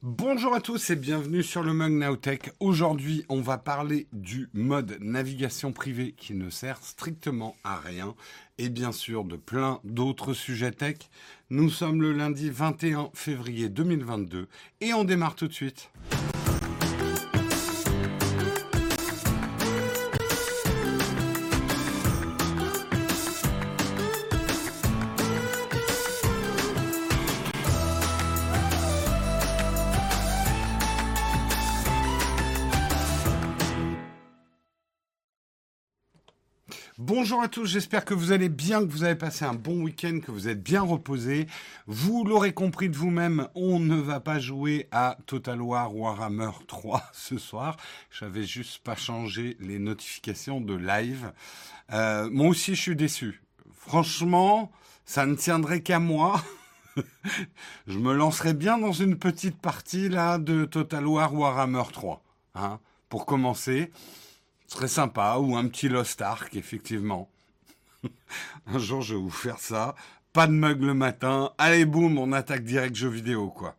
[0.00, 2.52] Bonjour à tous et bienvenue sur le Mug Nowtech.
[2.60, 8.14] Aujourd'hui, on va parler du mode navigation privée qui ne sert strictement à rien
[8.58, 10.98] et bien sûr de plein d'autres sujets tech.
[11.50, 14.46] Nous sommes le lundi 21 février 2022
[14.80, 15.90] et on démarre tout de suite.
[37.28, 40.20] Bonjour à tous, j'espère que vous allez bien, que vous avez passé un bon week-end,
[40.24, 41.46] que vous êtes bien reposés.
[41.86, 47.02] Vous l'aurez compris de vous-même, on ne va pas jouer à Total War Warhammer 3
[47.12, 47.76] ce soir.
[48.10, 51.30] J'avais juste pas changé les notifications de live.
[51.92, 53.42] Euh, moi aussi, je suis déçu.
[53.74, 54.72] Franchement,
[55.04, 56.42] ça ne tiendrait qu'à moi.
[57.86, 62.22] je me lancerais bien dans une petite partie là de Total War Warhammer 3,
[62.54, 63.90] hein, pour commencer.
[64.68, 67.30] Serait sympa, ou un petit Lost Ark, effectivement.
[68.66, 69.96] un jour, je vais vous faire ça.
[70.34, 71.52] Pas de mug le matin.
[71.56, 73.74] Allez, boum, on attaque direct jeu vidéo, quoi.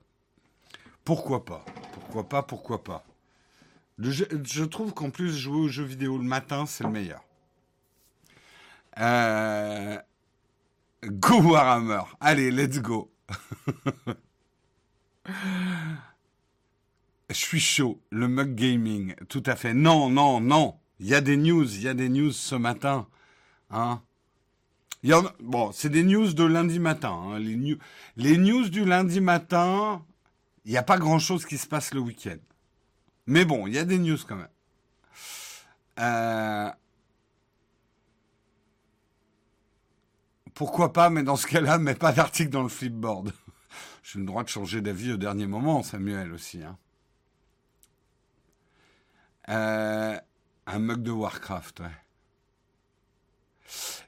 [1.05, 1.63] Pourquoi pas?
[1.93, 3.05] Pourquoi pas Pourquoi pas?
[3.99, 7.23] Je, trouve qu'en plus, jouer aux jeux vidéo le matin, c'est le meilleur.
[8.97, 9.97] Euh,
[11.05, 12.01] go Warhammer.
[12.19, 13.11] Allez, let's go.
[17.29, 19.73] Je suis chaud, le mug gaming, tout à fait.
[19.73, 20.79] Non, non, non.
[20.99, 23.07] Il y a des news, il y a des news ce matin.
[23.69, 24.01] Hein
[25.39, 27.11] bon, c'est des news de lundi matin.
[27.11, 27.39] Hein.
[27.39, 27.77] Les, news,
[28.17, 30.03] les news du lundi matin,
[30.65, 32.37] il n'y a pas grand-chose qui se passe le week-end.
[33.27, 34.47] Mais bon, il y a des news quand même.
[35.99, 36.71] Euh,
[40.53, 43.33] pourquoi pas, mais dans ce cas-là, mets pas d'article dans le flipboard.
[44.03, 46.63] J'ai le droit de changer d'avis au dernier moment, Samuel aussi.
[46.63, 46.77] Hein.
[49.49, 50.17] Euh,
[50.67, 51.87] un mug de Warcraft, ouais.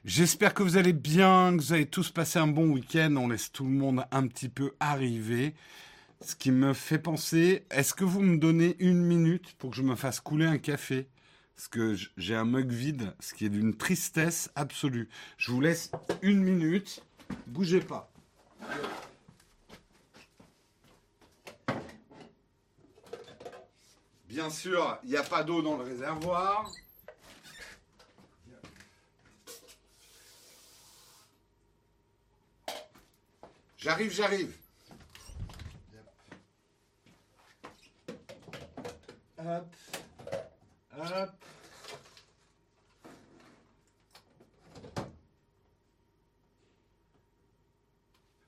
[0.04, 3.14] J'espère que vous allez bien, que vous avez tous passé un bon week-end.
[3.16, 5.54] On laisse tout le monde un petit peu arriver.
[6.20, 9.82] Ce qui me fait penser, est-ce que vous me donnez une minute pour que je
[9.82, 11.08] me fasse couler un café?
[11.56, 15.08] Parce que j'ai un mug vide, ce qui est d'une tristesse absolue.
[15.36, 15.90] Je vous laisse
[16.22, 17.04] une minute.
[17.46, 18.10] Bougez pas.
[24.32, 26.72] Bien sûr, il n'y a pas d'eau dans le réservoir.
[33.76, 34.56] J'arrive, j'arrive.
[39.38, 39.76] Hop.
[40.96, 41.30] Hop.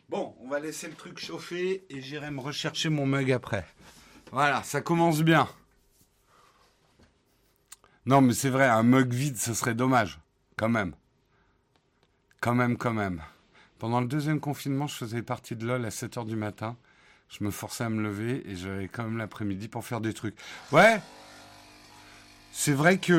[0.09, 3.67] Bon, on va laisser le truc chauffer et j'irai me rechercher mon mug après.
[4.33, 5.47] Voilà, ça commence bien.
[8.07, 10.21] Non, mais c'est vrai, un mug vide, ce serait dommage.
[10.57, 10.95] Quand même.
[12.41, 13.23] Quand même, quand même.
[13.79, 16.77] Pendant le deuxième confinement, je faisais partie de LOL à 7 h du matin.
[17.29, 20.37] Je me forçais à me lever et j'avais quand même l'après-midi pour faire des trucs.
[20.71, 21.01] Ouais.
[22.53, 23.13] C'est vrai que.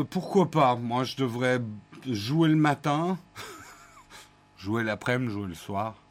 [0.00, 0.74] Euh, pourquoi pas?
[0.74, 1.60] Moi, je devrais
[2.06, 3.18] jouer le matin,
[4.56, 6.01] jouer l'après-midi, jouer le soir.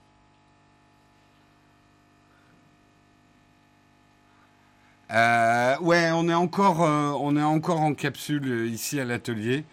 [5.14, 9.66] Euh, ouais, on est encore, euh, on est encore en capsule euh, ici à l'atelier.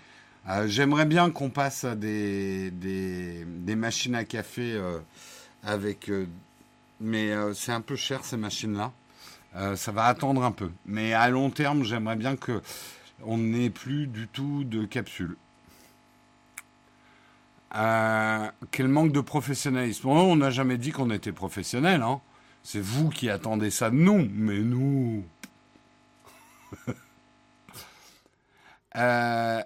[0.65, 4.81] J'aimerais bien qu'on passe à des, des, machines à café
[5.63, 6.11] avec,
[7.01, 8.91] mais c'est un peu cher ces machines-là.
[9.77, 12.63] ça va attendre un peu, mais à long terme, j'aimerais bien que
[13.27, 15.37] on n'ait plus du tout de capsule.
[17.71, 20.09] quel manque de professionnalisme.
[20.09, 22.23] on n'a jamais dit qu'on était professionnel, hein.
[22.63, 25.25] C'est vous qui attendez ça Non, mais nous.
[28.97, 29.63] Euh,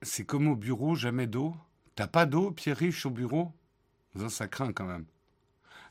[0.00, 1.54] c'est comme au bureau, jamais d'eau.
[1.94, 3.52] T'as pas d'eau, Pierre Riche, au bureau?
[4.30, 5.04] Ça craint quand même.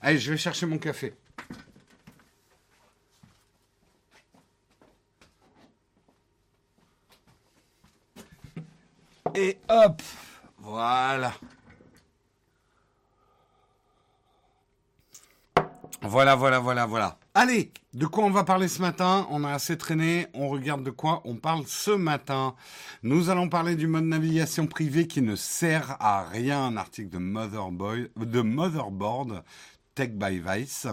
[0.01, 1.13] Allez, je vais chercher mon café.
[9.35, 10.01] Et hop,
[10.57, 11.33] voilà.
[16.05, 17.17] Voilà, voilà, voilà, voilà.
[17.33, 19.25] Allez, de quoi on va parler ce matin?
[19.29, 22.55] On a assez traîné, on regarde de quoi on parle ce matin.
[23.03, 27.19] Nous allons parler du mode navigation privé qui ne sert à rien, un article de,
[27.19, 29.43] Motherboy, Motherboard.
[29.95, 30.87] Tech by Vice.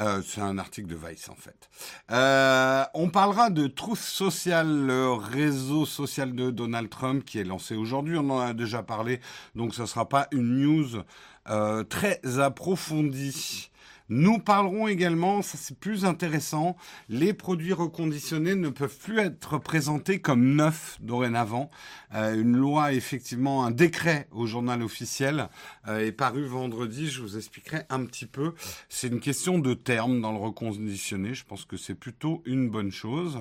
[0.00, 1.70] Euh, c'est un article de Vice en fait.
[2.10, 7.76] Euh, on parlera de Truth Social, le réseau social de Donald Trump qui est lancé
[7.76, 8.18] aujourd'hui.
[8.18, 9.20] On en a déjà parlé,
[9.54, 11.02] donc ce ne sera pas une news
[11.48, 13.70] euh, très approfondie.
[14.14, 16.76] Nous parlerons également, ça c'est plus intéressant,
[17.08, 21.70] les produits reconditionnés ne peuvent plus être présentés comme neufs dorénavant.
[22.14, 25.48] Euh, une loi, effectivement, un décret au journal officiel
[25.88, 27.08] euh, est paru vendredi.
[27.08, 28.54] Je vous expliquerai un petit peu.
[28.88, 31.34] C'est une question de terme dans le reconditionné.
[31.34, 33.38] Je pense que c'est plutôt une bonne chose.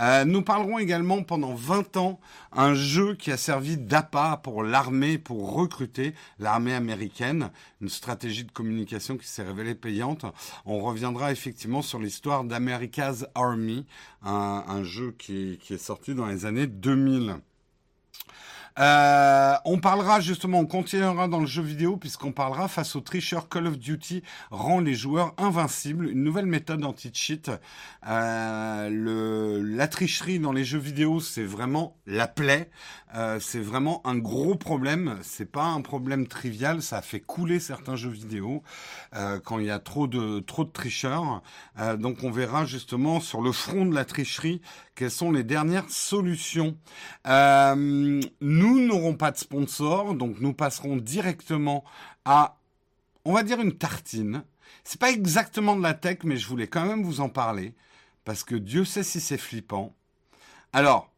[0.00, 2.20] Euh, nous parlerons également pendant 20 ans
[2.52, 7.50] un jeu qui a servi d'appât pour l'armée, pour recruter l'armée américaine.
[7.80, 10.24] Une stratégie de communication qui s'est révélée payante.
[10.66, 13.86] On reviendra effectivement sur l'histoire d'America's Army,
[14.22, 17.36] un, jeu qui, qui est sorti dans les années 2000.
[18.80, 23.50] Euh, on parlera justement, on continuera dans le jeu vidéo puisqu'on parlera face aux tricheurs
[23.50, 27.50] Call of Duty rend les joueurs invincibles, une nouvelle méthode anti-cheat.
[28.08, 32.70] Euh, la tricherie dans les jeux vidéo, c'est vraiment la plaie.
[33.14, 35.18] Euh, c'est vraiment un gros problème.
[35.22, 36.82] C'est pas un problème trivial.
[36.82, 38.62] Ça a fait couler certains jeux vidéo
[39.14, 41.42] euh, quand il y a trop de trop de tricheurs.
[41.78, 44.60] Euh, donc on verra justement sur le front de la tricherie
[44.94, 46.76] quelles sont les dernières solutions.
[47.26, 51.84] Euh, nous n'aurons pas de sponsor, donc nous passerons directement
[52.24, 52.58] à,
[53.24, 54.44] on va dire une tartine.
[54.84, 57.74] C'est pas exactement de la tech, mais je voulais quand même vous en parler
[58.24, 59.94] parce que Dieu sait si c'est flippant.
[60.72, 61.09] Alors,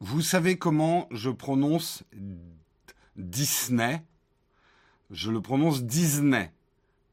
[0.00, 2.02] vous savez comment je prononce
[3.16, 4.02] Disney?
[5.10, 6.52] Je le prononce Disney.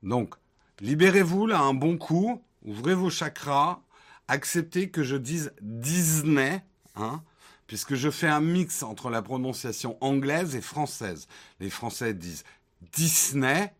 [0.01, 0.35] Donc,
[0.79, 3.81] libérez-vous là un bon coup, ouvrez vos chakras,
[4.27, 6.63] acceptez que je dise Disney,
[6.95, 7.23] hein,
[7.67, 11.27] puisque je fais un mix entre la prononciation anglaise et française.
[11.59, 12.43] Les Français disent
[12.91, 13.73] Disney,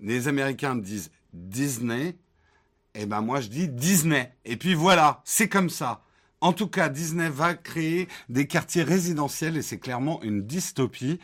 [0.00, 2.16] les Américains disent Disney,
[2.94, 4.34] et ben moi je dis Disney.
[4.46, 6.02] Et puis voilà, c'est comme ça.
[6.46, 11.18] En tout cas, Disney va créer des quartiers résidentiels et c'est clairement une dystopie.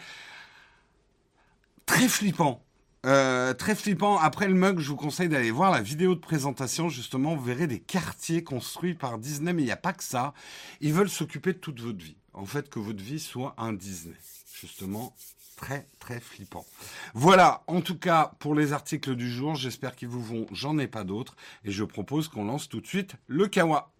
[1.86, 2.64] Très flippant.
[3.06, 4.18] Euh, très flippant.
[4.18, 6.88] Après le mug, je vous conseille d'aller voir la vidéo de présentation.
[6.88, 10.34] Justement, vous verrez des quartiers construits par Disney, mais il n'y a pas que ça.
[10.80, 12.16] Ils veulent s'occuper de toute votre vie.
[12.32, 14.16] En fait, que votre vie soit un Disney.
[14.60, 15.14] Justement,
[15.54, 16.66] très très flippant.
[17.14, 20.88] Voilà, en tout cas pour les articles du jour, j'espère qu'ils vous vont, j'en ai
[20.88, 23.92] pas d'autres, et je propose qu'on lance tout de suite le Kawa.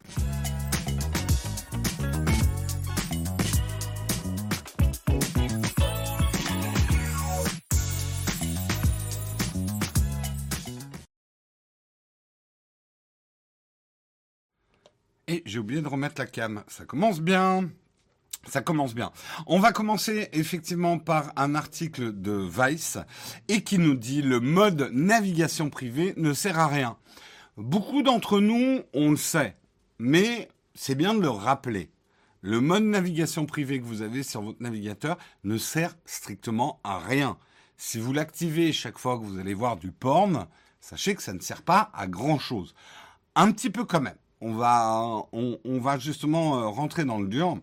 [15.29, 16.65] Et j'ai oublié de remettre la cam.
[16.69, 17.71] Ça commence bien.
[18.49, 19.13] Ça commence bien.
[19.47, 22.99] On va commencer effectivement par un article de Vice
[23.49, 26.97] et qui nous dit le mode navigation privée ne sert à rien.
[27.57, 29.57] Beaucoup d'entre nous, on le sait,
[29.99, 31.93] mais c'est bien de le rappeler.
[32.41, 37.39] Le mode navigation privée que vous avez sur votre navigateur ne sert strictement à rien.
[37.77, 40.49] Si vous l'activez chaque fois que vous allez voir du porn,
[40.81, 42.75] sachez que ça ne sert pas à grand chose.
[43.37, 47.57] Un petit peu quand même on va, on, va justement euh, rentrer dans le dur.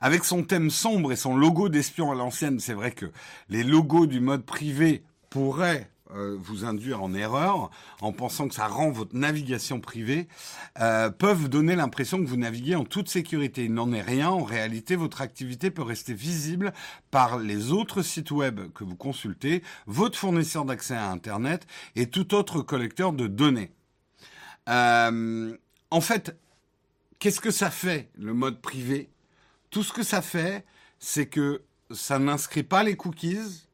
[0.00, 3.06] Avec son thème sombre et son logo d'espion à l'ancienne, c'est vrai que
[3.48, 7.70] les logos du mode privé pourraient euh, vous induire en erreur
[8.00, 10.26] en pensant que ça rend votre navigation privée,
[10.80, 13.66] euh, peuvent donner l'impression que vous naviguez en toute sécurité.
[13.66, 14.30] Il n'en est rien.
[14.30, 16.72] En réalité, votre activité peut rester visible
[17.12, 22.34] par les autres sites web que vous consultez, votre fournisseur d'accès à Internet et tout
[22.34, 23.70] autre collecteur de données.
[24.68, 25.56] Euh,
[25.90, 26.36] en fait,
[27.18, 29.10] qu'est-ce que ça fait, le mode privé?
[29.70, 30.64] Tout ce que ça fait,
[30.98, 33.66] c'est que ça n'inscrit pas les cookies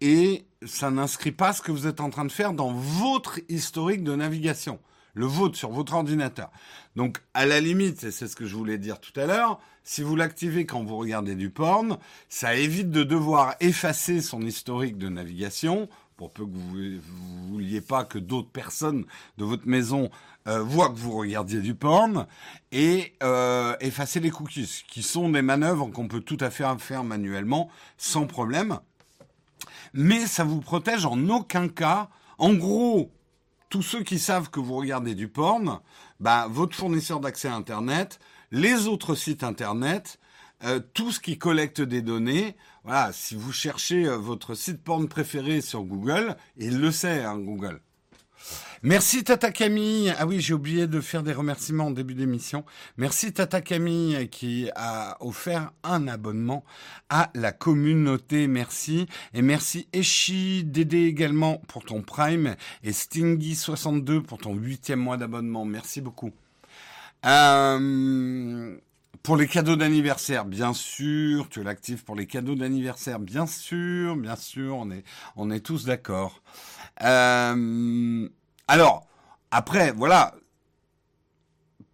[0.00, 4.02] et ça n'inscrit pas ce que vous êtes en train de faire dans votre historique
[4.02, 4.80] de navigation,
[5.14, 6.50] le vôtre sur votre ordinateur.
[6.96, 10.02] Donc, à la limite, et c'est ce que je voulais dire tout à l'heure, si
[10.02, 15.08] vous l'activez quand vous regardez du porn, ça évite de devoir effacer son historique de
[15.08, 17.00] navigation pour peu que vous ne
[17.48, 19.04] vouliez pas que d'autres personnes
[19.38, 20.10] de votre maison
[20.46, 22.26] euh, voient que vous regardiez du porn,
[22.70, 27.04] et euh, effacer les cookies, qui sont des manœuvres qu'on peut tout à fait faire
[27.04, 28.78] manuellement, sans problème.
[29.92, 32.08] Mais ça vous protège en aucun cas.
[32.38, 33.10] En gros,
[33.70, 35.80] tous ceux qui savent que vous regardez du porn,
[36.20, 38.18] bah, votre fournisseur d'accès à Internet,
[38.50, 40.18] les autres sites Internet,
[40.62, 42.56] euh, tout ce qui collecte des données.
[42.84, 47.38] Voilà, si vous cherchez euh, votre site porn préféré sur Google, il le sait, hein,
[47.38, 47.80] Google.
[48.82, 50.12] Merci Tata Camille.
[50.18, 52.66] Ah oui, j'ai oublié de faire des remerciements en début d'émission.
[52.98, 56.64] Merci Tata Camille qui a offert un abonnement
[57.08, 58.46] à la communauté.
[58.46, 59.06] Merci.
[59.32, 65.64] Et merci Eshi Dédé également pour ton Prime et Stingy62 pour ton huitième mois d'abonnement.
[65.64, 66.32] Merci beaucoup.
[67.24, 68.76] Euh,
[69.24, 74.36] pour les cadeaux d'anniversaire, bien sûr, tu l'actives pour les cadeaux d'anniversaire, bien sûr, bien
[74.36, 75.02] sûr, on est,
[75.34, 76.42] on est tous d'accord.
[77.02, 78.28] Euh,
[78.68, 79.06] alors,
[79.50, 80.34] après, voilà,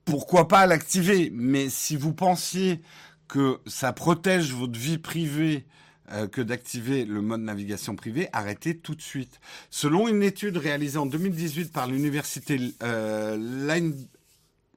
[0.04, 1.30] pourquoi pas l'activer?
[1.32, 2.82] Mais si vous pensiez
[3.28, 5.68] que ça protège votre vie privée
[6.10, 9.38] euh, que d'activer le mode navigation privée, arrêtez tout de suite.
[9.70, 13.37] Selon une étude réalisée en 2018 par l'université euh,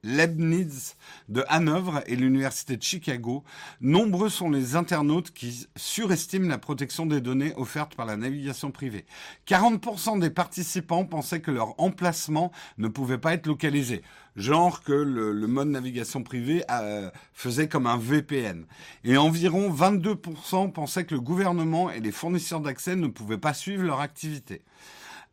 [0.04, 0.96] Leibniz
[1.28, 3.42] de Hanovre et l'Université de Chicago,
[3.80, 9.06] nombreux sont les internautes qui surestiment la protection des données offertes par la navigation privée.
[9.48, 14.02] 40% des participants pensaient que leur emplacement ne pouvait pas être localisé,
[14.36, 18.66] genre que le, mode navigation privée euh, faisait comme un VPN.
[19.04, 23.84] Et environ 22% pensaient que le gouvernement et les fournisseurs d'accès ne pouvaient pas suivre
[23.84, 24.62] leur activité.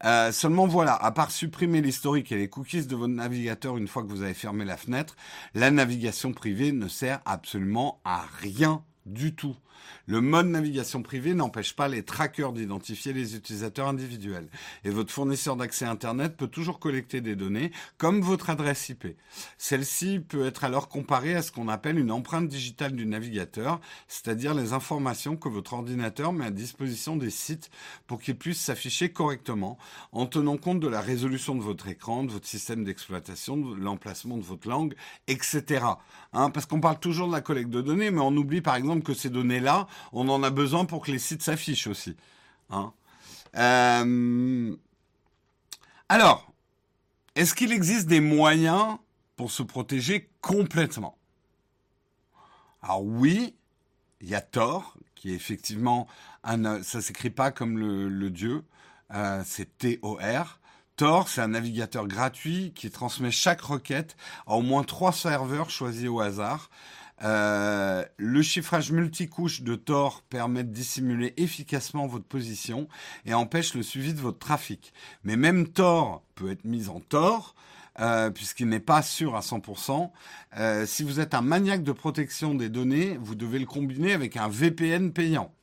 [0.03, 4.03] Euh, seulement voilà, à part supprimer l'historique et les cookies de votre navigateur une fois
[4.03, 5.15] que vous avez fermé la fenêtre,
[5.53, 9.55] la navigation privée ne sert absolument à rien du tout.
[10.07, 14.47] Le mode navigation privée n'empêche pas les trackers d'identifier les utilisateurs individuels.
[14.83, 19.07] Et votre fournisseur d'accès Internet peut toujours collecter des données, comme votre adresse IP.
[19.57, 24.53] Celle-ci peut être alors comparée à ce qu'on appelle une empreinte digitale du navigateur, c'est-à-dire
[24.53, 27.69] les informations que votre ordinateur met à disposition des sites
[28.07, 29.77] pour qu'ils puissent s'afficher correctement,
[30.11, 34.37] en tenant compte de la résolution de votre écran, de votre système d'exploitation, de l'emplacement
[34.37, 34.95] de votre langue,
[35.27, 35.85] etc.
[36.33, 39.03] Hein, parce qu'on parle toujours de la collecte de données, mais on oublie par exemple
[39.03, 39.70] que ces données-là,
[40.13, 42.15] on en a besoin pour que les sites s'affichent aussi.
[42.69, 42.93] Hein.
[43.55, 44.75] Euh,
[46.09, 46.51] alors,
[47.35, 48.97] est-ce qu'il existe des moyens
[49.35, 51.17] pour se protéger complètement?
[52.81, 53.55] Alors oui,
[54.21, 56.07] il y a Tor, qui est effectivement
[56.43, 58.63] un, ça s'écrit pas comme le, dieu,
[59.13, 60.59] euh, c'est T-O-R.
[60.95, 66.07] Tor, c'est un navigateur gratuit qui transmet chaque requête à au moins trois serveurs choisis
[66.07, 66.69] au hasard.
[67.23, 72.87] Euh, le chiffrage multicouche de Tor permet de dissimuler efficacement votre position
[73.25, 74.93] et empêche le suivi de votre trafic.
[75.23, 77.55] Mais même Tor peut être mis en tort.
[77.99, 80.11] Euh, puisqu'il n'est pas sûr à 100%.
[80.57, 84.37] Euh, si vous êtes un maniaque de protection des données, vous devez le combiner avec
[84.37, 85.53] un VPN payant.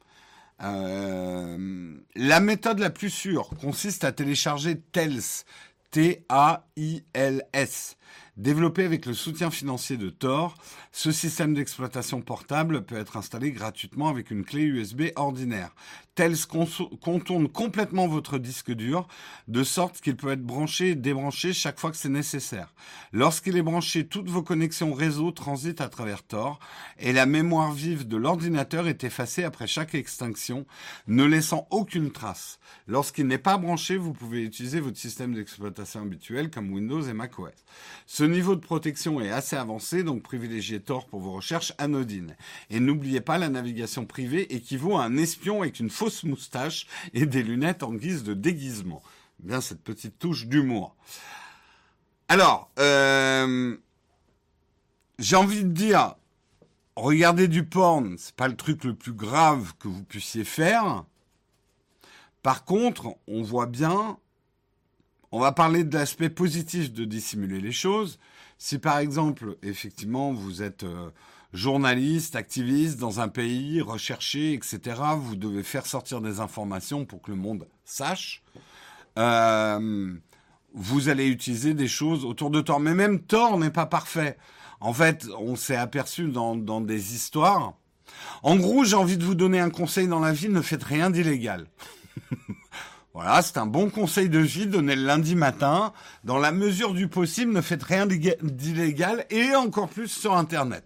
[0.61, 5.47] la méthode la plus sûre consiste à télécharger TELS,
[5.91, 7.97] T-A-I-L-S.
[8.39, 10.55] Développé avec le soutien financier de Tor,
[10.93, 15.75] ce système d'exploitation portable peut être installé gratuitement avec une clé USB ordinaire.
[16.19, 19.07] Tels contourne complètement votre disque dur,
[19.47, 22.75] de sorte qu'il peut être branché et débranché chaque fois que c'est nécessaire.
[23.13, 26.59] Lorsqu'il est branché, toutes vos connexions réseau transitent à travers Tor,
[26.99, 30.67] et la mémoire vive de l'ordinateur est effacée après chaque extinction,
[31.07, 32.59] ne laissant aucune trace.
[32.89, 37.53] Lorsqu'il n'est pas branché, vous pouvez utiliser votre système d'exploitation habituel comme Windows et macOS.
[38.07, 42.35] Ce niveau de protection est assez avancé, donc privilégiez Tor pour vos recherches anodines.
[42.71, 47.27] Et n'oubliez pas, la navigation privée équivaut à un espion avec une fausse moustache et
[47.27, 49.03] des lunettes en guise de déguisement.
[49.41, 50.97] Bien cette petite touche d'humour.
[52.29, 53.77] Alors, euh,
[55.19, 56.15] j'ai envie de dire,
[56.97, 61.05] regarder du porn, c'est pas le truc le plus grave que vous puissiez faire.
[62.43, 64.19] Par contre, on voit bien
[65.31, 68.19] on va parler de l'aspect positif de dissimuler les choses.
[68.57, 71.11] Si par exemple, effectivement, vous êtes euh,
[71.53, 74.81] journaliste, activiste dans un pays, recherché, etc.,
[75.17, 78.43] vous devez faire sortir des informations pour que le monde sache.
[79.19, 80.13] Euh,
[80.75, 82.81] vous allez utiliser des choses autour de Tor.
[82.81, 84.37] Mais même Tor n'est pas parfait.
[84.81, 87.75] En fait, on s'est aperçu dans, dans des histoires.
[88.43, 91.11] En gros, j'ai envie de vous donner un conseil dans la vie, ne faites rien
[91.11, 91.67] d'illégal.
[93.15, 95.93] Voilà, c'est un bon conseil de vie donné le lundi matin.
[96.23, 100.85] Dans la mesure du possible, ne faites rien d'illégal et encore plus sur Internet.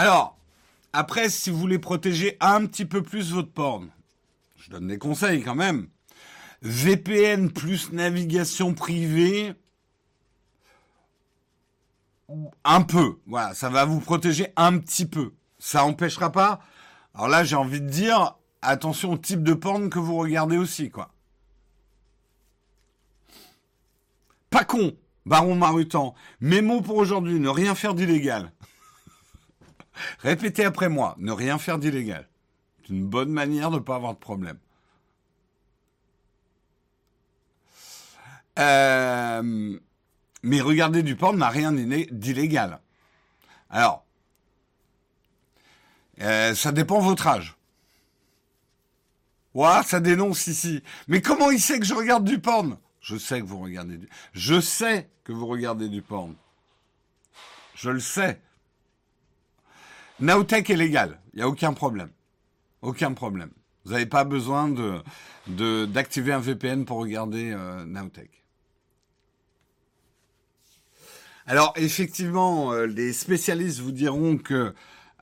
[0.00, 0.38] Alors,
[0.94, 3.90] après, si vous voulez protéger un petit peu plus votre porn,
[4.56, 5.88] je donne des conseils quand même.
[6.62, 9.52] VPN plus navigation privée,
[12.64, 13.18] un peu.
[13.26, 15.34] Voilà, ça va vous protéger un petit peu.
[15.58, 16.60] Ça empêchera pas
[17.12, 20.88] alors là, j'ai envie de dire, attention au type de porn que vous regardez aussi,
[20.88, 21.10] quoi.
[24.48, 24.94] Pas con,
[25.26, 26.14] Baron Marutan.
[26.40, 28.50] Mes mots pour aujourd'hui, ne rien faire d'illégal.
[30.20, 32.28] Répétez après moi, ne rien faire d'illégal.
[32.82, 34.58] C'est une bonne manière de ne pas avoir de problème.
[38.58, 39.78] Euh,
[40.42, 42.80] mais regarder du porn n'a rien d'illégal.
[43.70, 44.04] Alors,
[46.20, 47.56] euh, ça dépend de votre âge.
[49.54, 50.82] Ouah, ça dénonce ici.
[51.08, 52.78] Mais comment il sait que je regarde du porn?
[53.00, 54.08] Je sais que vous regardez du...
[54.32, 56.34] Je sais que vous regardez du porn.
[57.74, 58.40] Je le sais.
[60.20, 61.20] Nowtech est légal.
[61.32, 62.10] Il n'y a aucun problème.
[62.82, 63.50] Aucun problème.
[63.84, 68.40] Vous n'avez pas besoin de, d'activer un VPN pour regarder euh, Nowtech.
[71.46, 74.72] Alors effectivement, euh, les spécialistes vous diront que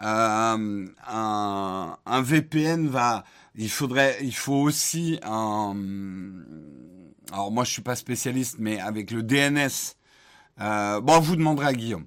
[0.03, 3.25] euh, un, VPN va,
[3.55, 5.75] il faudrait, il faut aussi un.
[7.33, 9.97] Alors moi je suis pas spécialiste, mais avec le DNS.
[10.61, 12.05] Euh, bon, vous demanderez à Guillaume.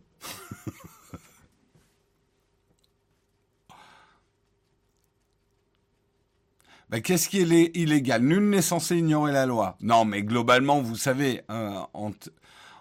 [6.91, 8.21] Ben, qu'est-ce qui est illégal?
[8.21, 9.77] Nul n'est censé ignorer la loi.
[9.79, 11.41] Non, mais globalement, vous savez,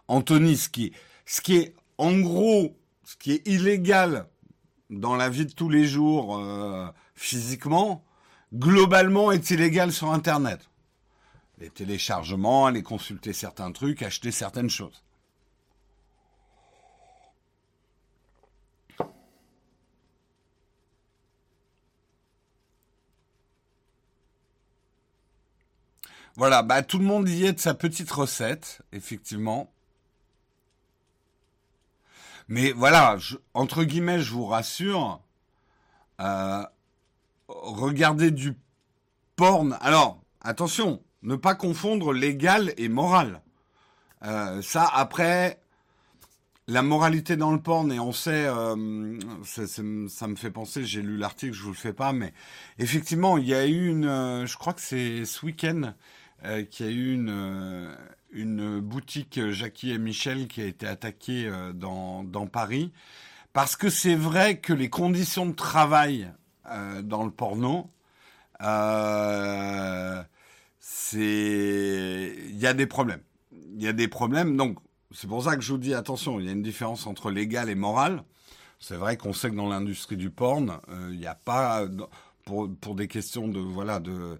[0.09, 0.93] Anthony, ce qui,
[1.27, 4.27] ce qui est en gros, ce qui est illégal
[4.91, 8.05] dans la vie de tous les jours euh, physiquement,
[8.53, 10.69] globalement est illégal sur Internet.
[11.59, 15.05] Les téléchargements, aller consulter certains trucs, acheter certaines choses.
[26.41, 29.71] Voilà, bah tout le monde y est de sa petite recette, effectivement.
[32.49, 33.19] Mais voilà,
[33.53, 35.21] entre guillemets, je vous rassure,
[36.19, 36.63] euh,
[37.47, 38.57] regardez du
[39.37, 39.77] porn.
[39.83, 43.43] Alors, attention, ne pas confondre légal et moral.
[44.25, 45.61] Euh, ça, après,
[46.69, 51.19] la moralité dans le porn, et on sait, euh, ça, me fait penser, j'ai lu
[51.19, 52.33] l'article, je vous le fais pas, mais
[52.79, 55.93] effectivement, il y a eu une, je crois que c'est ce week-end,
[56.71, 57.95] qu'il y a eu une,
[58.33, 62.93] une boutique Jackie et Michel qui a été attaquée euh, dans, Paris.
[63.53, 66.31] Parce que c'est vrai que les conditions de travail
[66.71, 67.91] euh, dans le porno,
[68.63, 70.23] euh,
[70.79, 73.23] c'est, il y a des problèmes.
[73.53, 74.57] Il y a des problèmes.
[74.57, 74.79] Donc,
[75.13, 76.39] c'est pour ça que je vous dis attention.
[76.39, 78.23] Il y a une différence entre légal et moral.
[78.79, 80.81] C'est vrai qu'on sait que dans l'industrie du porn,
[81.11, 81.85] il n'y a pas
[82.47, 84.39] pour pour des questions de voilà de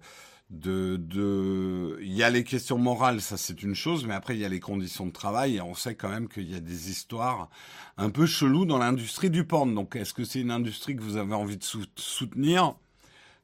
[0.51, 4.45] de, il y a les questions morales, ça c'est une chose, mais après il y
[4.45, 7.49] a les conditions de travail et on sait quand même qu'il y a des histoires
[7.97, 9.73] un peu cheloues dans l'industrie du porn.
[9.73, 11.63] Donc est-ce que c'est une industrie que vous avez envie de
[11.95, 12.75] soutenir?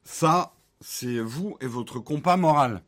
[0.04, 2.82] Ça, c'est vous et votre compas moral.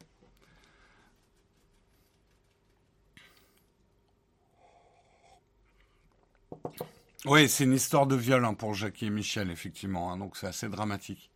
[7.26, 10.46] Oui, c'est une histoire de viol hein, pour Jackie et Michel, effectivement, hein, donc c'est
[10.46, 11.29] assez dramatique.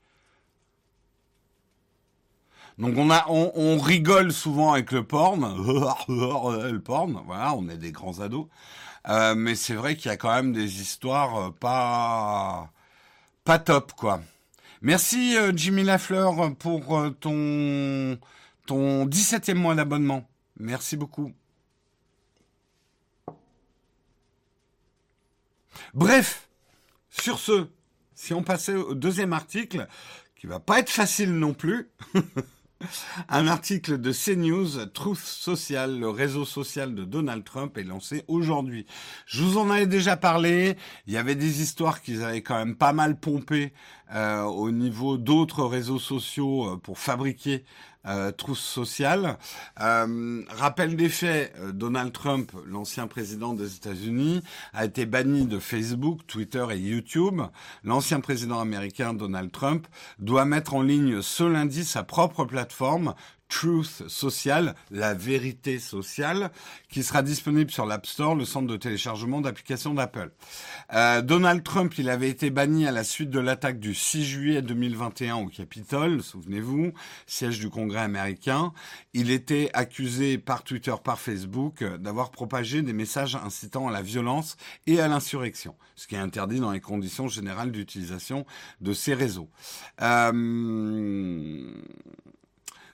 [2.79, 5.43] Donc on a, on, rigole souvent avec le porn,
[6.09, 8.47] le porn, voilà, on est des grands ados.
[9.09, 12.73] Euh, mais c'est vrai qu'il y a quand même des histoires euh, pas,
[13.45, 14.21] pas top quoi.
[14.83, 18.19] Merci euh, Jimmy Lafleur pour ton,
[18.67, 20.29] ton 17e mois d'abonnement.
[20.59, 21.33] Merci beaucoup.
[25.93, 26.49] Bref,
[27.11, 27.69] sur ce,
[28.15, 29.87] si on passait au deuxième article,
[30.35, 31.89] qui va pas être facile non plus.
[33.29, 38.87] Un article de CNews, Truth Social, le réseau social de Donald Trump, est lancé aujourd'hui.
[39.27, 40.77] Je vous en avais déjà parlé.
[41.07, 43.73] Il y avait des histoires qu'ils avaient quand même pas mal pompé
[44.13, 47.65] euh, au niveau d'autres réseaux sociaux euh, pour fabriquer
[48.07, 49.39] euh, trousse sociale.
[49.81, 54.43] Euh, rappel des faits, euh, Donald Trump, l'ancien président des États-Unis,
[54.75, 57.41] a été banni de Facebook, Twitter et YouTube.
[57.83, 59.87] L'ancien président américain Donald Trump
[60.19, 63.15] doit mettre en ligne ce lundi sa propre plateforme
[63.49, 66.51] Truth Social, la vérité sociale,
[66.89, 70.31] qui sera disponible sur l'App Store, le centre de téléchargement d'applications d'Apple.
[70.93, 74.63] Euh, Donald Trump, il avait été banni à la suite de l'attaque du 6 juillet
[74.63, 76.93] 2021 au Capitole, souvenez-vous,
[77.27, 78.73] siège du Congrès américain.
[79.13, 84.57] Il était accusé par Twitter, par Facebook, d'avoir propagé des messages incitant à la violence
[84.87, 88.47] et à l'insurrection, ce qui est interdit dans les conditions générales d'utilisation
[88.81, 89.49] de ces réseaux.
[90.03, 91.73] Euh,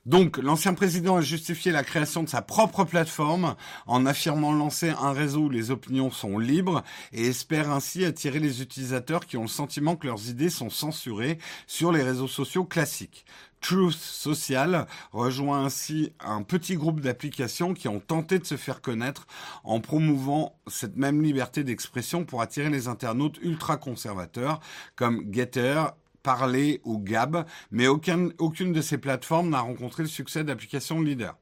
[0.07, 3.55] donc, l'ancien président a justifié la création de sa propre plateforme
[3.87, 6.83] en affirmant lancer un réseau où les opinions sont libres
[7.13, 11.37] et espère ainsi attirer les utilisateurs qui ont le sentiment que leurs idées sont censurées
[11.67, 13.27] sur les réseaux sociaux classiques.
[13.61, 19.27] Truth Social rejoint ainsi un petit groupe d'applications qui ont tenté de se faire connaître
[19.65, 24.61] en promouvant cette même liberté d'expression pour attirer les internautes ultra conservateurs
[24.97, 25.83] comme Getter,
[26.23, 31.37] Parler ou Gab, mais aucune, aucune de ces plateformes n'a rencontré le succès d'applications leader.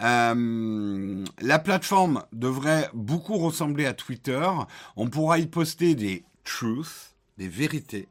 [0.00, 4.48] Euh, la plateforme devrait beaucoup ressembler à Twitter.
[4.96, 8.08] On pourra y poster des truths, des vérités,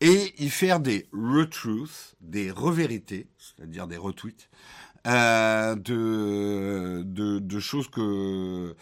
[0.00, 4.48] et y faire des retruths, des revérités, c'est-à-dire des retweets,
[5.06, 8.74] euh, de, de, choses que,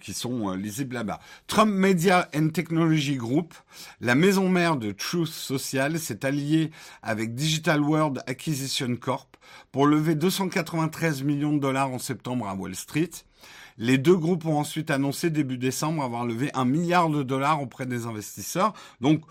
[0.00, 1.20] qui sont euh, lisibles là-bas.
[1.46, 3.54] Trump Media and Technology Group,
[4.00, 6.70] la maison mère de Truth Social, s'est alliée
[7.02, 9.36] avec Digital World Acquisition Corp
[9.72, 13.10] pour lever 293 millions de dollars en septembre à Wall Street.
[13.76, 17.86] Les deux groupes ont ensuite annoncé début décembre avoir levé un milliard de dollars auprès
[17.86, 18.72] des investisseurs.
[19.00, 19.22] Donc,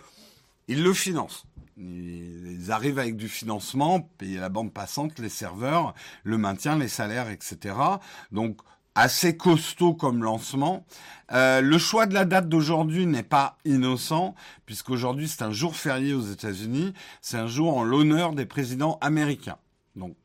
[0.68, 1.46] ils le financent.
[1.78, 7.30] Ils arrivent avec du financement, payer la bande passante, les serveurs, le maintien, les salaires,
[7.30, 7.76] etc.
[8.32, 8.58] Donc
[8.96, 10.86] assez costaud comme lancement.
[11.32, 16.14] Euh, le choix de la date d'aujourd'hui n'est pas innocent, puisqu'aujourd'hui c'est un jour férié
[16.14, 19.58] aux États-Unis, c'est un jour en l'honneur des présidents américains.
[19.96, 20.16] Donc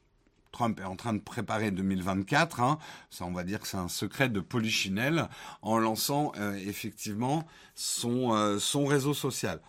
[0.52, 2.78] Trump est en train de préparer 2024, hein.
[3.10, 5.28] ça on va dire que c'est un secret de polichinelle,
[5.62, 9.60] en lançant euh, effectivement son, euh, son réseau social.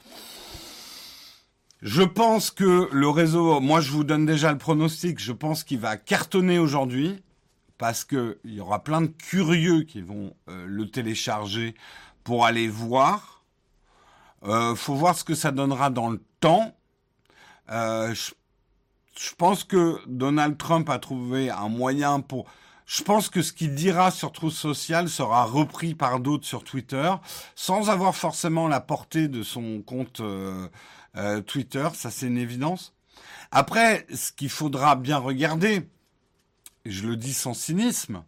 [1.81, 5.79] Je pense que le réseau, moi je vous donne déjà le pronostic, je pense qu'il
[5.79, 7.21] va cartonner aujourd'hui
[7.80, 11.74] parce qu'il y aura plein de curieux qui vont euh, le télécharger
[12.24, 13.44] pour aller voir.
[14.44, 16.76] Euh, faut voir ce que ça donnera dans le temps.
[17.72, 18.32] Euh, je,
[19.20, 22.46] je, pense que Donald Trump a trouvé un moyen pour.
[22.86, 27.13] Je pense que ce qu'il dira sur Truth Social sera repris par d'autres sur Twitter,
[27.56, 30.68] sans avoir forcément la portée de son compte euh,
[31.15, 32.94] euh, Twitter, ça c'est une évidence.
[33.52, 35.88] Après, ce qu'il faudra bien regarder,
[36.91, 38.23] je le dis sans cynisme,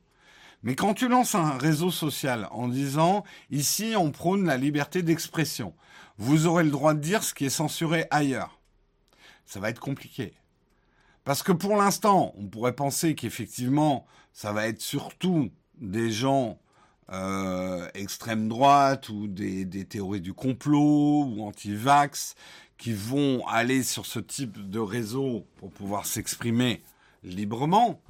[0.64, 5.74] mais quand tu lances un réseau social en disant ici on prône la liberté d'expression,
[6.18, 8.60] vous aurez le droit de dire ce qui est censuré ailleurs,
[9.46, 10.34] ça va être compliqué.
[11.24, 16.60] Parce que pour l'instant, on pourrait penser qu'effectivement, ça va être surtout des gens
[17.12, 22.36] euh, extrême droite ou des, théories du complot ou anti-vax
[22.78, 26.82] qui vont aller sur ce type de réseau pour pouvoir s'exprimer
[27.24, 28.02] librement.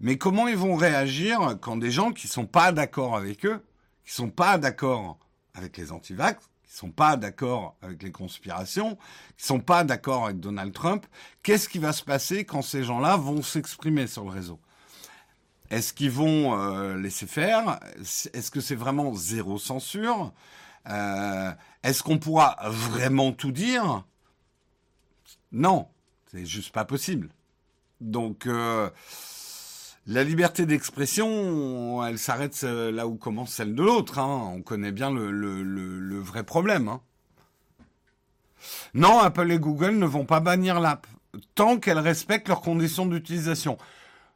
[0.00, 3.64] Mais comment ils vont réagir quand des gens qui sont pas d'accord avec eux,
[4.04, 5.18] qui sont pas d'accord
[5.54, 8.96] avec les anti-vax, qui sont pas d'accord avec les conspirations,
[9.38, 11.06] qui sont pas d'accord avec Donald Trump,
[11.42, 14.60] qu'est-ce qui va se passer quand ces gens-là vont s'exprimer sur le réseau?
[15.70, 17.80] Est-ce qu'ils vont euh, laisser faire?
[17.98, 20.32] Est-ce que c'est vraiment zéro censure?
[20.88, 21.50] Euh,
[21.82, 24.04] Est-ce qu'on pourra vraiment tout dire?
[25.50, 25.88] Non,
[26.30, 27.30] c'est juste pas possible.
[28.00, 28.90] Donc, euh,
[30.06, 34.18] la liberté d'expression, elle s'arrête euh, là où commence celle de l'autre.
[34.18, 34.52] Hein.
[34.54, 36.88] On connaît bien le, vrai problème.
[36.88, 37.00] Hein.
[38.94, 41.06] Non, Apple et Google ne vont pas bannir l'app
[41.54, 43.78] tant qu'elles respectent leurs conditions d'utilisation.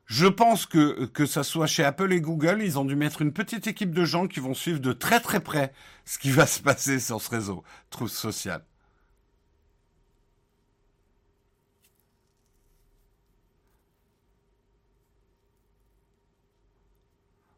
[0.07, 3.33] Je pense que que ça soit chez Apple et Google, ils ont dû mettre une
[3.33, 5.73] petite équipe de gens qui vont suivre de très très près
[6.05, 8.63] ce qui va se passer sur ce réseau, trousse social.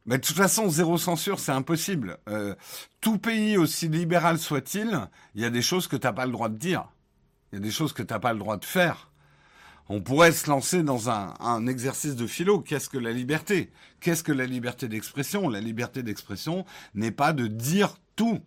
[0.06, 2.18] Mais de toute façon, zéro censure, c'est impossible.
[2.28, 2.54] Euh,
[3.00, 6.32] tout pays, aussi libéral soit-il, il y a des choses que tu n'as pas le
[6.32, 6.88] droit de dire.
[7.52, 9.10] Il y a des choses que tu n'as pas le droit de faire.
[9.88, 12.60] On pourrait se lancer dans un, un exercice de philo.
[12.60, 13.70] Qu'est-ce que la liberté?
[14.00, 15.48] Qu'est-ce que la liberté d'expression?
[15.48, 18.40] La liberté d'expression n'est pas de dire tout.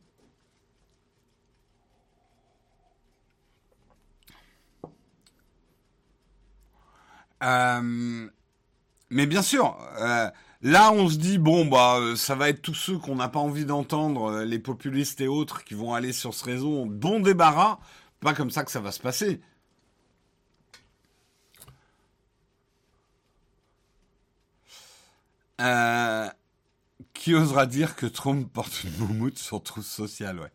[7.43, 8.27] Euh,
[9.09, 10.29] mais bien sûr, euh,
[10.61, 13.65] Là, on se dit bon bah ça va être tous ceux qu'on n'a pas envie
[13.65, 16.85] d'entendre, euh, les populistes et autres qui vont aller sur ce réseau.
[16.85, 17.79] Bon débarras,
[18.21, 19.41] pas comme ça que ça va se passer.
[25.61, 26.29] Euh,
[27.13, 30.51] qui osera dire que Trump porte une moumoute sur trousse sociale, ouais.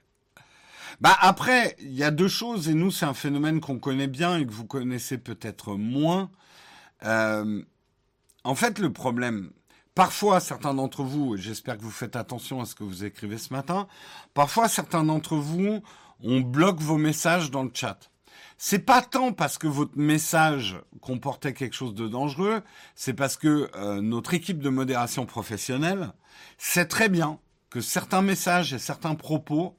[1.00, 4.38] Bah après, il y a deux choses et nous c'est un phénomène qu'on connaît bien
[4.38, 6.30] et que vous connaissez peut-être moins.
[7.04, 7.62] Euh,
[8.44, 9.50] en fait, le problème,
[9.94, 13.38] Parfois, certains d'entre vous, et j'espère que vous faites attention à ce que vous écrivez
[13.38, 13.88] ce matin,
[14.34, 15.82] parfois certains d'entre vous,
[16.22, 18.10] on bloque vos messages dans le chat.
[18.56, 22.62] C'est pas tant parce que votre message comportait quelque chose de dangereux,
[22.94, 26.12] c'est parce que euh, notre équipe de modération professionnelle
[26.58, 27.38] sait très bien
[27.70, 29.76] que certains messages et certains propos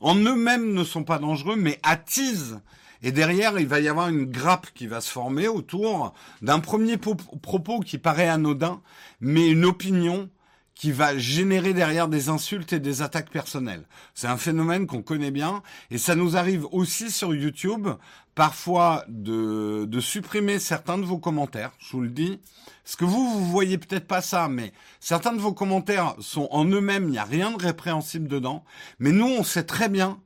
[0.00, 2.60] en eux-mêmes ne sont pas dangereux, mais attisent
[3.02, 6.96] et derrière, il va y avoir une grappe qui va se former autour d'un premier
[6.96, 8.80] propos qui paraît anodin,
[9.20, 10.30] mais une opinion
[10.74, 13.86] qui va générer derrière des insultes et des attaques personnelles.
[14.14, 17.88] C'est un phénomène qu'on connaît bien et ça nous arrive aussi sur YouTube
[18.34, 22.40] parfois de, de supprimer certains de vos commentaires, je vous le dis.
[22.82, 26.64] Parce que vous, vous voyez peut-être pas ça, mais certains de vos commentaires sont en
[26.64, 28.64] eux-mêmes, il n'y a rien de répréhensible dedans.
[28.98, 30.20] Mais nous, on sait très bien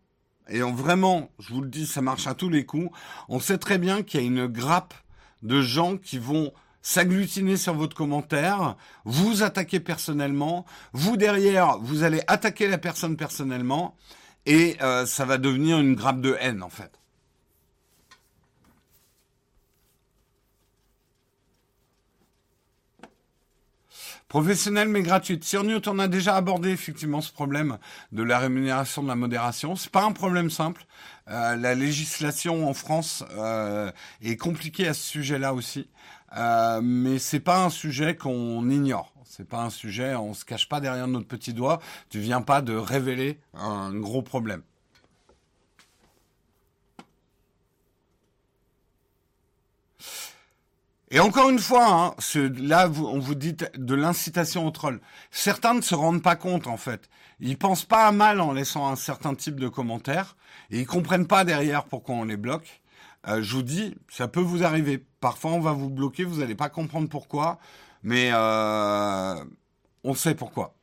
[0.48, 2.90] et vraiment, je vous le dis, ça marche à tous les coups,
[3.28, 4.94] on sait très bien qu'il y a une grappe
[5.42, 12.22] de gens qui vont s'agglutiner sur votre commentaire, vous attaquer personnellement, vous derrière, vous allez
[12.28, 13.96] attaquer la personne personnellement,
[14.46, 16.92] et euh, ça va devenir une grappe de haine en fait.
[24.28, 25.44] Professionnelle mais gratuite.
[25.44, 27.78] Sur Newt, on a déjà abordé effectivement ce problème
[28.10, 29.76] de la rémunération de la modération.
[29.76, 30.84] C'est pas un problème simple.
[31.28, 35.88] Euh, la législation en France euh, est compliquée à ce sujet-là aussi,
[36.36, 39.12] euh, mais c'est pas un sujet qu'on ignore.
[39.24, 41.80] C'est pas un sujet, on se cache pas derrière notre petit doigt.
[42.10, 44.62] Tu viens pas de révéler un gros problème.
[51.10, 52.14] Et encore une fois, hein,
[52.58, 55.00] là, on vous dit de l'incitation au troll.
[55.30, 57.08] Certains ne se rendent pas compte, en fait.
[57.38, 60.36] Ils pensent pas à mal en laissant un certain type de commentaires,
[60.70, 62.82] et ils comprennent pas derrière pourquoi on les bloque.
[63.28, 65.04] Euh, je vous dis, ça peut vous arriver.
[65.20, 67.58] Parfois, on va vous bloquer, vous n'allez pas comprendre pourquoi,
[68.02, 69.44] mais euh,
[70.02, 70.75] on sait pourquoi.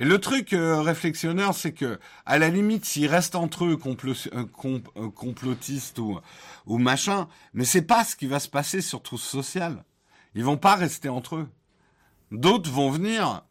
[0.00, 4.46] Et le truc euh, réflexionneur, c'est que à la limite, s'ils restent entre eux euh,
[4.96, 6.18] euh, complotistes ou,
[6.66, 9.84] ou machin, mais c'est pas ce qui va se passer sur tout social.
[10.34, 11.48] Ils vont pas rester entre eux.
[12.32, 13.44] D'autres vont venir.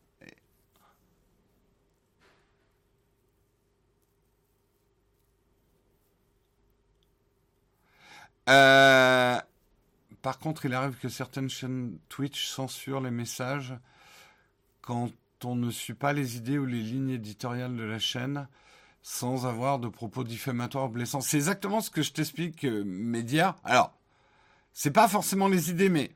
[10.22, 13.76] par contre, il arrive que certaines chaînes Twitch censurent les messages
[14.82, 15.12] quand
[15.46, 18.48] on ne suit pas les idées ou les lignes éditoriales de la chaîne
[19.02, 21.22] sans avoir de propos diffamatoires blessants.
[21.22, 23.56] C'est exactement ce que je t'explique, euh, média.
[23.64, 23.94] Alors,
[24.74, 26.12] c'est pas forcément les idées, mais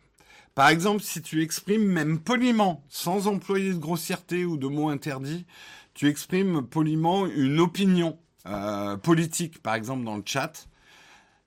[0.55, 5.45] par exemple, si tu exprimes même poliment, sans employer de grossièreté ou de mots interdits,
[5.93, 10.67] tu exprimes poliment une opinion euh, politique, par exemple dans le chat,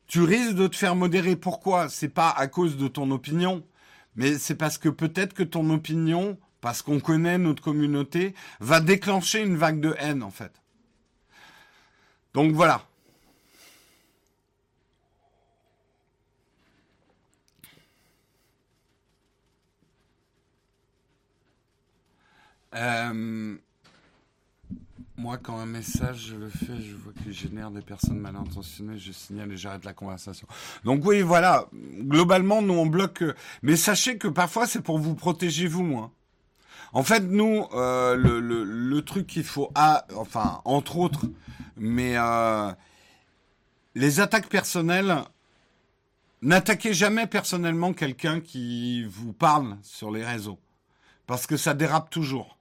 [0.07, 1.37] tu risques de te faire modérer.
[1.37, 1.89] Pourquoi?
[1.89, 3.63] C'est pas à cause de ton opinion,
[4.15, 9.43] mais c'est parce que peut-être que ton opinion parce qu'on connaît notre communauté, va déclencher
[9.43, 10.53] une vague de haine en fait.
[12.35, 12.87] Donc voilà.
[22.75, 23.57] Euh,
[25.17, 28.99] moi, quand un message, je le fais, je vois qu'il génère des personnes mal intentionnées,
[28.99, 30.47] je signale et j'arrête la conversation.
[30.85, 31.69] Donc oui, voilà.
[31.73, 33.25] Globalement, nous, on bloque.
[33.63, 36.13] Mais sachez que parfois, c'est pour vous protéger vous, moi.
[36.93, 39.71] En fait, nous, euh, le, truc qu'il faut,
[40.15, 41.27] enfin, entre autres,
[41.77, 42.73] mais euh,
[43.95, 45.17] les attaques personnelles,
[46.43, 50.59] n'attaquez jamais personnellement quelqu'un qui vous parle sur les réseaux,
[51.27, 52.57] parce que ça dérape toujours.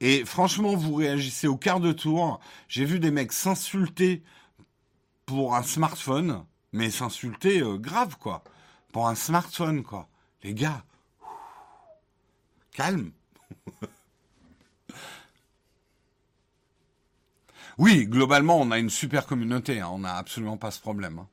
[0.00, 2.40] Et franchement, vous réagissez au quart de tour.
[2.68, 4.22] J'ai vu des mecs s'insulter
[5.26, 8.42] pour un smartphone, mais s'insulter euh, grave, quoi.
[8.92, 10.08] Pour un smartphone, quoi.
[10.42, 10.82] Les gars,
[12.72, 13.12] calme.
[17.78, 19.80] oui, globalement, on a une super communauté.
[19.80, 19.88] Hein.
[19.92, 21.18] on n'a absolument pas ce problème.
[21.18, 21.28] Hein.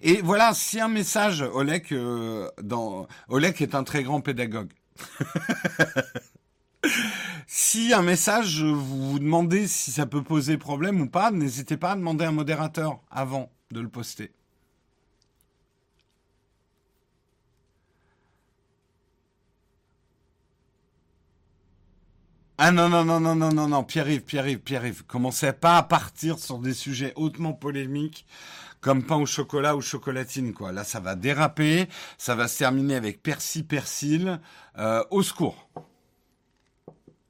[0.00, 2.50] Et voilà, si un message, Olek, euh,
[3.60, 4.72] est un très grand pédagogue.
[7.46, 11.92] si un message, vous vous demandez si ça peut poser problème ou pas, n'hésitez pas
[11.92, 14.32] à demander un modérateur avant de le poster.
[22.60, 26.40] Ah non, non, non, non, non, non, non, Pierre-Yves, Pierre-Yves, Pierre-Yves, commencez pas à partir
[26.40, 28.26] sur des sujets hautement polémiques
[28.80, 30.72] comme pain au chocolat ou chocolatine, quoi.
[30.72, 34.40] Là, ça va déraper, ça va se terminer avec persil, persil,
[34.76, 35.68] euh, au secours.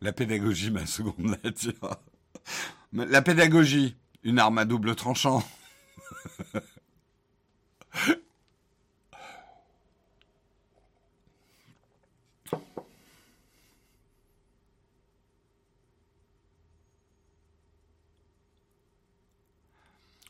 [0.01, 1.99] La pédagogie, ma seconde nature.
[2.93, 5.43] La pédagogie, une arme à double tranchant.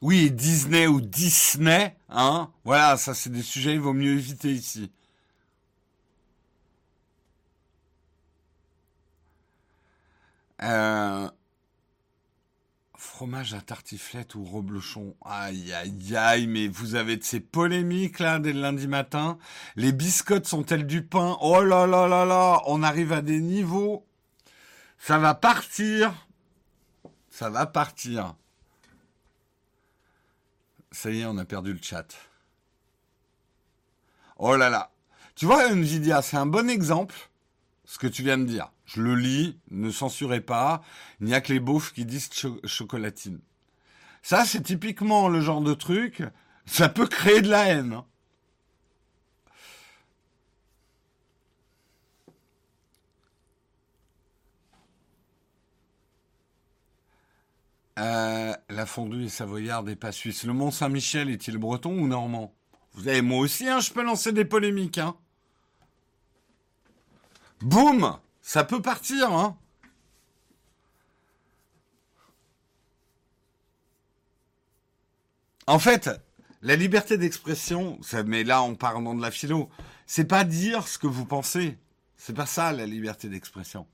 [0.00, 2.50] Oui, Disney ou Disney, hein.
[2.64, 4.92] Voilà, ça c'est des sujets il vaut mieux éviter ici.
[10.62, 11.28] Euh,
[12.96, 15.16] fromage à tartiflette ou reblochon.
[15.24, 19.38] Aïe, aïe, aïe, mais vous avez de ces polémiques là dès le lundi matin.
[19.76, 21.36] Les biscottes sont-elles du pain?
[21.40, 24.06] Oh là là là là, on arrive à des niveaux.
[24.98, 26.12] Ça va partir.
[27.30, 28.34] Ça va partir.
[31.00, 32.08] Ça y est, on a perdu le chat.
[34.36, 34.90] Oh là là.
[35.36, 37.14] Tu vois, Nvidia, c'est un bon exemple.
[37.84, 38.72] ce que tu viens de dire.
[38.84, 40.82] Je le lis, ne censurez pas.
[41.20, 42.30] Il n'y a que les beaufs qui disent
[42.64, 43.38] chocolatine.
[44.22, 46.24] Ça, c'est typiquement le genre de truc,
[46.66, 47.92] ça peut créer de la haine.
[47.92, 48.04] Hein.
[57.98, 60.44] Euh, la fondue est savoyarde et pas suisse.
[60.44, 62.54] Le Mont Saint-Michel est-il breton ou normand?
[62.92, 64.98] Vous avez moi aussi, hein, je peux lancer des polémiques.
[64.98, 65.16] Hein.
[67.60, 69.56] Boum Ça peut partir, hein
[75.66, 76.08] En fait,
[76.62, 79.68] la liberté d'expression, mais là en parlant de la philo,
[80.06, 81.76] c'est pas dire ce que vous pensez.
[82.16, 83.86] C'est pas ça la liberté d'expression.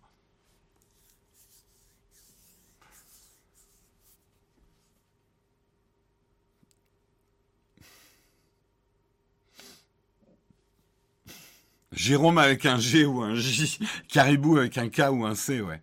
[11.95, 13.79] Jérôme avec un G ou un J.
[14.09, 15.81] Caribou avec un K ou un C, ouais.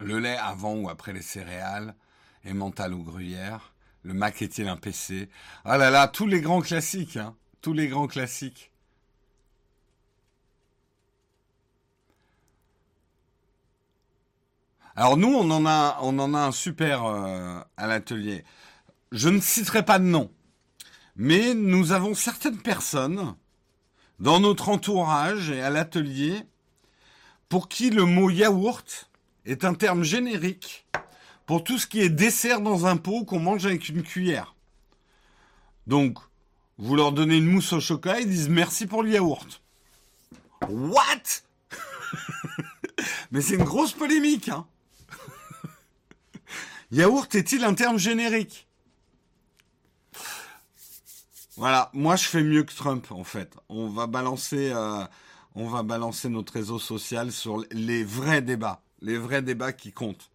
[0.00, 1.94] Le lait avant ou après les céréales.
[2.44, 3.72] Et mental ou gruyère.
[4.02, 5.28] Le Mac est-il un PC
[5.64, 7.34] Ah là là, tous les grands classiques, hein.
[7.60, 8.70] Tous les grands classiques.
[14.94, 18.44] Alors nous, on en a, on en a un super euh, à l'atelier.
[19.12, 20.30] Je ne citerai pas de nom,
[21.16, 23.34] mais nous avons certaines personnes
[24.20, 26.42] dans notre entourage et à l'atelier
[27.48, 29.10] pour qui le mot yaourt
[29.46, 30.86] est un terme générique
[31.46, 34.54] pour tout ce qui est dessert dans un pot qu'on mange avec une cuillère.
[35.86, 36.18] Donc,
[36.78, 39.62] vous leur donnez une mousse au chocolat, ils disent merci pour le yaourt.
[40.68, 41.42] What?
[43.30, 44.48] Mais c'est une grosse polémique.
[44.48, 44.66] Hein
[46.90, 48.65] yaourt est-il un terme générique?
[51.56, 53.56] Voilà, moi je fais mieux que Trump en fait.
[53.68, 55.04] On va balancer, euh,
[55.54, 55.82] on va
[56.28, 60.30] notre réseau social sur les vrais débats, les vrais débats qui comptent.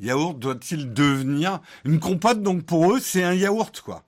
[0.00, 4.04] Yaourt doit-il devenir une compote Donc pour eux, c'est un yaourt quoi.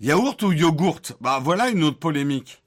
[0.00, 1.02] Yaourt ou yogourt?
[1.20, 2.62] Bah voilà une autre polémique.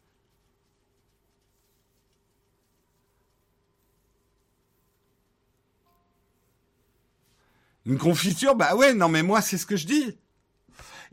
[7.86, 8.56] Une confiture?
[8.56, 10.18] Bah ouais, non mais moi c'est ce que je dis.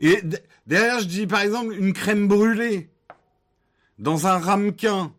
[0.01, 0.21] Et
[0.67, 2.89] derrière, je dis par exemple une crème brûlée
[3.99, 5.13] dans un ramequin.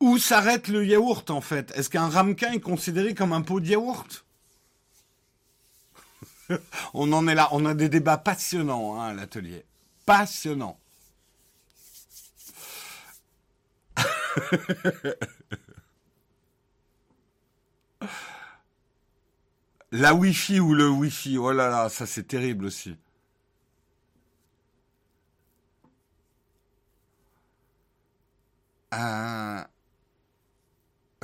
[0.00, 1.72] Où s'arrête le yaourt en fait?
[1.76, 4.24] Est-ce qu'un ramequin est considéré comme un pot de yaourt?
[6.94, 9.64] On en est là, on a des débats passionnants hein, à l'atelier.
[10.06, 10.78] Passionnants.
[19.90, 22.94] La Wi-Fi ou le Wi-Fi, oh là là, ça c'est terrible aussi.
[28.94, 29.60] Euh,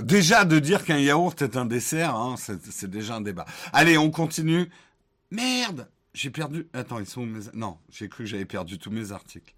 [0.02, 3.46] déjà de dire qu'un yaourt est un dessert, hein, c'est déjà un débat.
[3.72, 4.70] Allez, on continue.
[5.30, 6.68] Merde, j'ai perdu.
[6.72, 7.40] Attends, ils sont où mes...
[7.54, 9.54] Non, j'ai cru que j'avais perdu tous mes articles.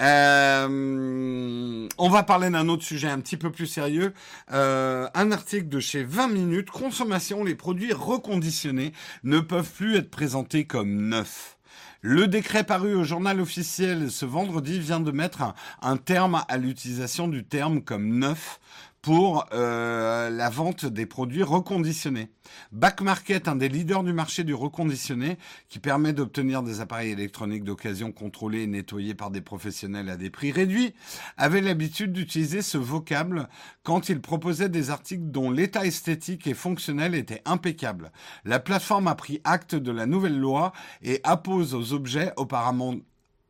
[0.00, 4.14] Euh, on va parler d'un autre sujet un petit peu plus sérieux.
[4.52, 6.70] Euh, un article de chez 20 minutes.
[6.70, 8.92] Consommation, les produits reconditionnés
[9.24, 11.58] ne peuvent plus être présentés comme neufs.
[12.02, 15.42] Le décret paru au journal officiel ce vendredi vient de mettre
[15.82, 18.58] un, terme à l'utilisation du terme comme neuf
[19.02, 22.28] pour euh, la vente des produits reconditionnés.
[22.72, 27.64] Back Market, un des leaders du marché du reconditionné, qui permet d'obtenir des appareils électroniques
[27.64, 30.94] d'occasion contrôlés et nettoyés par des professionnels à des prix réduits,
[31.36, 33.48] avait l'habitude d'utiliser ce vocable
[33.82, 38.12] quand il proposait des articles dont l'état esthétique et fonctionnel était impeccable.
[38.44, 42.96] La plateforme a pris acte de la nouvelle loi et appose aux objets auparavant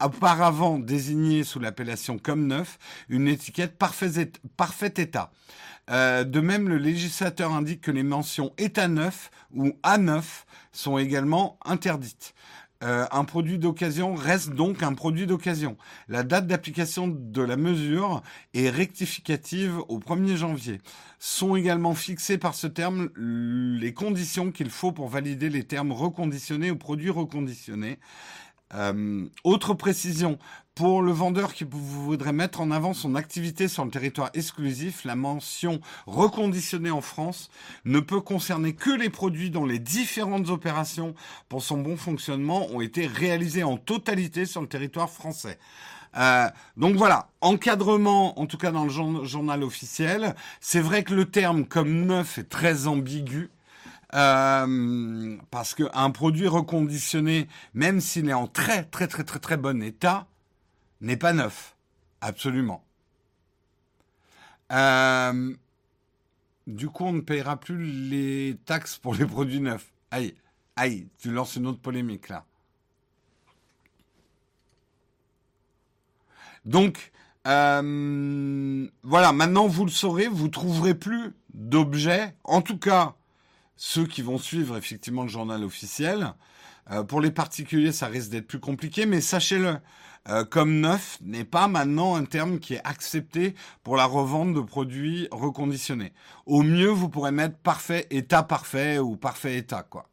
[0.01, 4.31] auparavant désigné sous l'appellation comme neuf, une étiquette parfait,
[4.97, 5.31] état.
[5.91, 10.99] Euh, de même, le législateur indique que les mentions état neuf ou A neuf sont
[10.99, 12.35] également interdites.
[12.83, 15.77] Euh, un produit d'occasion reste donc un produit d'occasion.
[16.09, 18.23] La date d'application de la mesure
[18.55, 20.81] est rectificative au 1er janvier.
[21.19, 26.71] Sont également fixées par ce terme les conditions qu'il faut pour valider les termes reconditionnés
[26.71, 27.99] ou produits reconditionnés.
[28.75, 30.39] Euh, autre précision,
[30.75, 35.17] pour le vendeur qui voudrait mettre en avant son activité sur le territoire exclusif, la
[35.17, 37.51] mention reconditionnée en France
[37.85, 41.15] ne peut concerner que les produits dont les différentes opérations
[41.49, 45.59] pour son bon fonctionnement ont été réalisées en totalité sur le territoire français.
[46.17, 50.35] Euh, donc voilà, encadrement, en tout cas dans le journal officiel.
[50.61, 53.51] C'est vrai que le terme comme neuf est très ambigu.
[54.15, 59.83] Euh, parce qu'un produit reconditionné, même s'il est en très très très très très bon
[59.83, 60.27] état,
[61.01, 61.77] n'est pas neuf.
[62.21, 62.85] Absolument.
[64.73, 65.55] Euh,
[66.67, 69.93] du coup, on ne payera plus les taxes pour les produits neufs.
[70.11, 70.35] Aïe,
[70.77, 72.45] aïe, tu lances une autre polémique là.
[76.65, 77.13] Donc,
[77.47, 83.15] euh, voilà, maintenant vous le saurez, vous trouverez plus d'objets, en tout cas
[83.83, 86.35] ceux qui vont suivre effectivement le journal officiel.
[86.91, 89.79] Euh, pour les particuliers, ça risque d'être plus compliqué, mais sachez-le,
[90.29, 94.61] euh, comme neuf n'est pas maintenant un terme qui est accepté pour la revente de
[94.61, 96.13] produits reconditionnés.
[96.45, 100.11] Au mieux, vous pourrez mettre parfait état parfait ou parfait état, quoi.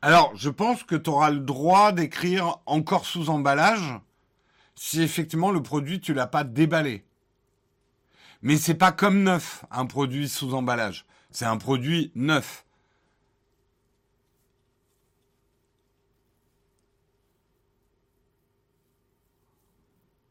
[0.00, 3.98] Alors, je pense que tu auras le droit d'écrire encore sous emballage
[4.76, 7.04] si effectivement le produit tu l'as pas déballé.
[8.42, 11.04] Mais c'est pas comme neuf un produit sous emballage.
[11.30, 12.64] C'est un produit neuf.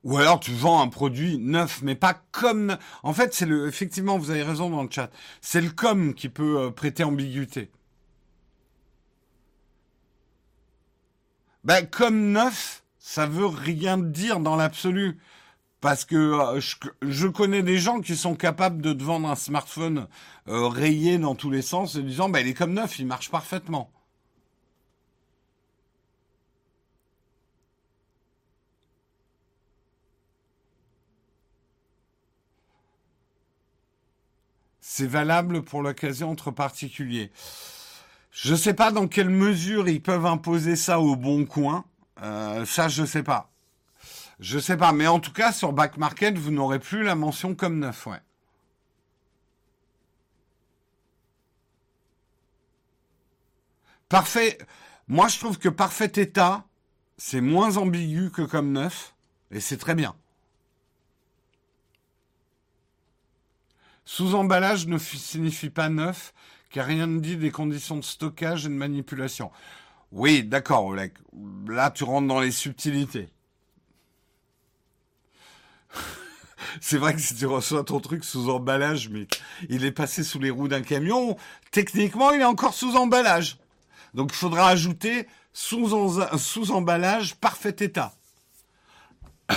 [0.04, 2.78] Ou alors tu vends un produit neuf, mais pas comme.
[3.04, 3.68] En fait, c'est le.
[3.68, 5.12] Effectivement, vous avez raison dans le chat.
[5.42, 7.70] C'est le com qui peut euh, prêter ambiguïté.
[11.64, 15.18] Ben, comme neuf, ça veut rien dire dans l'absolu.
[15.82, 16.60] Parce que euh,
[17.02, 20.08] je, connais des gens qui sont capables de te vendre un smartphone
[20.48, 23.30] euh, rayé dans tous les sens en disant ben, il est comme neuf, il marche
[23.30, 23.90] parfaitement.
[34.82, 37.32] C'est valable pour l'occasion entre particuliers.
[38.32, 41.86] Je ne sais pas dans quelle mesure ils peuvent imposer ça au bon coin.
[42.22, 43.50] Euh, ça, je sais pas.
[44.40, 47.56] Je sais pas, mais en tout cas, sur Back Market, vous n'aurez plus la mention
[47.56, 48.22] comme neuf, ouais.
[54.08, 54.58] Parfait.
[55.08, 56.66] Moi, je trouve que parfait état,
[57.18, 59.14] c'est moins ambigu que comme neuf,
[59.52, 60.16] et c'est très bien.
[64.06, 66.34] Sous-emballage ne signifie pas neuf,
[66.70, 69.52] car rien ne dit des conditions de stockage et de manipulation.
[70.12, 71.12] Oui, d'accord, Oleg.
[71.68, 73.30] Là, tu rentres dans les subtilités.
[76.82, 79.28] C'est vrai que si tu reçois ton truc sous emballage, mais
[79.70, 81.38] il est passé sous les roues d'un camion,
[81.72, 83.58] techniquement, il est encore sous emballage.
[84.14, 88.14] Donc, il faudra ajouter sous, sous emballage parfait état.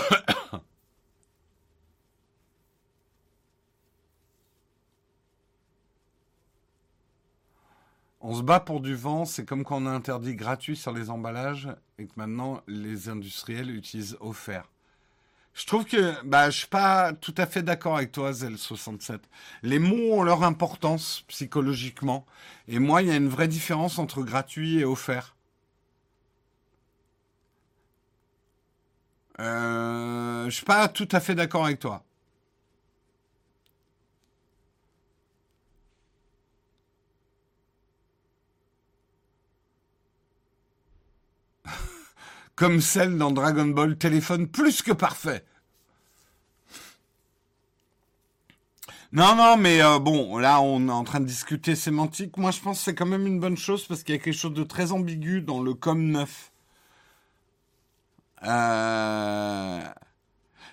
[8.25, 11.11] On se bat pour du vent, c'est comme quand on a interdit gratuit sur les
[11.11, 11.69] emballages
[11.99, 14.69] et que maintenant les industriels utilisent offert.
[15.55, 19.21] Je trouve que bah, je suis pas tout à fait d'accord avec toi, Zel67.
[19.63, 22.27] Les mots ont leur importance psychologiquement.
[22.69, 25.37] Et moi, il y a une vraie différence entre gratuit et offert.
[29.41, 32.05] Euh, je suis pas tout à fait d'accord avec toi.
[42.63, 45.45] Comme celle dans Dragon Ball téléphone plus que parfait.
[49.11, 52.37] Non, non, mais euh, bon, là, on est en train de discuter sémantique.
[52.37, 54.39] Moi, je pense que c'est quand même une bonne chose parce qu'il y a quelque
[54.39, 56.53] chose de très ambigu dans le com neuf.
[58.45, 59.81] Euh,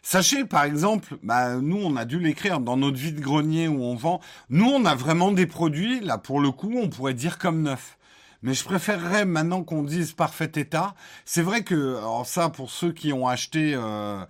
[0.03, 4.21] sachez, par exemple, bah, nous, on a dû l'écrire dans notre vide-grenier où on vend.
[4.51, 7.97] Nous, on a vraiment des produits, là, pour le coup, on pourrait dire comme neuf
[8.41, 10.95] mais je préférerais maintenant qu'on dise parfait état.
[11.25, 14.23] C'est vrai que, alors ça, pour ceux qui ont acheté, euh,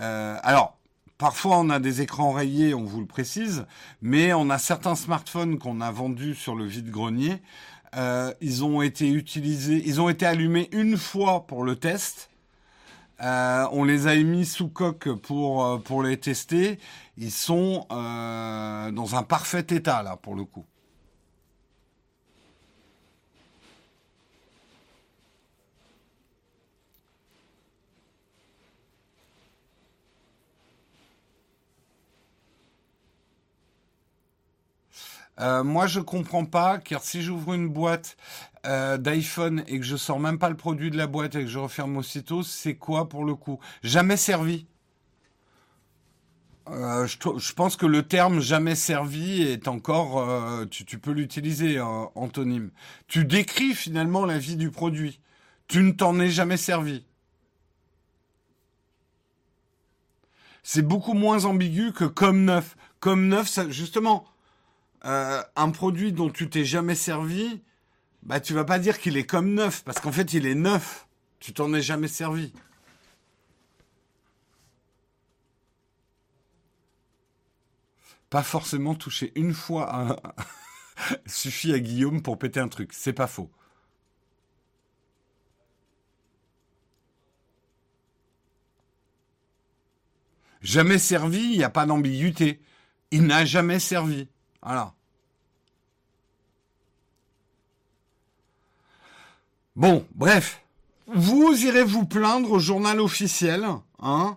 [0.00, 0.78] euh, alors
[1.18, 3.66] parfois on a des écrans rayés, on vous le précise,
[4.00, 7.40] mais on a certains smartphones qu'on a vendus sur le vide-grenier.
[7.94, 12.30] Euh, ils ont été utilisés, ils ont été allumés une fois pour le test.
[13.22, 16.78] Euh, on les a mis sous coque pour euh, pour les tester.
[17.16, 20.64] Ils sont euh, dans un parfait état là pour le coup.
[35.42, 38.16] Euh, moi, je comprends pas, car si j'ouvre une boîte
[38.64, 41.48] euh, d'iPhone et que je sors même pas le produit de la boîte et que
[41.48, 43.58] je referme aussitôt, c'est quoi pour le coup?
[43.82, 44.66] Jamais servi.
[46.68, 50.24] Euh, je, pense que le terme jamais servi est encore,
[50.70, 52.70] tu, peux l'utiliser, antonyme.
[53.08, 55.18] Tu décris finalement la vie du produit.
[55.66, 57.04] Tu ne t'en es jamais servi.
[60.62, 62.76] C'est beaucoup moins ambigu que comme neuf.
[63.00, 64.24] Comme neuf, justement,
[65.04, 67.62] euh, un produit dont tu t'es jamais servi,
[68.22, 71.08] Bah, tu vas pas dire qu'il est comme neuf, parce qu'en fait, il est neuf.
[71.40, 72.52] Tu t'en es jamais servi.
[78.30, 80.16] Pas forcément toucher une fois
[81.26, 82.92] suffit à Guillaume pour péter un truc.
[82.92, 83.50] C'est pas faux.
[90.62, 92.60] Jamais servi, il n'y a pas d'ambiguïté.
[93.10, 94.28] Il n'a jamais servi.
[94.62, 94.92] Voilà.
[99.74, 100.60] Bon, bref.
[101.06, 103.66] Vous irez vous plaindre au journal officiel,
[104.00, 104.36] hein,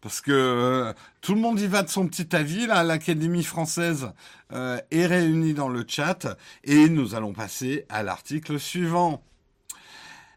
[0.00, 2.66] parce que euh, tout le monde y va de son petit avis.
[2.66, 4.12] Là, l'Académie française
[4.52, 9.22] euh, est réunie dans le chat et nous allons passer à l'article suivant.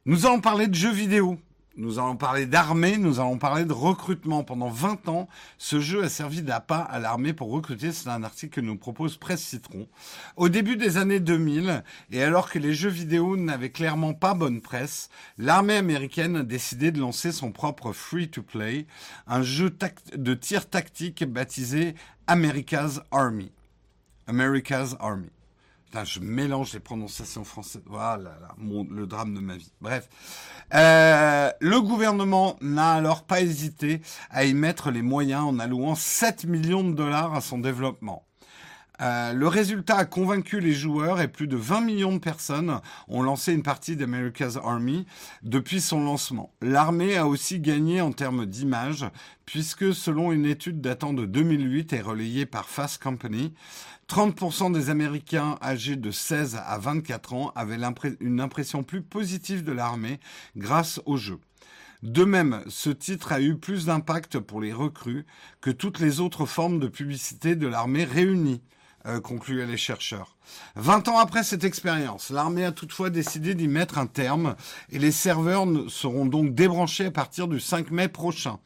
[0.05, 1.39] Nous allons parler de jeux vidéo.
[1.81, 4.43] Nous allons parler d'armée, nous allons parler de recrutement.
[4.43, 5.27] Pendant 20 ans,
[5.57, 7.91] ce jeu a servi d'appât à l'armée pour recruter.
[7.91, 9.87] C'est un article que nous propose Presse Citron.
[10.35, 14.61] Au début des années 2000, et alors que les jeux vidéo n'avaient clairement pas bonne
[14.61, 15.09] presse,
[15.39, 18.85] l'armée américaine a décidé de lancer son propre free-to-play,
[19.25, 19.75] un jeu
[20.15, 21.95] de tir tactique baptisé
[22.27, 23.51] America's Army.
[24.27, 25.31] America's Army
[26.03, 27.83] je mélange les prononciations françaises.
[27.85, 28.37] Voilà,
[28.89, 29.71] le drame de ma vie.
[29.81, 30.09] Bref.
[30.73, 36.45] Euh, le gouvernement n'a alors pas hésité à y mettre les moyens en allouant 7
[36.45, 38.25] millions de dollars à son développement.
[39.01, 43.23] Euh, le résultat a convaincu les joueurs et plus de 20 millions de personnes ont
[43.23, 45.07] lancé une partie d'America's Army
[45.41, 46.53] depuis son lancement.
[46.61, 49.05] L'armée a aussi gagné en termes d'image
[49.45, 53.53] puisque selon une étude datant de 2008 et relayée par Fast Company,
[54.07, 57.79] 30% des Américains âgés de 16 à 24 ans avaient
[58.19, 60.19] une impression plus positive de l'armée
[60.55, 61.39] grâce au jeu.
[62.03, 65.25] De même, ce titre a eu plus d'impact pour les recrues
[65.61, 68.61] que toutes les autres formes de publicité de l'armée réunies.
[69.07, 70.37] Euh, concluaient les chercheurs.
[70.75, 74.55] Vingt ans après cette expérience, l'armée a toutefois décidé d'y mettre un terme
[74.91, 78.59] et les serveurs seront donc débranchés à partir du 5 mai prochain.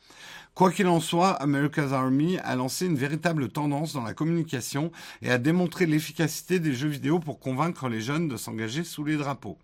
[0.54, 5.32] Quoi qu'il en soit, America's Army a lancé une véritable tendance dans la communication et
[5.32, 9.58] a démontré l'efficacité des jeux vidéo pour convaincre les jeunes de s'engager sous les drapeaux.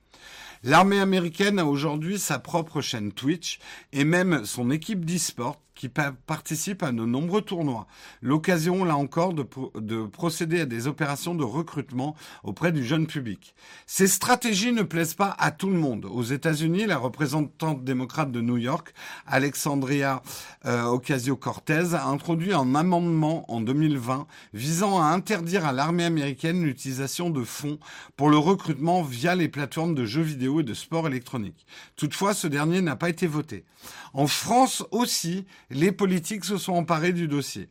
[0.64, 3.60] L'armée américaine a aujourd'hui sa propre chaîne Twitch
[3.92, 7.88] et même son équipe d'e-sport qui participent à de nombreux tournois.
[8.22, 9.44] L'occasion, là encore, de,
[9.80, 13.56] de, procéder à des opérations de recrutement auprès du jeune public.
[13.88, 16.06] Ces stratégies ne plaisent pas à tout le monde.
[16.06, 18.94] Aux États-Unis, la représentante démocrate de New York,
[19.26, 20.22] Alexandria
[20.68, 27.32] euh, Ocasio-Cortez, a introduit un amendement en 2020 visant à interdire à l'armée américaine l'utilisation
[27.32, 27.80] de fonds
[28.18, 31.66] pour le recrutement via les plateformes de jeux vidéo et de sport électronique.
[31.96, 33.66] Toutefois, ce dernier n'a pas été voté.
[34.14, 37.70] En France aussi, les politiques se sont emparés du dossier.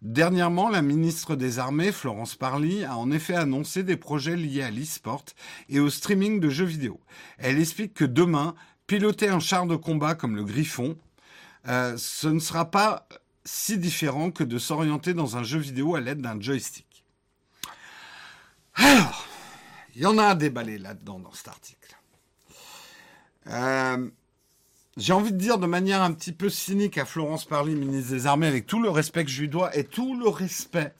[0.00, 4.70] Dernièrement, la ministre des Armées, Florence Parly, a en effet annoncé des projets liés à
[4.70, 5.24] l'e-sport
[5.68, 7.00] et au streaming de jeux vidéo.
[7.38, 8.54] Elle explique que demain,
[8.86, 10.96] piloter un char de combat comme le Griffon,
[11.68, 13.06] euh, ce ne sera pas
[13.44, 17.04] si différent que de s'orienter dans un jeu vidéo à l'aide d'un joystick.
[18.74, 19.26] Alors,
[19.94, 21.96] il y en a à déballer là-dedans dans cet article.
[23.48, 24.10] Euh,
[24.96, 28.26] j'ai envie de dire de manière un petit peu cynique à Florence Parly, ministre des
[28.26, 30.94] Armées, avec tout le respect que je lui dois et tout le respect.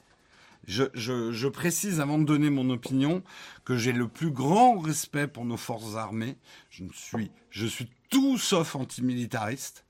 [0.67, 3.23] Je, précise avant de donner mon opinion
[3.65, 6.37] que j'ai le plus grand respect pour nos forces armées.
[6.71, 9.85] Je suis, je suis tout sauf antimilitariste.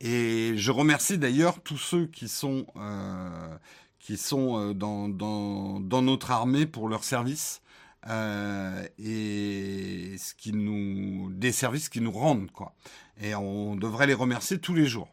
[0.00, 3.56] Et je remercie d'ailleurs tous ceux qui sont, euh,
[4.00, 7.62] qui sont euh, dans, dans, dans notre armée pour leur service.
[8.08, 12.74] Euh, et ce qui nous, des services qui nous rendent, quoi.
[13.20, 15.08] Et on devrait les remercier tous les jours.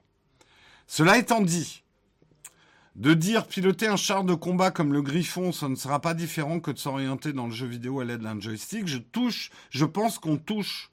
[0.88, 1.84] Cela étant dit,
[2.96, 6.60] de dire piloter un char de combat comme le Griffon, ça ne sera pas différent
[6.60, 8.88] que de s'orienter dans le jeu vidéo à l'aide d'un joystick.
[8.88, 10.90] Je touche, je pense qu'on touche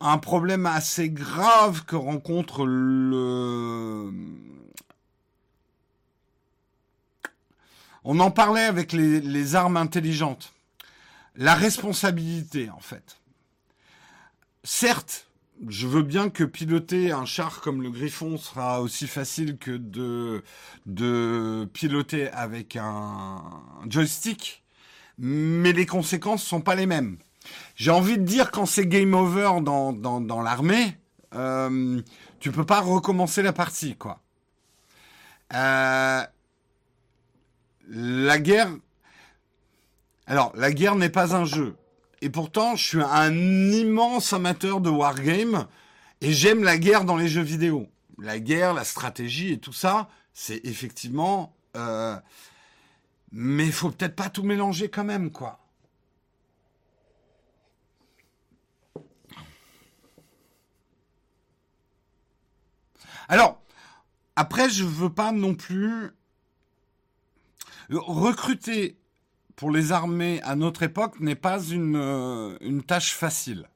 [0.00, 4.10] un problème assez grave que rencontre le,
[8.04, 10.52] On en parlait avec les, armes intelligentes.
[11.36, 13.16] La responsabilité, en fait.
[14.66, 15.28] Certes,
[15.68, 21.66] je veux bien que piloter un char comme le Griffon sera aussi facile que de,
[21.74, 23.42] piloter avec un
[23.86, 24.64] joystick,
[25.18, 27.18] mais les conséquences sont pas les mêmes.
[27.76, 30.98] J'ai envie de dire quand c'est game over dans, dans, l'armée,
[31.34, 32.00] euh,
[32.40, 34.22] tu peux pas recommencer la partie, quoi.
[35.52, 36.22] Euh,
[37.86, 38.70] la guerre.
[40.26, 41.76] Alors, la guerre n'est pas un jeu.
[42.24, 43.34] Et pourtant, je suis un
[43.70, 45.68] immense amateur de wargame
[46.22, 47.86] et j'aime la guerre dans les jeux vidéo.
[48.16, 51.54] La guerre, la stratégie et tout ça, c'est effectivement.
[51.76, 52.18] Euh...
[53.30, 55.60] Mais faut peut-être pas tout mélanger quand même, quoi.
[63.28, 63.60] Alors,
[64.34, 66.10] après, je ne veux pas non plus
[67.90, 68.96] recruter
[69.56, 73.68] pour les armées à notre époque n'est pas une, euh, tâche facile.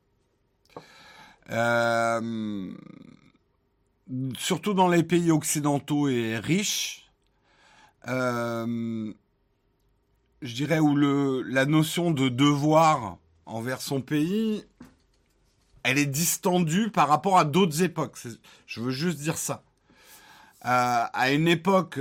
[1.51, 2.71] Euh,
[4.37, 7.11] surtout dans les pays occidentaux et riches,
[8.09, 9.13] euh,
[10.43, 14.65] je dirais où la notion de devoir envers son pays,
[15.83, 18.19] elle est distendue par rapport à d'autres époques.
[18.67, 19.63] Je veux juste dire ça.
[20.61, 22.01] À une époque,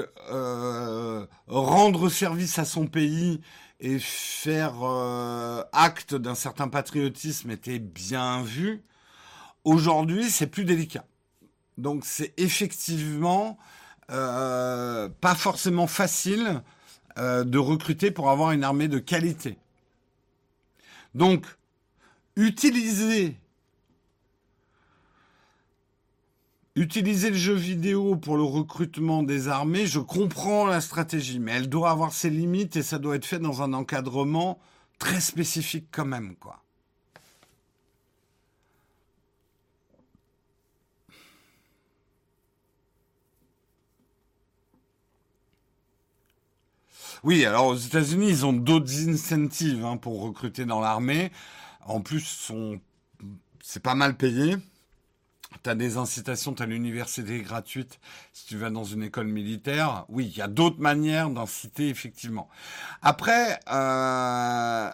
[1.47, 3.39] rendre service à son pays
[3.80, 8.84] et faire euh, acte d'un certain patriotisme était bien vu.
[9.63, 11.05] Aujourd'hui, c'est plus délicat.
[11.78, 13.57] Donc c'est effectivement
[14.09, 16.63] euh, pas forcément facile
[17.17, 19.57] euh, de recruter pour avoir une armée de qualité.
[21.13, 21.45] Donc,
[22.36, 23.36] utiliser
[26.78, 31.69] Utiliser le jeu vidéo pour le recrutement des armées, je comprends la stratégie, mais elle
[31.69, 34.59] doit avoir ses limites et ça doit être fait dans un encadrement
[34.99, 36.61] très spécifique quand même, quoi.
[47.23, 51.32] Oui, alors aux États-Unis, ils ont d'autres incentives hein, pour recruter dans l'armée.
[51.88, 52.51] En plus,
[53.63, 54.57] c'est pas mal payé.
[55.64, 57.99] Tu as des incitations, tu as l'université gratuite
[58.34, 60.05] si tu vas dans une école militaire.
[60.10, 62.49] Oui, il y a d'autres manières d'inciter, effectivement.
[63.01, 64.89] Après, euh,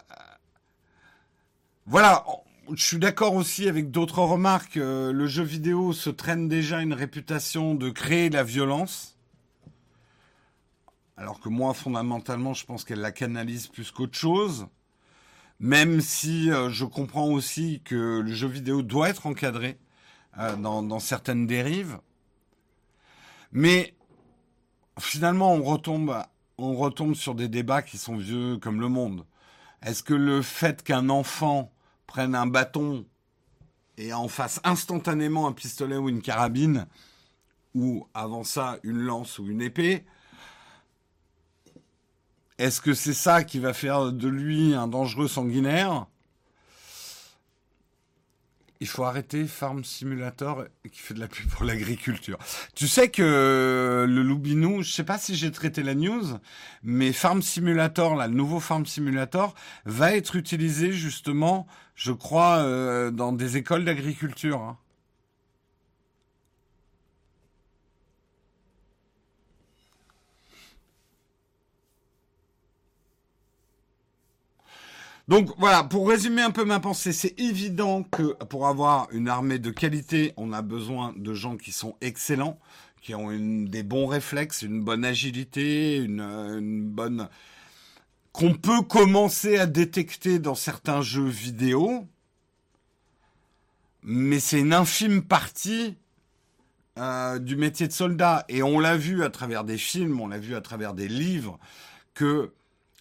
[1.86, 2.26] voilà,
[2.72, 4.78] je suis d'accord aussi avec d'autres remarques.
[4.78, 9.18] Euh, le jeu vidéo se traîne déjà une réputation de créer la violence.
[11.18, 14.68] Alors que moi, fondamentalement, je pense qu'elle la canalise plus qu'autre chose.
[15.60, 19.78] Même si euh, je comprends aussi que le jeu vidéo doit être encadré
[20.40, 22.00] euh, dans, certaines dérives.
[23.52, 23.94] Mais
[25.00, 26.16] finalement, on retombe,
[26.58, 29.26] on retombe sur des débats qui sont vieux comme le monde.
[29.82, 31.72] Est-ce que le fait qu'un enfant
[32.08, 33.06] prenne un bâton
[33.98, 36.88] et en fasse instantanément un pistolet ou une carabine,
[37.76, 40.06] ou avant ça une lance ou une épée,
[42.58, 46.08] est-ce que c'est ça qui va faire de lui un dangereux sanguinaire?
[48.84, 52.38] Il faut arrêter Farm Simulator qui fait de la pub pour l'agriculture.
[52.76, 56.38] Tu sais que le Loubinou, je sais pas si j'ai traité la news,
[56.84, 59.56] mais Farm Simulator, le nouveau Farm Simulator,
[59.86, 61.66] va être utilisé justement,
[61.96, 64.62] je crois, euh, dans des écoles d'agriculture.
[64.62, 64.78] Hein.
[75.28, 79.60] Donc voilà, pour résumer un peu ma pensée, c'est évident que pour avoir une armée
[79.60, 82.60] de qualité, on a besoin de gens qui sont excellents,
[83.02, 87.30] qui ont des bons réflexes, une bonne agilité, une, une bonne
[88.34, 92.08] qu'on peut commencer à détecter dans certains jeux vidéo,
[94.02, 95.96] mais c'est une infime partie
[96.98, 98.44] euh, du métier de soldat.
[98.50, 101.60] Et on l'a vu à travers des films, on l'a vu à travers des livres,
[102.16, 102.52] que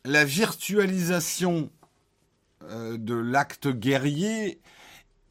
[0.04, 1.81] la virtualisation euh,
[2.70, 4.60] de l'acte guerrier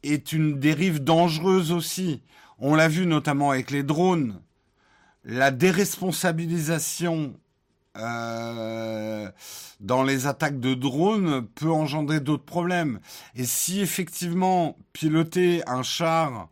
[0.02, 2.22] est une dérive dangereuse aussi.
[2.58, 4.40] On l'a vu notamment avec les drones.
[5.24, 7.34] La déresponsabilisation
[7.96, 9.30] euh,
[9.80, 13.00] dans les attaques de drones peut engendrer d'autres problèmes.
[13.34, 16.48] Et si effectivement piloter un char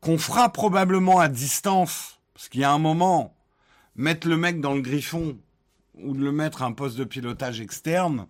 [0.00, 3.34] qu'on fera probablement à distance, parce qu'il y a un moment,
[3.96, 5.36] mettre le mec dans le griffon
[5.94, 8.26] ou de le mettre à un poste de pilotage externe,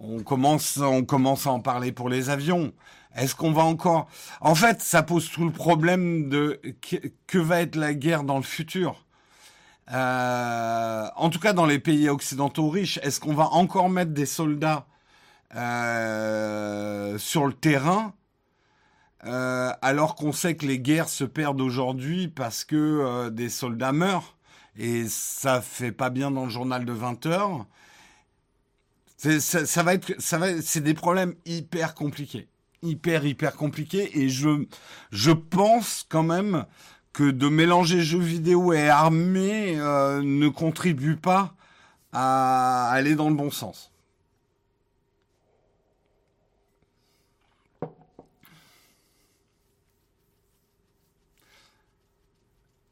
[0.00, 2.72] on commence, à en parler pour les avions.
[3.16, 4.08] Est-ce qu'on va encore?
[4.40, 6.60] En fait, ça pose tout le problème de
[7.26, 9.04] que, va être la guerre dans le futur.
[9.92, 14.26] Euh, en tout cas, dans les pays occidentaux riches, est-ce qu'on va encore mettre des
[14.26, 14.86] soldats
[15.54, 18.12] euh, sur le terrain
[19.24, 24.36] euh, alors qu'on sait que les guerres se perdent aujourd'hui parce que des soldats meurent?
[24.76, 27.66] Et ça fait pas bien dans le journal de 20 heures
[29.18, 32.48] ça, va être, ça va, c'est des problèmes hyper compliqués,
[32.82, 34.64] hyper hyper compliqués, et je,
[35.10, 36.64] je pense quand même
[37.12, 41.54] que de mélanger jeux vidéo et armée euh, ne contribue pas
[42.12, 43.92] à aller dans le bon sens.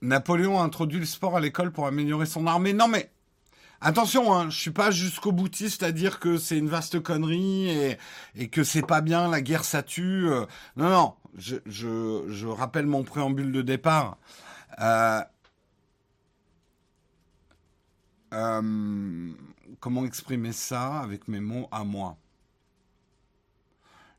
[0.03, 2.73] Napoléon a introduit le sport à l'école pour améliorer son armée.
[2.73, 3.11] Non mais
[3.87, 7.71] Attention, hein, je suis pas jusqu'au boutiste à dire que c'est une vaste connerie
[8.35, 10.29] et, que c'est pas bien, la guerre ça tue.
[10.29, 10.45] Euh.
[10.77, 14.19] Non, non, je, rappelle mon préambule de départ.
[14.81, 15.23] Euh,
[19.79, 22.17] comment exprimer ça avec mes mots à moi?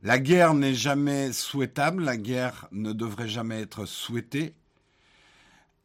[0.01, 4.53] La guerre n'est jamais souhaitable, la guerre ne devrait jamais être souhaitée,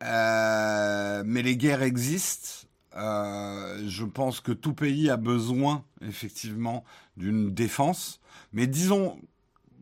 [0.00, 6.84] mais les guerres existent euh, je pense que tout pays a besoin effectivement
[7.16, 8.20] d'une défense,
[8.52, 9.18] mais disons,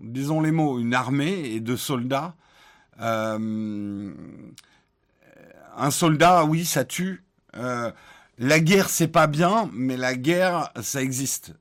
[0.00, 2.34] disons les mots, une armée et de soldats.
[3.00, 4.12] Euh,
[5.76, 7.24] un soldat, oui, ça tue.
[7.56, 7.90] Euh,
[8.38, 11.54] la guerre, c'est pas bien, mais la guerre, ça existe.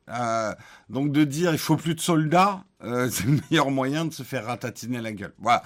[0.89, 4.45] donc de dire il faut plus de soldats, c'est le meilleur moyen de se faire
[4.45, 5.33] ratatiner la gueule.
[5.39, 5.63] Voilà.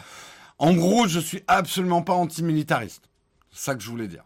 [0.59, 3.09] En gros, je suis absolument pas antimilitariste.
[3.51, 4.23] C'est ça que je voulais dire.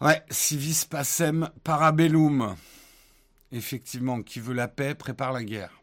[0.00, 2.56] Ouais, civis pacem parabellum.
[3.52, 5.82] Effectivement, qui veut la paix prépare la guerre.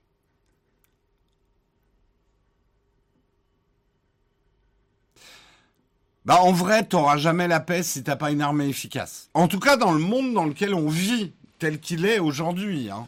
[6.26, 9.30] Bah en vrai, t'auras jamais la paix si t'as pas une armée efficace.
[9.34, 12.90] En tout cas, dans le monde dans lequel on vit, tel qu'il est aujourd'hui.
[12.90, 13.08] Hein.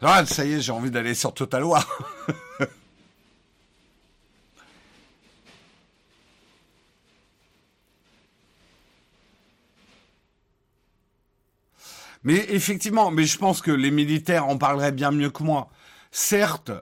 [0.00, 1.86] Ah, ça y est, j'ai envie d'aller sur Total War.
[12.26, 15.70] Mais effectivement, mais je pense que les militaires en parleraient bien mieux que moi.
[16.10, 16.72] Certes,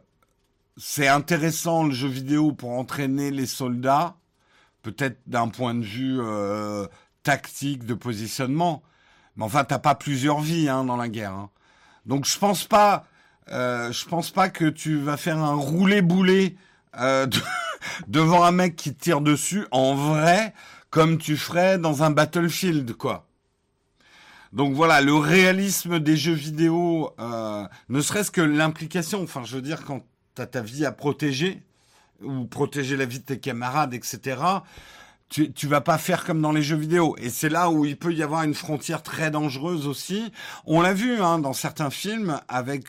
[0.78, 4.16] c'est intéressant le jeu vidéo pour entraîner les soldats,
[4.80, 6.86] peut-être d'un point de vue euh,
[7.24, 8.82] tactique de positionnement.
[9.36, 11.34] Mais enfin, t'as pas plusieurs vies hein, dans la guerre.
[11.34, 11.50] Hein.
[12.06, 13.04] Donc je pense pas,
[13.50, 16.56] euh, je pense pas que tu vas faire un roulé boulet
[16.98, 17.26] euh,
[18.08, 20.54] devant un mec qui tire dessus en vrai,
[20.88, 23.26] comme tu ferais dans un battlefield, quoi.
[24.54, 29.62] Donc voilà, le réalisme des jeux vidéo, euh, ne serait-ce que l'implication, enfin je veux
[29.62, 31.60] dire quand tu as ta vie à protéger,
[32.22, 34.40] ou protéger la vie de tes camarades, etc.,
[35.28, 37.16] tu, tu vas pas faire comme dans les jeux vidéo.
[37.18, 40.30] Et c'est là où il peut y avoir une frontière très dangereuse aussi.
[40.66, 42.84] On l'a vu hein, dans certains films avec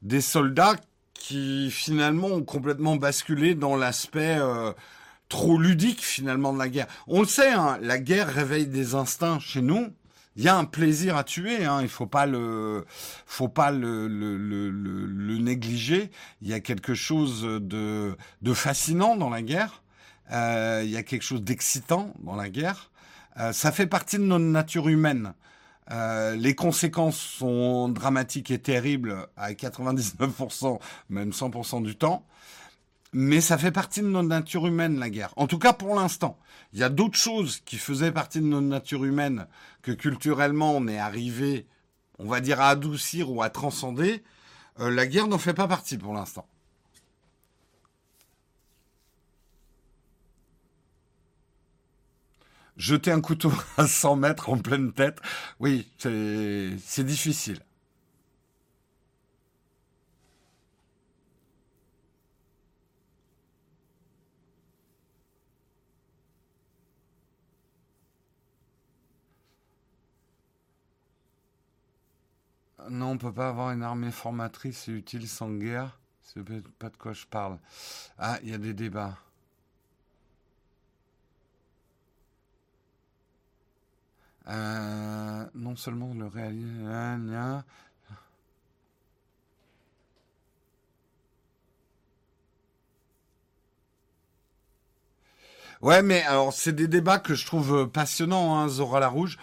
[0.00, 0.76] des soldats
[1.12, 4.72] qui finalement ont complètement basculé dans l'aspect euh,
[5.28, 6.86] trop ludique finalement de la guerre.
[7.06, 9.92] On le sait, hein, la guerre réveille des instincts chez nous
[10.36, 11.64] il y a un plaisir à tuer.
[11.64, 11.80] Hein.
[11.82, 12.84] Il faut pas le,
[13.26, 16.10] faut pas le, le, le, le, négliger.
[16.40, 19.82] Il y a quelque chose de, de fascinant dans la guerre.
[20.32, 22.90] Euh, il y a quelque chose d'excitant dans la guerre.
[23.38, 25.34] Euh, ça fait partie de notre nature humaine.
[25.90, 30.78] Euh, les conséquences sont dramatiques et terribles à 99%,
[31.10, 32.24] même 100% du temps.
[33.12, 35.34] Mais ça fait partie de notre nature humaine, la guerre.
[35.36, 36.38] En tout cas, pour l'instant.
[36.72, 39.46] Il y a d'autres choses qui faisaient partie de notre nature humaine
[39.82, 41.66] que culturellement on est arrivé,
[42.18, 44.22] on va dire, à adoucir ou à transcender.
[44.80, 46.46] Euh, la guerre n'en fait pas partie pour l'instant.
[52.78, 55.18] Jeter un couteau à 100 mètres en pleine tête,
[55.60, 57.60] oui, c'est difficile.
[72.90, 75.98] Non, on peut pas avoir une armée formatrice et utile sans guerre.
[76.22, 76.42] C'est
[76.78, 77.58] pas de quoi je parle.
[78.18, 79.18] Ah, il y a des débats.
[84.48, 87.62] Euh, non seulement le réalisme.
[95.80, 99.38] Ouais, mais alors c'est des débats que je trouve passionnants, hein, Zora la Rouge.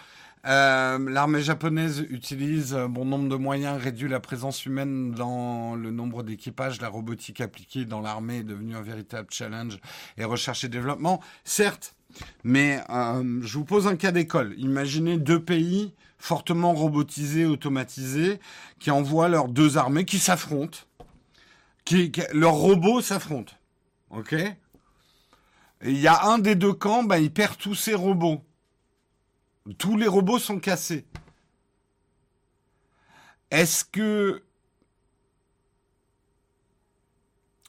[0.46, 5.90] Euh, l'armée japonaise utilise un bon nombre de moyens, réduit la présence humaine dans le
[5.90, 6.80] nombre d'équipages.
[6.80, 9.78] La robotique appliquée dans l'armée est devenue un véritable challenge
[10.16, 11.20] et recherche et développement.
[11.44, 11.94] Certes,
[12.42, 14.54] mais euh, je vous pose un cas d'école.
[14.56, 18.40] Imaginez deux pays fortement robotisés, automatisés,
[18.78, 20.78] qui envoient leurs deux armées, qui s'affrontent.
[21.84, 23.54] Qui, leurs robots s'affrontent.
[24.10, 24.34] OK?
[25.82, 28.44] Il y a un des deux camps, bah, il perd tous ses robots.
[29.78, 31.06] Tous les robots sont cassés.
[33.50, 34.42] Est-ce que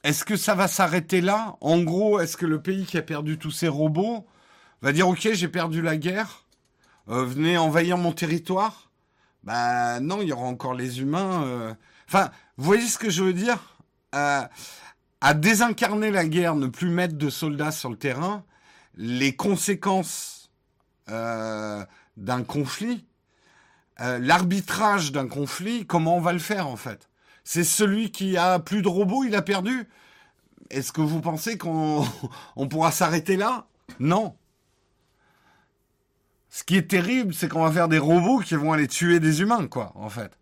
[0.04, 1.56] est-ce que ça va s'arrêter là?
[1.60, 4.26] En gros, est-ce que le pays qui a perdu tous ses robots
[4.80, 6.44] va dire OK, j'ai perdu la guerre,
[7.08, 8.90] euh, venez envahir mon territoire?
[9.44, 11.44] Bah non, il y aura encore les humains.
[11.44, 11.74] Euh.
[12.08, 13.58] Enfin, vous voyez ce que je veux dire?
[14.12, 18.44] À désincarner la guerre, ne plus mettre de soldats sur le terrain,
[18.96, 20.41] les conséquences
[21.08, 21.84] euh,
[22.16, 23.04] d'un conflit,
[24.00, 27.08] euh, l'arbitrage d'un conflit, comment on va le faire en fait?
[27.44, 29.88] C'est celui qui a plus de robots, il a perdu?
[30.70, 32.06] Est-ce que vous pensez qu'on
[32.56, 33.66] on pourra s'arrêter là?
[33.98, 34.36] Non.
[36.48, 39.40] Ce qui est terrible, c'est qu'on va faire des robots qui vont aller tuer des
[39.40, 40.38] humains, quoi, en fait.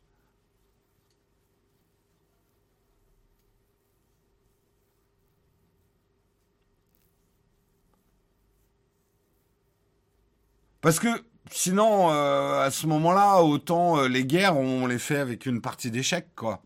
[10.81, 11.09] Parce que
[11.51, 15.91] sinon, euh, à ce moment-là, autant euh, les guerres, on les fait avec une partie
[15.91, 16.63] d'échecs, quoi.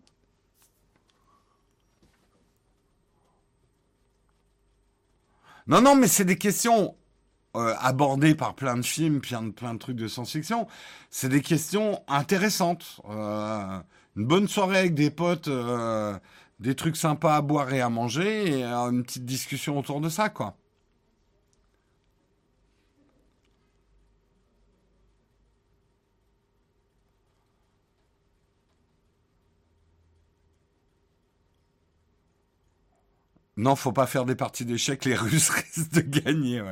[5.66, 6.94] Non, non, mais c'est des questions
[7.56, 10.66] euh, abordées par plein de films, plein de, plein de trucs de science-fiction.
[11.10, 13.00] C'est des questions intéressantes.
[13.08, 15.48] une bonne soirée avec des potes,
[16.60, 20.28] des trucs sympas à boire et à manger, et une petite discussion autour de ça,
[20.28, 20.56] quoi.
[33.56, 36.62] Non, faut pas faire des parties d'échecs, les Russes risquent de gagner.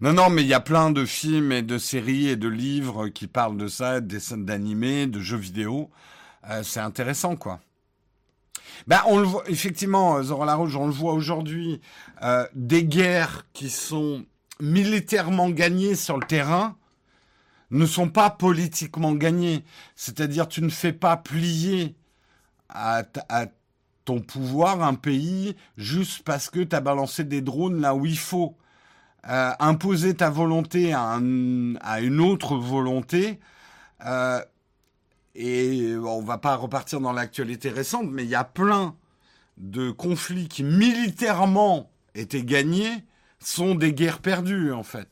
[0.00, 3.08] Non, non, mais il y a plein de films et de séries et de livres
[3.08, 5.90] qui parlent de ça, des scènes d'animés, de jeux vidéo.
[6.50, 7.60] Euh, c'est intéressant, quoi.
[8.86, 11.80] Ben, on le voit, effectivement, Zora Larouche, on le voit aujourd'hui,
[12.22, 14.24] euh, des guerres qui sont
[14.60, 16.76] militairement gagnées sur le terrain
[17.70, 19.64] ne sont pas politiquement gagnées.
[19.96, 21.94] C'est-à-dire, tu ne fais pas plier
[22.68, 23.46] à, à
[24.04, 28.18] ton pouvoir un pays juste parce que tu as balancé des drones là où il
[28.18, 28.56] faut.
[29.26, 33.40] Euh, imposer ta volonté à, une autre volonté.
[34.04, 34.44] Euh,
[35.34, 38.94] et on va pas repartir dans l'actualité récente, mais il y a plein
[39.56, 43.04] de conflits qui militairement étaient gagnés
[43.40, 45.08] sont des guerres perdues en fait.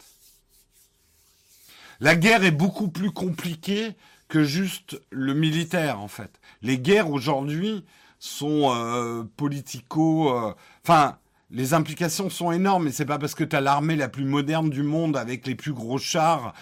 [2.00, 3.96] La guerre est beaucoup plus compliquée
[4.28, 6.38] que juste le militaire en fait.
[6.60, 7.84] Les guerres aujourd'hui,
[8.22, 10.32] sont euh, politico.
[10.32, 10.54] Euh,
[10.84, 11.18] enfin,
[11.50, 14.70] les implications sont énormes, mais c'est pas parce que tu as l'armée la plus moderne
[14.70, 16.54] du monde avec les plus gros chars.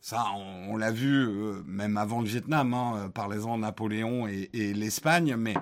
[0.00, 0.26] Ça,
[0.68, 5.34] on, l'a vu euh, même avant le Vietnam, hein, par en Napoléon et, et l'Espagne,
[5.36, 5.54] mais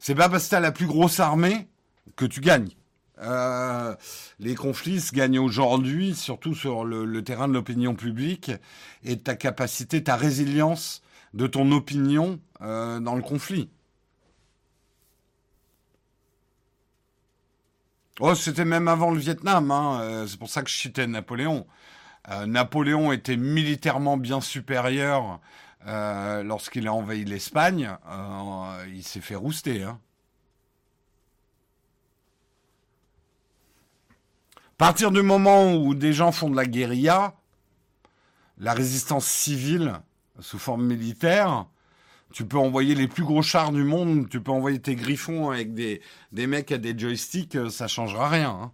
[0.00, 1.68] c'est pas parce que tu as la plus grosse armée
[2.16, 2.70] que tu gagnes.
[4.40, 8.50] Les conflits se gagnent aujourd'hui, surtout sur le, terrain de l'opinion publique
[9.04, 11.02] et de ta capacité, ta résilience
[11.32, 13.70] de ton opinion dans le conflit.
[18.20, 19.70] Oh, c'était même avant le Vietnam.
[19.70, 20.00] Hein.
[20.02, 21.66] Euh, c'est pour ça que je citais Napoléon.
[22.30, 25.40] Euh, Napoléon était militairement bien supérieur
[25.86, 27.90] euh, lorsqu'il a envahi l'Espagne.
[28.88, 29.82] il s'est fait rouster.
[29.82, 29.98] Hein.
[34.56, 37.34] À partir du moment où des gens font de la guérilla,
[38.58, 40.00] la résistance civile
[40.38, 41.66] sous forme militaire,
[42.34, 45.72] tu peux envoyer les plus gros chars du monde, tu peux envoyer tes griffons avec
[45.72, 46.00] des,
[46.32, 48.50] mecs à des joysticks, euh, ça changera rien.
[48.50, 48.72] Hein.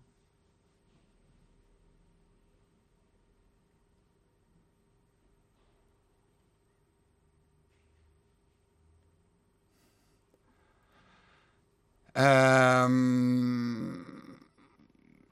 [12.16, 13.94] Euh,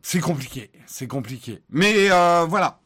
[0.03, 1.63] c'est compliqué, c'est compliqué.
[1.71, 2.81] Mais euh, voilà,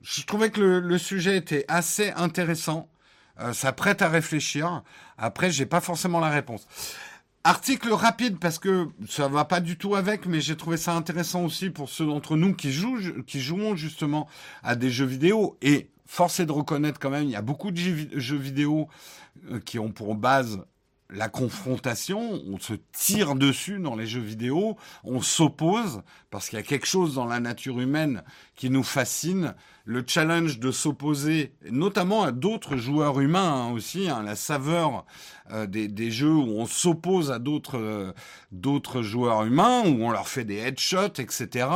[0.00, 2.88] je trouvais que le sujet était assez intéressant.
[3.40, 4.82] Euh, ça prête à réfléchir.
[5.18, 6.66] Après, j'ai pas forcément la réponse.
[7.44, 11.44] Article rapide parce que ça va pas du tout avec, mais j'ai trouvé ça intéressant
[11.44, 14.28] aussi pour ceux d'entre nous qui jouent, qui jouons justement
[14.64, 15.56] à des jeux vidéo.
[15.62, 18.88] Et force est de reconnaître quand même, il y a beaucoup de jeux vidéo
[19.50, 20.64] euh, qui ont pour base
[21.10, 26.60] la confrontation, on se tire dessus dans les jeux vidéo, on s'oppose, parce qu'il y
[26.60, 28.22] a quelque chose dans la nature humaine
[28.56, 29.54] qui nous fascine,
[29.84, 35.06] le challenge de s'opposer, notamment à d'autres joueurs humains hein, aussi, hein, la saveur
[35.52, 40.44] euh, des, jeux où on s'oppose à d'autres euh, joueurs humains, où on leur fait
[40.44, 41.68] des headshots, etc.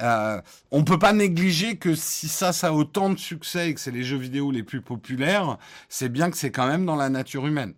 [0.00, 0.40] Euh,
[0.70, 3.90] on peut pas négliger que si ça, ça a autant de succès et que c'est
[3.90, 5.58] les jeux vidéo les plus populaires,
[5.90, 7.74] c'est bien que c'est quand même dans la nature humaine.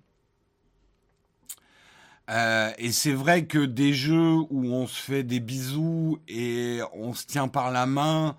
[2.29, 7.14] Euh, et c'est vrai que des jeux où on se fait des bisous et on
[7.14, 8.37] se tient par la main,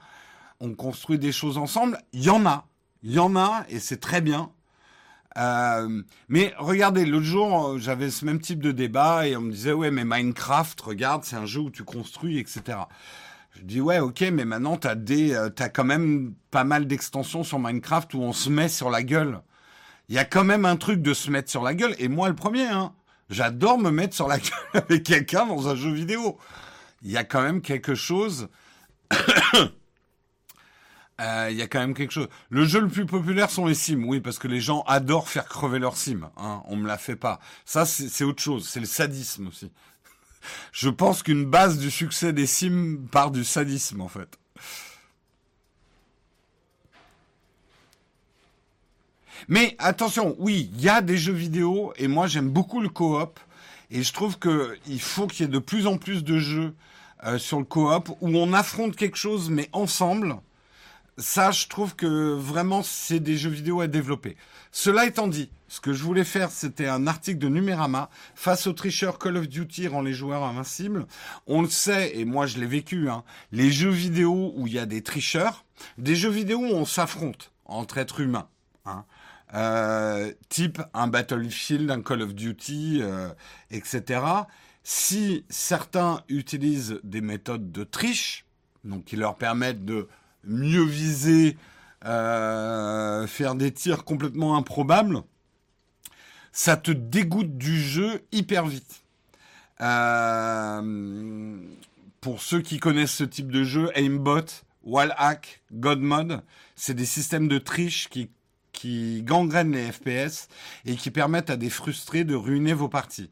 [0.60, 2.68] on construit des choses ensemble, il y en a.
[3.04, 4.52] Il y en a et c'est très bien.
[5.38, 9.72] Euh, mais regardez, l'autre jour, j'avais ce même type de débat et on me disait,
[9.72, 12.80] ouais, mais Minecraft, regarde, c'est un jeu où tu construis, etc.
[13.52, 17.44] Je dis, ouais, ok, mais maintenant, t'as des, euh, t'as quand même pas mal d'extensions
[17.44, 19.42] sur Minecraft où on se met sur la gueule.
[20.10, 22.30] Il y a quand même un truc de se mettre sur la gueule, et moi
[22.30, 22.94] le premier, hein.
[23.30, 26.38] J'adore me mettre sur la gueule avec quelqu'un dans un jeu vidéo.
[27.02, 28.50] Il y a quand même quelque chose
[31.20, 32.28] Euh, il y a quand même quelque chose.
[32.50, 35.46] Le jeu le plus populaire sont les Sims, oui, parce que les gens adorent faire
[35.46, 36.30] crever leurs Sims.
[36.38, 37.40] Hein, on me la fait pas.
[37.66, 38.70] Ça, c'est autre chose.
[38.70, 39.72] C'est le sadisme aussi.
[40.72, 44.38] Je pense qu'une base du succès des Sims part du sadisme, en fait.
[49.48, 53.40] Mais attention, oui, il y a des jeux vidéo, et moi j'aime beaucoup le coop,
[53.90, 56.74] et je trouve qu'il faut qu'il y ait de plus en plus de jeux
[57.24, 60.36] euh, sur le coop où on affronte quelque chose, mais ensemble.
[61.18, 64.36] Ça, je trouve que vraiment, c'est des jeux vidéo à développer.
[64.72, 68.74] Cela étant dit, ce que je voulais faire, c'était un article de Numérama face aux
[68.74, 71.08] tricheurs Call of Duty rend les joueurs invincibles.
[71.48, 74.80] On le sait, et moi je l'ai vécu, hein, les jeux vidéo où il y
[74.80, 75.66] a des tricheurs,
[75.98, 78.48] des jeux vidéo où on s'affronte entre êtres humains.
[78.86, 79.04] Hein.
[79.54, 83.30] Euh, type un Battlefield, un Call of Duty, euh,
[83.72, 84.22] etc.
[84.84, 88.46] Si certains utilisent des méthodes de triche,
[88.84, 90.08] donc qui leur permettent de
[90.44, 91.58] mieux viser,
[92.06, 95.22] euh, faire des tirs complètement improbables,
[96.52, 99.04] ça te dégoûte du jeu hyper vite.
[102.20, 104.42] pour ceux qui connaissent ce type de jeu, Aimbot,
[104.84, 106.42] Wallhack, Godmode,
[106.76, 108.30] c'est des systèmes de triche qui
[108.78, 110.48] qui gangrènent les FPS
[110.86, 113.32] et qui permettent à des frustrés de ruiner vos parties.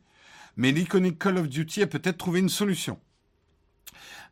[0.58, 3.00] Mais l'iconique Call of Duty a peut-être trouvé une solution.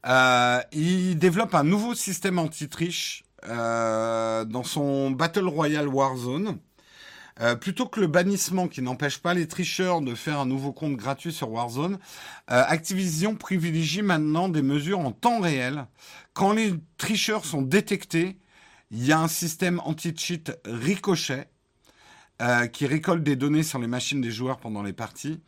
[0.08, 6.58] Euh, il développe un nouveau système anti-triche euh, dans son Battle Royale Warzone.
[7.42, 10.96] Euh, plutôt que le bannissement qui n'empêche pas les tricheurs de faire un nouveau compte
[10.96, 11.98] gratuit sur Warzone,
[12.48, 15.86] Activision privilégie maintenant des mesures en temps réel.
[16.34, 18.38] Quand les tricheurs sont détectés,
[18.94, 21.48] il y a un système anti-cheat ricochet
[22.42, 25.42] euh, qui récolte des données sur les machines des joueurs pendant les parties.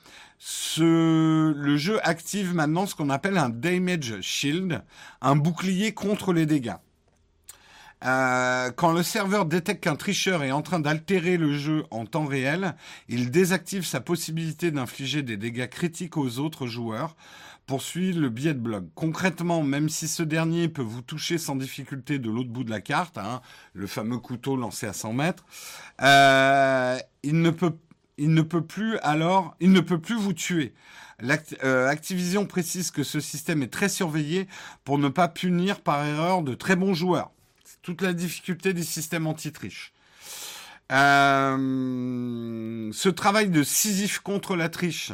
[0.78, 4.84] le jeu active maintenant ce qu'on appelle un damage shield,
[5.22, 6.74] un bouclier contre les dégâts.
[8.04, 12.26] Euh, quand le serveur détecte qu'un tricheur est en train d'altérer le jeu en temps
[12.26, 12.76] réel,
[13.10, 17.16] il désactive sa possibilité d'infliger des dégâts critiques aux autres joueurs
[17.66, 18.88] poursuit le biais de blog.
[18.96, 22.82] Concrètement, même si ce dernier peut vous toucher sans difficulté de l'autre bout de la
[22.82, 23.42] carte, hein,
[23.74, 25.46] le fameux couteau lancé à 100 mètres,
[26.02, 27.74] euh, il ne peut
[28.18, 30.74] il ne peut plus alors, il ne peut plus vous tuer.
[31.64, 34.48] Euh, Activision précise que ce système est très surveillé
[34.84, 37.32] pour ne pas punir par erreur de très bons joueurs.
[37.64, 39.94] C'est toute la difficulté des systèmes anti-triche.
[40.92, 45.12] Euh, ce travail de Sisyphe contre la triche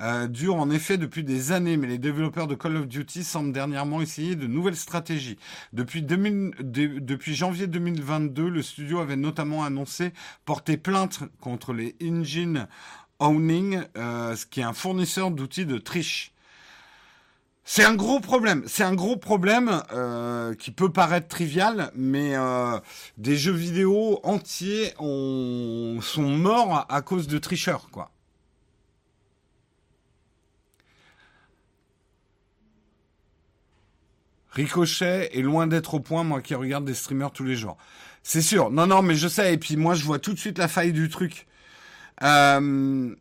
[0.00, 3.52] euh, dure en effet depuis des années, mais les développeurs de Call of Duty semblent
[3.52, 5.38] dernièrement essayer de nouvelles stratégies.
[5.72, 10.12] Depuis, depuis janvier 2022, le studio avait notamment annoncé
[10.44, 12.68] porter plainte contre les Engine
[13.18, 16.33] Owning, euh, ce qui est un fournisseur d'outils de triche.
[17.64, 18.62] C'est un gros problème.
[18.66, 22.78] C'est un gros problème euh, qui peut paraître trivial, mais euh,
[23.16, 28.10] des jeux vidéo entiers sont morts à cause de tricheurs, quoi.
[34.50, 37.76] Ricochet est loin d'être au point, moi qui regarde des streamers tous les jours.
[38.22, 38.70] C'est sûr.
[38.70, 39.52] Non, non, mais je sais.
[39.54, 41.46] Et puis moi, je vois tout de suite la faille du truc.
[42.22, 43.14] Euh,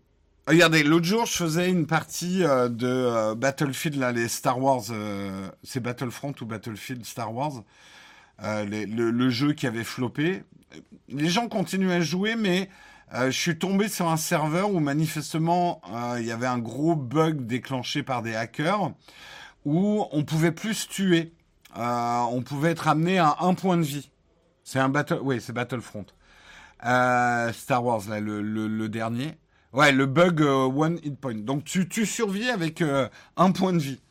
[0.46, 4.84] Regardez, l'autre jour, je faisais une partie euh, de euh, Battlefield, là, les Star Wars.
[4.90, 7.64] Euh, c'est Battlefront ou Battlefield Star Wars.
[8.42, 10.44] le, jeu qui avait floppé.
[11.08, 12.70] Les gens continuaient à jouer, mais
[13.14, 15.82] je suis tombé sur un serveur où manifestement
[16.18, 18.92] il y avait un gros bug déclenché par des hackers
[19.66, 21.32] où on pouvait plus se tuer.
[21.76, 24.10] on pouvait être amené à un point de vie.
[24.64, 26.06] C'est un battle, oui, c'est Battlefront.
[26.82, 29.38] Star Wars, là, le dernier.
[29.74, 31.34] Ouais, le bug euh, one hit point.
[31.34, 34.02] Donc tu, tu survis avec euh, un point de vie.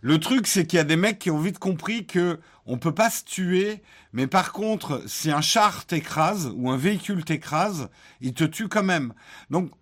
[0.00, 2.94] Le truc, c'est qu'il y a des mecs qui ont vite compris que on peut
[2.94, 3.82] pas se tuer,
[4.14, 7.90] mais par contre, si un char t'écrase ou un véhicule t'écrase,
[8.22, 9.12] il te tue quand même.
[9.50, 9.72] Donc,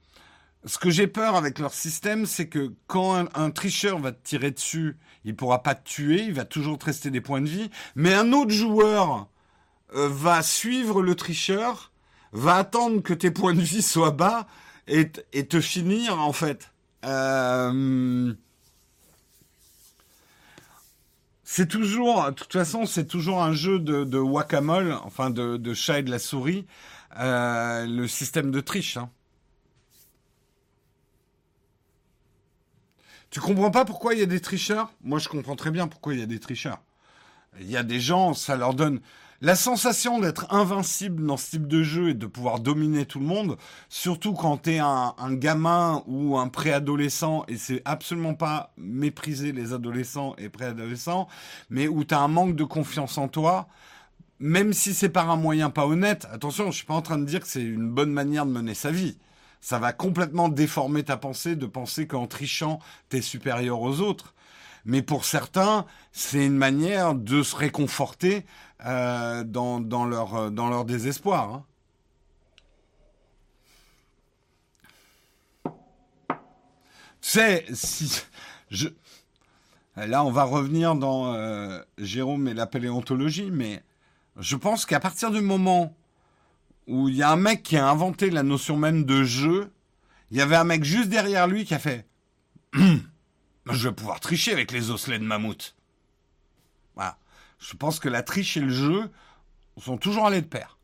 [0.65, 4.51] ce que j'ai peur avec leur système, c'est que quand un, tricheur va te tirer
[4.51, 7.71] dessus, il pourra pas te tuer, il va toujours te rester des points de vie,
[7.95, 9.29] mais un autre joueur
[9.95, 11.93] euh, va suivre le tricheur,
[12.33, 14.49] va attendre que tes points de vie soient bas
[14.89, 16.73] et, te finir en fait.
[17.05, 18.35] Euh,
[21.45, 26.03] c'est toujours, de toute façon, c'est toujours un jeu de, de enfin de, chat et
[26.03, 26.67] de la souris,
[27.19, 28.97] euh, le système de triche.
[28.97, 29.11] Hein.
[33.31, 34.93] Tu comprends pas pourquoi il y a des tricheurs?
[35.03, 36.81] Moi, je comprends très bien pourquoi il y a des tricheurs.
[37.61, 39.01] Il y a des gens, ça leur donne
[39.41, 43.27] la sensation d'être invincible dans ce type de jeu et de pouvoir dominer tout le
[43.27, 43.57] monde,
[43.89, 49.73] surtout quand t'es un, un gamin ou un préadolescent, et c'est absolument pas mépriser les
[49.73, 51.29] adolescents et préadolescents,
[51.71, 53.69] mais où t'as un manque de confiance en toi,
[54.41, 57.25] même si c'est par un moyen pas honnête, attention, je suis pas en train de
[57.25, 59.19] dire que c'est une bonne manière de mener sa vie.
[59.61, 62.79] Ça va complètement déformer ta pensée de penser qu'en trichant,
[63.11, 64.35] tu es supérieur aux autres.
[64.85, 68.47] Mais pour certains, c'est une manière de se réconforter
[68.87, 71.55] euh, dans, dans, leur, dans leur désespoir.
[71.55, 71.65] Hein.
[77.21, 78.23] Tu sais, si
[78.71, 78.89] je
[80.07, 83.83] là, on va revenir dans euh, Jérôme et la paléontologie, mais
[84.37, 85.95] je pense qu'à partir du moment
[86.87, 89.73] où il y a un mec qui a inventé la notion même de jeu,
[90.31, 92.07] il y avait un mec juste derrière lui qui a fait
[92.75, 95.75] Je vais pouvoir tricher avec les osselets de mammouth.
[96.95, 97.19] Voilà.
[97.59, 99.11] Je pense que la triche et le jeu
[99.79, 100.79] sont toujours allés de pair.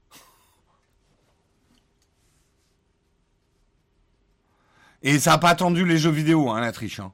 [5.03, 6.99] Et ça n'a pas attendu les jeux vidéo, hein, la triche.
[7.01, 7.13] Hein.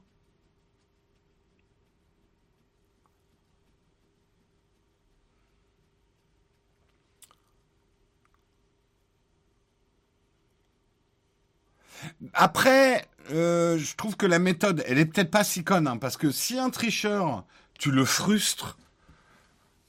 [12.33, 16.17] Après, euh, je trouve que la méthode, elle est peut-être pas si conne, hein, parce
[16.17, 17.45] que si un tricheur,
[17.77, 18.77] tu le frustres,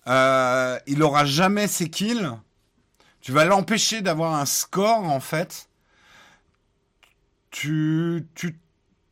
[0.07, 2.31] euh, il aura jamais ses kills.
[3.21, 5.69] Tu vas l'empêcher d'avoir un score, en fait.
[7.51, 8.57] Tu, tu,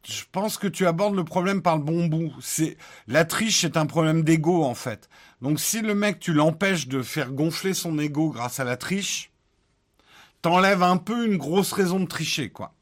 [0.04, 2.32] je pense que tu abordes le problème par le bon bout.
[2.40, 2.76] C'est
[3.06, 5.08] la triche est un problème d'ego en fait.
[5.42, 9.30] Donc si le mec tu l'empêches de faire gonfler son ego grâce à la triche,
[10.42, 12.74] t'enlèves un peu une grosse raison de tricher quoi.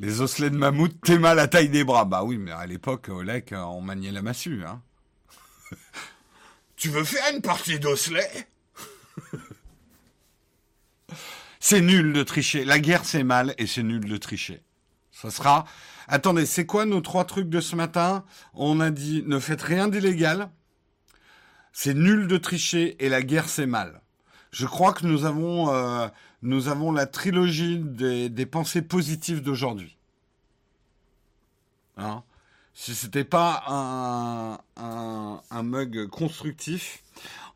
[0.00, 2.04] Les osselets de mammouth, t'es mal la taille des bras.
[2.04, 4.62] Bah oui, mais à l'époque, Olek, on maniait la massue.
[4.64, 4.80] Hein.
[6.76, 8.48] tu veux faire une partie d'osselets?
[11.60, 12.64] C'est nul de tricher.
[12.64, 14.62] La guerre, c'est mal et c'est nul de tricher.
[15.10, 15.66] Ça sera...
[16.06, 18.24] Attendez, c'est quoi nos trois trucs de ce matin?
[18.54, 20.50] On a dit ne faites rien d'illégal.
[21.72, 24.00] C'est nul de tricher et la guerre, c'est mal.
[24.50, 25.74] Je crois que nous avons...
[25.74, 26.08] Euh,
[26.42, 29.96] nous avons la trilogie des, pensées positives d'aujourd'hui.
[31.96, 32.22] Hein?
[32.74, 33.64] Si c'était pas
[34.76, 37.02] un, mug constructif.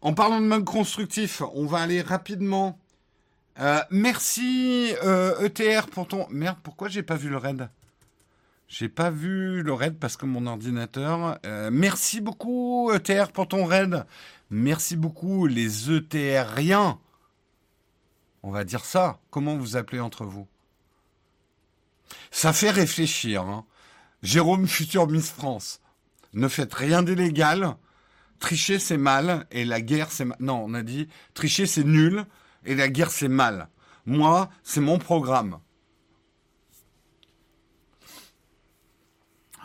[0.01, 2.79] En parlant de mug constructif, on va aller rapidement.
[3.61, 6.27] Euh, merci ETR euh, e pour ton.
[6.31, 7.69] Merde, pourquoi j'ai pas vu le raid?
[8.67, 11.39] J'ai pas vu le raid parce que mon ordinateur.
[11.47, 14.05] Euh, merci beaucoup ETR pour ton raid.
[14.51, 16.99] Merci beaucoup les ETR rien.
[18.43, 19.21] On va dire ça.
[19.31, 20.47] Comment vous appelez entre vous?
[22.31, 23.43] Ça fait réfléchir.
[23.43, 23.65] Hein.
[24.23, 25.81] Jérôme, futur Miss France.
[26.33, 27.77] Ne faites rien d'illégal.
[28.39, 29.47] Tricher, c'est mal.
[29.51, 30.39] Et la guerre, c'est mal.
[30.41, 32.25] Non, on a dit tricher, c'est nul.
[32.65, 33.69] Et la guerre, c'est mal.
[34.07, 35.59] Moi, c'est mon programme.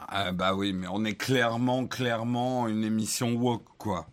[0.10, 4.08] Ah bah oui, mais on est clairement, clairement une émission woke, quoi.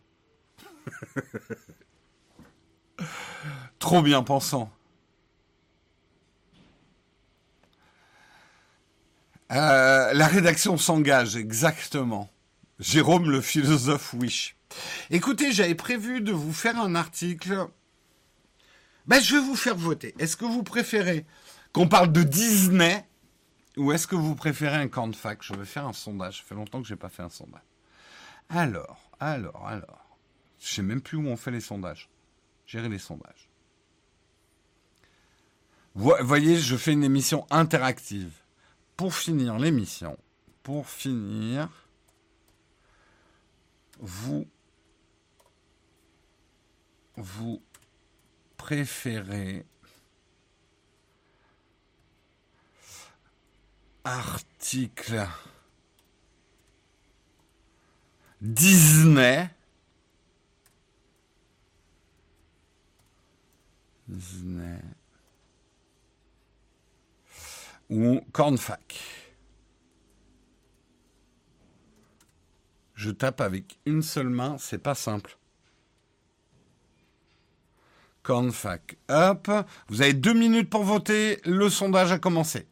[3.85, 4.73] Trop bien pensant.
[9.53, 12.31] Euh, la rédaction s'engage, exactement.
[12.79, 14.57] Jérôme le philosophe Wish.
[15.11, 17.69] Écoutez, j'avais prévu de vous faire un article.
[19.07, 20.15] Ben, je vais vous faire voter.
[20.19, 21.27] Est-ce que vous préférez
[21.75, 23.05] qu'on parle de Disney
[23.77, 25.43] ou est-ce que vous préférez un camp de fac?
[25.43, 26.39] Je vais faire un sondage.
[26.39, 27.61] Ça fait longtemps que je n'ai pas fait un sondage.
[28.49, 30.17] Alors, alors, alors.
[30.59, 32.09] Je sais même plus où on fait les sondages.
[32.67, 33.44] Gérer les sondages.
[35.95, 38.33] Voyez, je fais une émission interactive.
[38.97, 40.19] Pour finir l'émission,
[40.63, 41.69] pour finir,
[44.01, 44.47] vous,
[47.17, 47.63] vous
[48.57, 49.65] préférez
[54.05, 55.27] article
[58.41, 59.49] Disney
[64.07, 64.81] Disney
[67.91, 69.01] ou Cornfac.
[72.95, 75.37] Je tape avec une seule main, c'est pas simple.
[78.23, 78.97] Cornfac.
[79.09, 79.51] Hop.
[79.89, 81.41] Vous avez deux minutes pour voter.
[81.45, 82.67] Le sondage a commencé.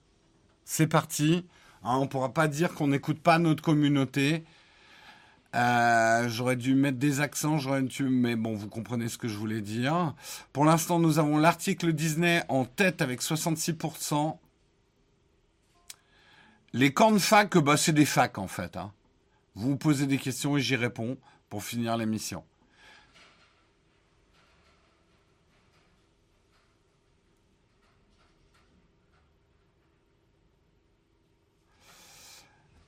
[0.64, 1.44] C'est parti.
[1.84, 4.44] Hein, on ne pourra pas dire qu'on n'écoute pas notre communauté.
[5.54, 9.36] Euh, j'aurais dû mettre des accents, j'aurais dû, mais bon, vous comprenez ce que je
[9.36, 10.14] voulais dire.
[10.54, 14.38] Pour l'instant, nous avons l'article Disney en tête avec 66%.
[16.74, 18.76] Les camps de fac, bah, c'est des facs en fait.
[18.76, 18.92] Hein.
[19.54, 21.18] Vous posez des questions et j'y réponds
[21.50, 22.44] pour finir l'émission.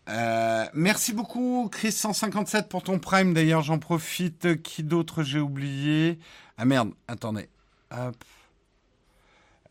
[0.09, 3.35] Euh, merci beaucoup, Chris157, pour ton prime.
[3.35, 4.63] D'ailleurs, j'en profite.
[4.63, 6.19] Qui d'autre j'ai oublié?
[6.59, 7.49] Ah merde, attendez.
[7.91, 8.17] Hop.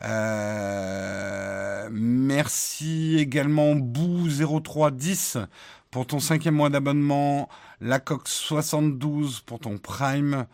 [0.06, 5.46] Euh, merci également Bou0310
[5.92, 7.48] pour ton cinquième mois d'abonnement,
[7.82, 10.46] Lacox72 pour ton Prime,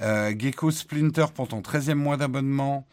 [0.00, 2.86] euh, Gecko Splinter pour ton treizième mois d'abonnement,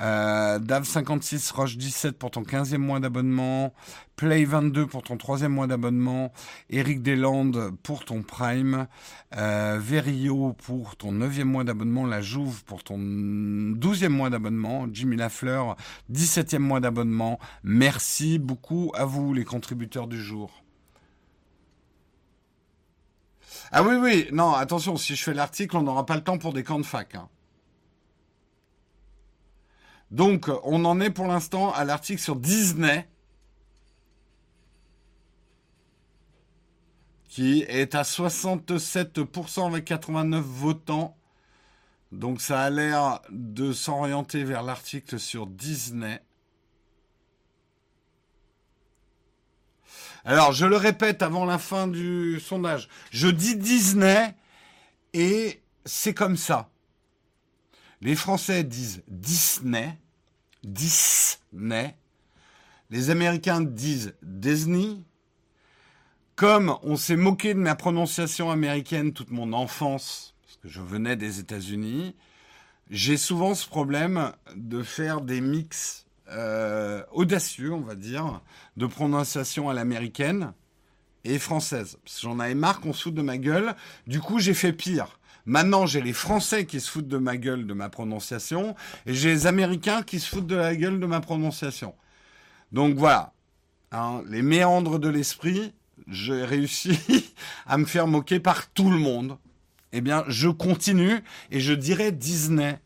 [0.00, 3.72] euh, Dav56 Roche 17 pour ton quinzième mois d'abonnement,
[4.16, 6.32] Play 22 pour ton troisième mois d'abonnement,
[6.70, 8.86] Eric Deslandes pour ton Prime,
[9.36, 15.16] euh, Verio pour ton neuvième mois d'abonnement, La Jouve pour ton douzième mois d'abonnement, Jimmy
[15.16, 15.76] Lafleur,
[16.08, 17.38] dix-septième mois d'abonnement.
[17.64, 20.65] Merci beaucoup à vous les contributeurs du jour.
[23.78, 26.54] Ah oui, oui, non, attention, si je fais l'article, on n'aura pas le temps pour
[26.54, 27.14] des camps de fac.
[27.14, 27.28] Hein.
[30.10, 33.06] Donc, on en est pour l'instant à l'article sur Disney,
[37.28, 41.14] qui est à 67% avec 89 votants.
[42.12, 46.22] Donc, ça a l'air de s'orienter vers l'article sur Disney.
[50.28, 52.88] Alors, je le répète avant la fin du sondage.
[53.12, 54.34] Je dis Disney
[55.12, 56.68] et c'est comme ça.
[58.00, 59.96] Les Français disent Disney,
[60.64, 61.96] Disney.
[62.90, 64.96] Les Américains disent Disney.
[66.34, 71.14] Comme on s'est moqué de ma prononciation américaine toute mon enfance, parce que je venais
[71.14, 72.16] des États-Unis,
[72.90, 78.40] j'ai souvent ce problème de faire des mix euh, audacieux, on va dire,
[78.76, 80.52] de prononciation à l'américaine
[81.24, 81.98] et française.
[82.20, 83.74] J'en avais marre qu'on se foute de ma gueule.
[84.06, 85.18] Du coup, j'ai fait pire.
[85.44, 88.74] Maintenant, j'ai les Français qui se foutent de ma gueule, de ma prononciation,
[89.06, 91.94] et j'ai les Américains qui se foutent de la gueule de ma prononciation.
[92.72, 93.32] Donc voilà,
[93.92, 95.72] hein, les méandres de l'esprit,
[96.08, 96.98] j'ai réussi
[97.66, 99.38] à me faire moquer par tout le monde.
[99.92, 101.22] Eh bien, je continue
[101.52, 102.80] et je dirais Disney.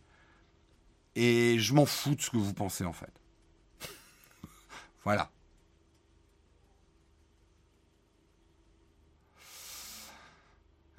[1.16, 3.19] Et je m'en fous de ce que vous pensez en fait.
[5.04, 5.30] Voilà.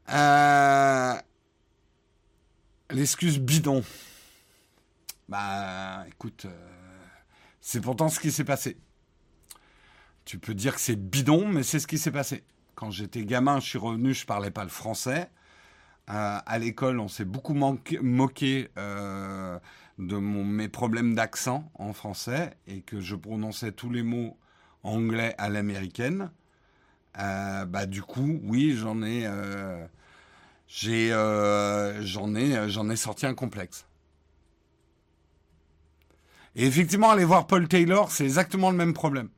[0.10, 1.16] Euh,
[2.90, 3.84] l'excuse bidon.
[5.30, 7.06] Bah, écoute, euh,
[7.62, 8.78] c'est pourtant ce qui s'est passé.
[10.26, 12.44] Tu peux dire que c'est bidon, mais c'est ce qui s'est passé.
[12.76, 15.30] Quand j'étais gamin, je suis revenu, je parlais pas le français.
[16.10, 18.70] Euh, à l'école, on s'est beaucoup moqué
[20.02, 24.38] de mes problèmes d'accent en français et que je prononçais tous les mots
[24.84, 26.32] anglais à l'américaine,
[27.20, 29.86] euh, bah du coup, oui, j'en ai, euh,
[30.68, 33.86] j'ai, euh, sorti un complexe.
[36.56, 39.30] Et effectivement, aller voir Paul Taylor, c'est exactement le même problème.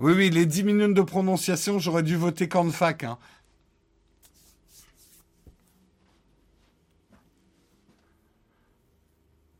[0.00, 3.04] Oui, oui, les 10 minutes de prononciation, j'aurais dû voter Canfac.
[3.04, 3.18] Hein.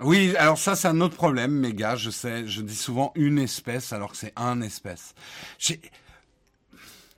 [0.00, 1.96] Oui, alors ça c'est un autre problème, mes gars.
[1.96, 5.14] Je sais, je dis souvent une espèce alors que c'est un espèce.
[5.58, 5.74] Je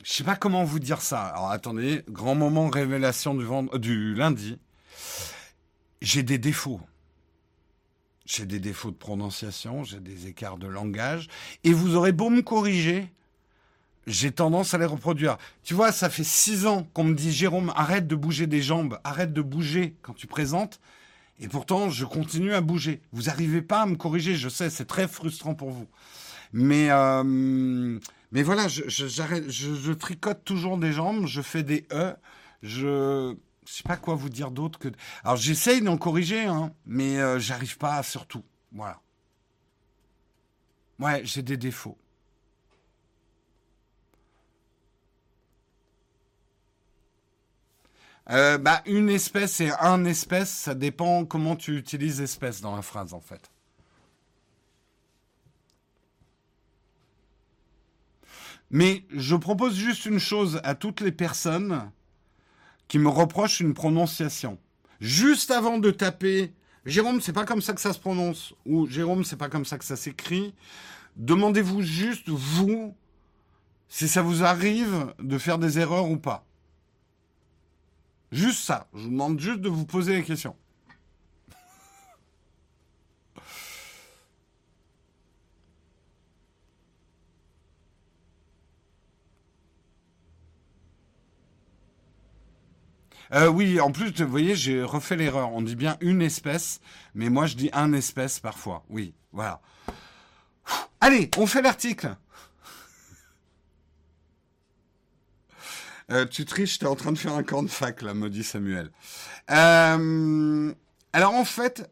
[0.03, 1.27] sais pas comment vous dire ça.
[1.27, 3.47] Alors attendez, grand moment révélation du,
[3.79, 4.59] du lundi.
[6.01, 6.81] J'ai des défauts.
[8.25, 11.29] J'ai des défauts de prononciation, j'ai des écarts de langage,
[11.65, 13.13] et vous aurez beau me corriger,
[14.07, 15.39] j'ai tendance à les reproduire.
[15.65, 18.99] Tu vois, ça fait six ans qu'on me dit Jérôme, arrête de bouger des jambes,
[19.03, 20.81] arrête de bouger quand tu présentes.
[21.43, 23.03] Et pourtant, je continue à bouger.
[23.11, 25.89] Vous n'arrivez pas à me corriger, je sais, c'est très frustrant pour vous.
[26.53, 27.99] Mais, euh,
[28.31, 32.15] mais voilà, je, je, tricote toujours des jambes, je fais des E,
[32.63, 33.37] je ne
[33.67, 34.87] sais pas quoi vous dire d'autre que.
[35.25, 38.45] Alors j'essaye d'en corriger, hein, mais euh, j'arrive pas surtout.
[38.71, 39.01] Voilà.
[41.01, 41.99] Ouais, j'ai des défauts.
[48.31, 52.83] Euh, bah, une espèce et un espèce, ça dépend comment tu utilises espèce dans la
[52.83, 53.51] phrase en fait.
[58.71, 61.91] Mais je propose juste une chose à toutes les personnes
[62.89, 64.59] qui me reprochent une prononciation.
[65.01, 66.53] Juste avant de taper
[66.87, 69.79] Jérôme, c'est pas comme ça que ça se prononce ou Jérôme, c'est pas comme ça
[69.79, 70.55] que ça s'écrit.
[71.17, 72.95] Demandez-vous juste vous
[73.89, 76.47] si ça vous arrive de faire des erreurs ou pas.
[78.33, 78.89] Juste ça.
[78.95, 80.57] Je vous demande juste de vous poser les questions.
[93.35, 95.53] Euh, oui, en plus, vous voyez, j'ai refait l'erreur.
[95.53, 96.81] On dit bien une espèce,
[97.15, 98.85] mais moi je dis un espèce parfois.
[98.91, 99.61] Oui, voilà.
[101.01, 102.17] Allez, on fait l'article.
[106.13, 108.45] Euh, tu triches, t'es en train de faire un camp de fac, là, me dit
[108.45, 108.91] Samuel.
[109.51, 110.75] Euh,
[111.15, 111.91] alors, en fait,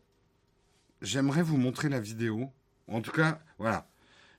[1.01, 2.52] j'aimerais vous montrer la vidéo.
[2.86, 3.88] En tout cas, voilà.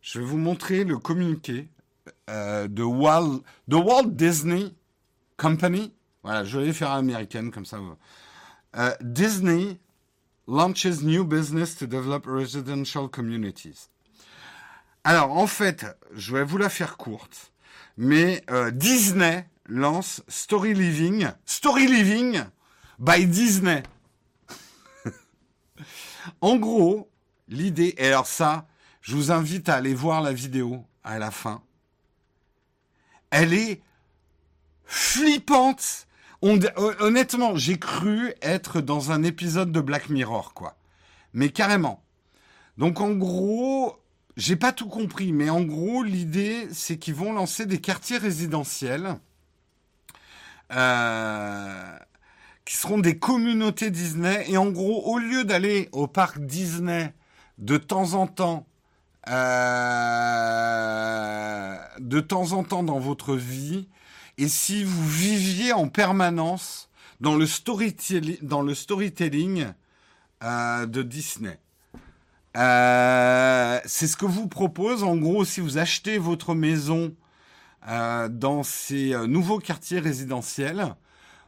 [0.03, 1.67] Je vais vous montrer le communiqué
[2.29, 4.71] euh, de, Walt, de Walt Disney
[5.37, 5.91] Company.
[6.21, 7.79] Voilà, je vais faire américaine comme ça.
[9.01, 9.79] Disney
[10.47, 13.89] launches new business to develop residential communities.
[15.03, 17.51] Alors, en fait, je vais vous la faire courte,
[17.97, 18.43] mais
[18.73, 22.43] Disney lance Story Living, Story Living
[22.99, 23.83] by Disney.
[26.41, 27.09] en gros,
[27.47, 28.67] l'idée, et alors ça,
[28.99, 31.63] je vous invite à aller voir la vidéo à la fin.
[33.29, 33.81] Elle est
[34.83, 36.05] flippante.
[36.41, 40.75] honnêtement, j'ai cru être dans un épisode de Black Mirror, quoi.
[41.33, 42.03] Mais carrément.
[42.77, 43.95] Donc en gros,
[44.35, 49.17] j'ai pas tout compris, mais en gros, l'idée, c'est qu'ils vont lancer des quartiers résidentiels
[50.71, 51.97] euh,
[52.65, 54.45] qui seront des communautés Disney.
[54.49, 57.13] Et en gros, au lieu d'aller au parc Disney
[57.57, 58.65] de temps en temps,
[59.29, 59.37] euh,
[61.99, 63.87] de temps en temps dans votre vie,
[64.37, 66.89] et si vous viviez en permanence
[67.19, 69.67] dans le, storytelling, dans le storytelling
[70.43, 71.59] euh, de Disney.
[72.57, 75.03] Euh, c'est ce que vous propose.
[75.03, 77.13] En gros, si vous achetez votre maison
[77.87, 80.95] euh, dans ces euh, nouveaux quartiers résidentiels,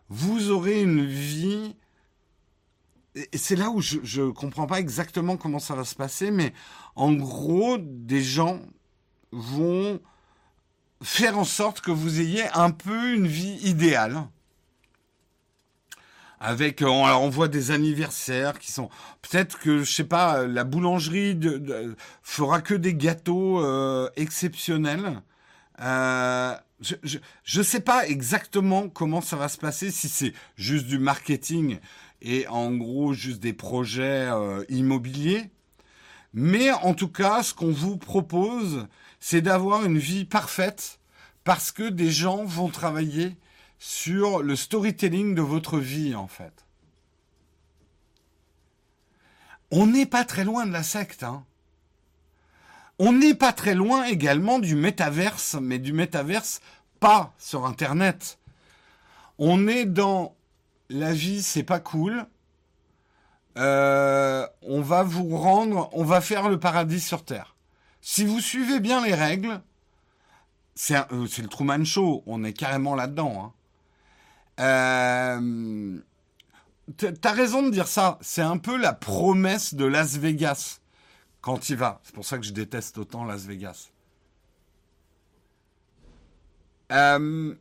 [0.09, 1.75] vous aurez une vie.
[3.15, 6.51] Et c'est là où je ne comprends pas exactement comment ça va se passer, mais
[6.95, 8.59] en gros, des gens
[9.31, 9.99] vont
[11.03, 14.27] faire en sorte que vous ayez un peu une vie idéale
[16.39, 18.89] avec euh, alors on voit des anniversaires qui sont
[19.21, 23.63] peut-être que je sais pas la boulangerie de, fera que des gâteaux
[24.15, 25.21] exceptionnels.
[25.79, 30.99] Euh, je, je sais pas exactement comment ça va se passer si c'est juste du
[30.99, 31.79] marketing
[32.21, 35.49] et en gros juste des projets euh, immobiliers.
[36.33, 38.87] Mais en tout cas, ce qu'on vous propose,
[39.19, 40.99] c'est d'avoir une vie parfaite
[41.43, 43.37] parce que des gens vont travailler
[43.77, 46.65] sur le storytelling de votre vie, en fait.
[49.71, 51.23] On n'est pas très loin de la secte.
[51.23, 51.45] Hein.
[52.99, 56.61] On n'est pas très loin également du métaverse, mais du métaverse
[56.99, 58.39] pas sur Internet.
[59.39, 60.35] On est dans
[60.89, 62.25] la vie, c'est pas cool.
[63.57, 67.55] Euh, on va vous rendre, on va faire le paradis sur Terre.
[68.01, 69.61] Si vous suivez bien les règles,
[70.75, 73.53] c'est euh, le Truman Show, on est carrément là-dedans.
[74.59, 74.63] Hein.
[75.39, 75.99] Euh,
[76.97, 78.17] T'as raison de dire ça.
[78.21, 80.81] C'est un peu la promesse de Las Vegas
[81.43, 81.99] quand il va.
[82.03, 83.89] C'est pour ça que je déteste autant Las Vegas.
[86.91, 87.53] Euh,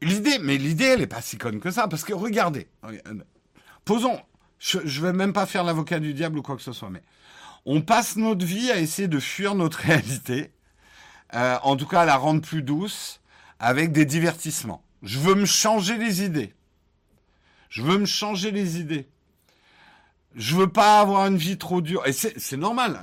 [0.00, 2.68] l'idée, mais l'idée, elle est pas si conne que ça, parce que regardez,
[3.84, 4.18] posons,
[4.58, 7.02] je, je vais même pas faire l'avocat du diable ou quoi que ce soit, mais
[7.66, 10.52] on passe notre vie à essayer de fuir notre réalité,
[11.34, 13.20] euh, en tout cas à la rendre plus douce,
[13.58, 14.82] avec des divertissements.
[15.02, 16.54] Je veux me changer les idées.
[17.68, 19.06] Je veux me changer les idées.
[20.34, 22.06] Je veux pas avoir une vie trop dure.
[22.06, 23.00] Et c'est normal.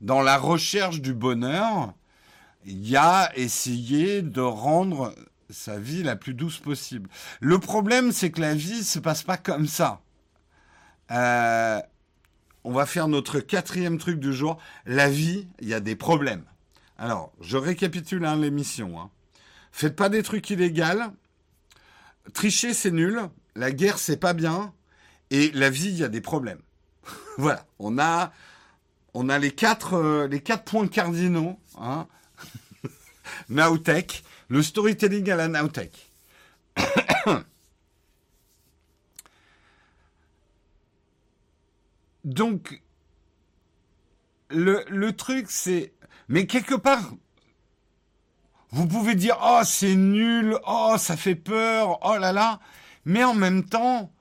[0.00, 1.94] dans la recherche du bonheur,
[2.64, 5.14] il y a essayé de rendre
[5.48, 7.08] sa vie la plus douce possible.
[7.40, 10.00] Le problème, c'est que la vie se passe pas comme ça.
[11.10, 11.80] Euh,
[12.64, 14.58] on va faire notre quatrième truc du jour.
[14.86, 16.44] La vie, il y a des problèmes.
[16.98, 19.00] Alors, je récapitule hein, l'émission.
[19.00, 19.10] Hein.
[19.72, 21.14] Faites pas des trucs illégaux.
[22.34, 23.22] Tricher, c'est nul.
[23.56, 24.72] La guerre, c'est pas bien.
[25.30, 26.60] Et la vie, il y a des problèmes.
[27.38, 27.64] voilà.
[27.78, 28.32] On a,
[29.14, 31.58] on a les quatre, euh, les quatre points cardinaux.
[31.78, 32.06] Hein.
[33.48, 34.24] Nowtech.
[34.48, 36.10] Le storytelling à la Nowtech.
[42.24, 42.82] Donc,
[44.50, 45.92] le, le truc, c'est...
[46.28, 47.12] Mais quelque part,
[48.72, 52.60] vous pouvez dire oh c'est nul, oh ça fait peur, oh là là,
[53.04, 54.12] mais en même temps,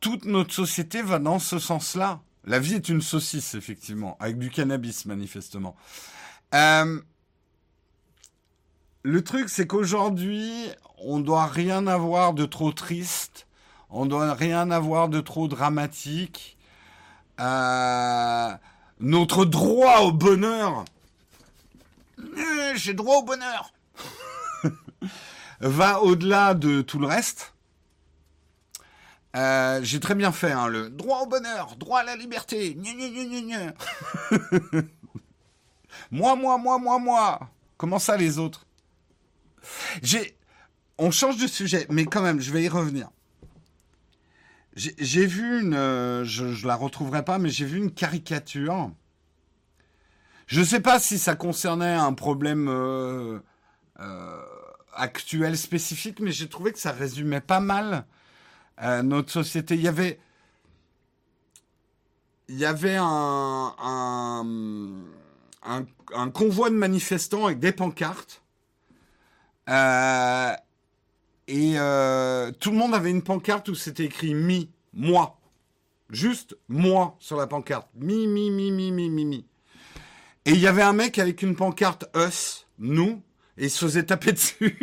[0.00, 2.20] toute notre société va dans ce sens-là.
[2.44, 5.76] La vie est une saucisse effectivement, avec du cannabis manifestement.
[6.54, 7.00] Euh,
[9.02, 10.50] le truc c'est qu'aujourd'hui,
[10.98, 13.46] on doit rien avoir de trop triste,
[13.90, 16.56] on doit rien avoir de trop dramatique.
[17.40, 18.50] Euh,
[19.00, 20.84] notre droit au bonheur,
[22.18, 23.72] euh, j'ai droit au bonheur
[25.60, 27.54] va au-delà de tout le reste.
[29.36, 32.76] Euh, j'ai très bien fait hein, le droit au bonheur, droit à la liberté.
[36.10, 37.50] moi, moi, moi, moi, moi.
[37.76, 38.66] Comment ça les autres?
[40.02, 40.36] J'ai,
[40.98, 43.08] on change de sujet, mais quand même, je vais y revenir.
[44.74, 48.90] J'ai vu une, euh, je, ne la retrouverai pas, mais j'ai vu une caricature.
[50.46, 53.38] Je ne sais pas si ça concernait un problème euh,
[54.92, 58.06] actuel spécifique, mais j'ai trouvé que ça résumait pas mal
[59.02, 59.74] notre société.
[59.74, 59.88] Il y
[62.64, 64.44] avait, un,
[66.32, 68.42] convoi de manifestants avec des pancartes.
[69.68, 70.52] Euh,
[71.46, 75.38] et euh, tout le monde avait une pancarte où c'était écrit mi, moi.
[76.10, 77.88] Juste moi sur la pancarte.
[77.94, 79.46] Mi, mi, mi, mi, mi, mi, mi.
[80.44, 83.22] Et il y avait un mec avec une pancarte us, nous,
[83.56, 84.78] et il se faisait taper dessus.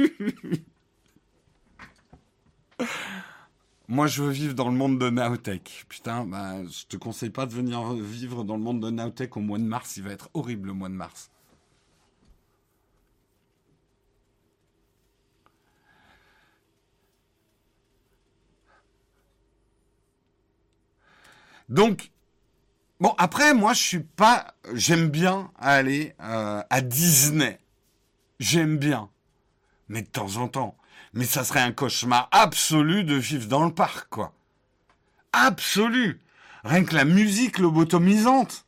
[3.90, 5.86] Moi, je veux vivre dans le monde de Naotech.
[5.88, 9.40] Putain, bah, je te conseille pas de venir vivre dans le monde de Naotech au
[9.40, 9.96] mois de mars.
[9.98, 11.32] Il va être horrible le mois de mars.
[21.70, 22.12] Donc,
[23.00, 24.54] bon, après, moi, je suis pas.
[24.74, 27.60] J'aime bien aller euh, à Disney.
[28.40, 29.10] J'aime bien.
[29.90, 30.78] Mais de temps en temps.
[31.14, 34.34] Mais ça serait un cauchemar absolu de vivre dans le parc, quoi.
[35.34, 36.20] Absolu.
[36.64, 38.66] Rien que la musique lobotomisante.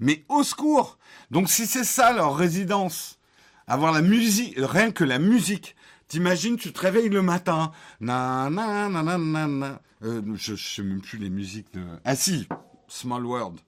[0.00, 0.98] Mais au secours.
[1.30, 3.18] Donc si c'est ça leur résidence,
[3.66, 5.76] avoir la musique, rien que la musique.
[6.08, 7.72] T'imagines, tu te réveilles le matin.
[8.00, 9.80] Na, na, na, na, na, na.
[10.02, 11.84] Euh, je, je sais même plus les musiques de.
[12.04, 12.48] Ah si,
[12.86, 13.60] Small World.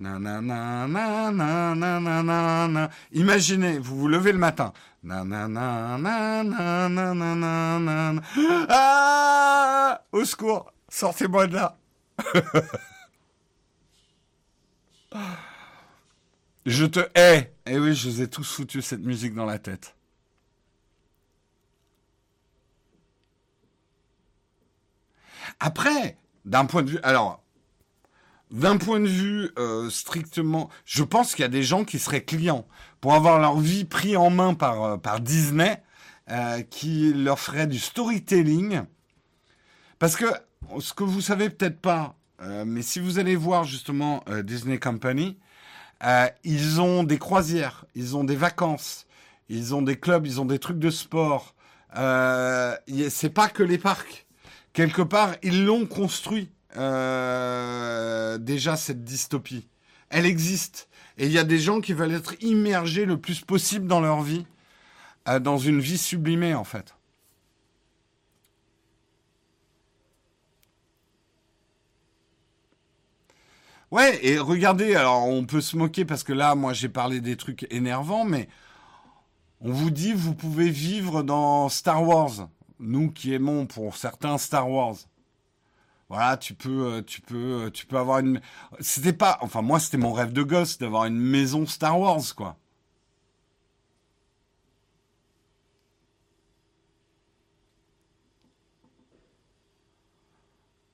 [0.00, 0.88] Nanana.
[3.12, 4.72] Imaginez, vous vous levez le matin.
[8.68, 11.76] Ah Au secours, sortez-moi de là.
[16.66, 17.54] je te hais.
[17.66, 19.94] Eh oui, je vous ai tous foutu cette musique dans la tête.
[25.60, 26.98] Après, d'un point de vue...
[27.02, 27.41] Alors,
[28.52, 32.22] d'un point de vue euh, strictement, je pense qu'il y a des gens qui seraient
[32.22, 32.66] clients
[33.00, 35.82] pour avoir leur vie pris en main par, euh, par Disney,
[36.30, 38.82] euh, qui leur ferait du storytelling.
[39.98, 40.26] Parce que,
[40.78, 42.16] ce que vous savez peut-être pas,
[42.66, 45.38] mais si vous allez voir justement Disney Company,
[46.42, 49.06] ils ont des croisières, ils ont des vacances,
[49.48, 51.54] ils ont des clubs, ils ont des trucs de sport.
[51.94, 54.26] c'est pas que les parcs
[54.72, 59.68] quelque part, ils l'ont construit euh, déjà cette dystopie.
[60.10, 60.88] Elle existe.
[61.18, 64.22] Et il y a des gens qui veulent être immergés le plus possible dans leur
[64.22, 64.46] vie,
[65.28, 66.94] euh, dans une vie sublimée en fait.
[73.90, 77.36] Ouais, et regardez, alors on peut se moquer parce que là, moi j'ai parlé des
[77.36, 78.48] trucs énervants, mais
[79.60, 82.48] on vous dit vous pouvez vivre dans Star Wars
[82.82, 84.96] nous qui aimons pour certains Star Wars.
[86.12, 88.42] Voilà, tu peux, euh, tu peux, euh, tu peux avoir une.
[88.80, 92.58] C'était pas, enfin moi c'était mon rêve de gosse d'avoir une maison Star Wars quoi.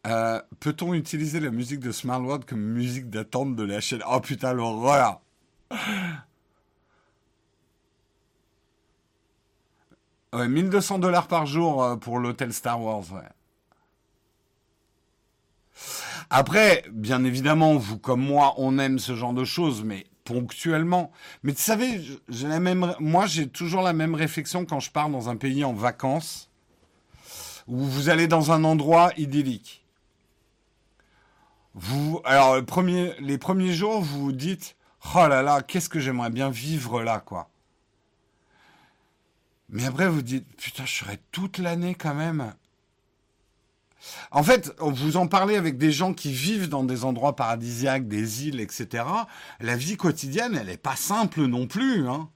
[0.06, 4.02] Euh, peut-on utiliser la musique de Smart World comme musique d'attente de la chaîne?
[4.10, 5.20] Oh putain, l'horreur
[10.34, 13.28] 1200 dollars par jour pour l'hôtel Star Wars, ouais.
[16.30, 21.10] Après, bien évidemment, vous comme moi, on aime ce genre de choses, mais ponctuellement.
[21.42, 25.30] Mais tu savez, j'ai même, moi, j'ai toujours la même réflexion quand je pars dans
[25.30, 26.50] un pays en vacances,
[27.66, 29.84] où vous allez dans un endroit idyllique.
[31.74, 34.76] Vous, alors, les premiers jours, vous vous dites,
[35.14, 37.48] oh là là, qu'est-ce que j'aimerais bien vivre là, quoi.
[39.70, 42.52] Mais après, vous dites, putain, je serais toute l'année quand même.
[44.30, 48.46] En fait, vous en parlez avec des gens qui vivent dans des endroits paradisiaques, des
[48.46, 49.04] îles, etc.
[49.60, 52.08] La vie quotidienne, elle n'est pas simple non plus.
[52.08, 52.28] Hein.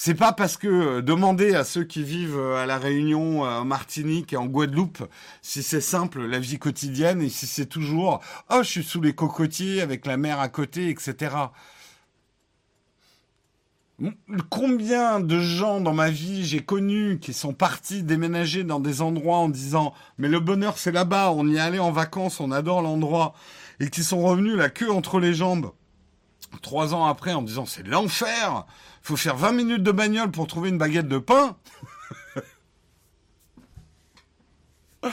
[0.00, 3.58] C'est pas parce que euh, demander à ceux qui vivent euh, à la Réunion, euh,
[3.58, 5.02] en Martinique et en Guadeloupe
[5.42, 9.12] si c'est simple la vie quotidienne et si c'est toujours oh je suis sous les
[9.12, 11.34] cocotiers avec la mer à côté, etc.
[14.48, 19.38] Combien de gens dans ma vie j'ai connu qui sont partis déménager dans des endroits
[19.38, 22.80] en disant mais le bonheur c'est là-bas, on y est allé en vacances, on adore
[22.80, 23.34] l'endroit
[23.80, 25.72] et qui sont revenus la queue entre les jambes
[26.62, 28.64] trois ans après en disant c'est l'enfer,
[29.02, 31.56] faut faire 20 minutes de bagnole pour trouver une baguette de pain.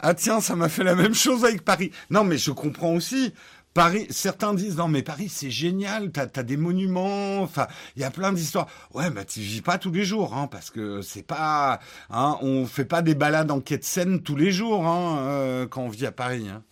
[0.00, 1.90] ah tiens, ça m'a fait la même chose avec Paris.
[2.10, 3.32] Non mais je comprends aussi
[3.76, 8.06] Paris, certains disent non mais Paris c'est génial, t'as as des monuments, enfin il y
[8.06, 8.68] a plein d'histoires.
[8.94, 11.78] Ouais, bah tu vis pas tous les jours, hein, parce que c'est pas,
[12.08, 15.66] hein, on fait pas des balades en quai de Seine tous les jours hein, euh,
[15.66, 16.48] quand on vit à Paris.
[16.48, 16.62] Hein.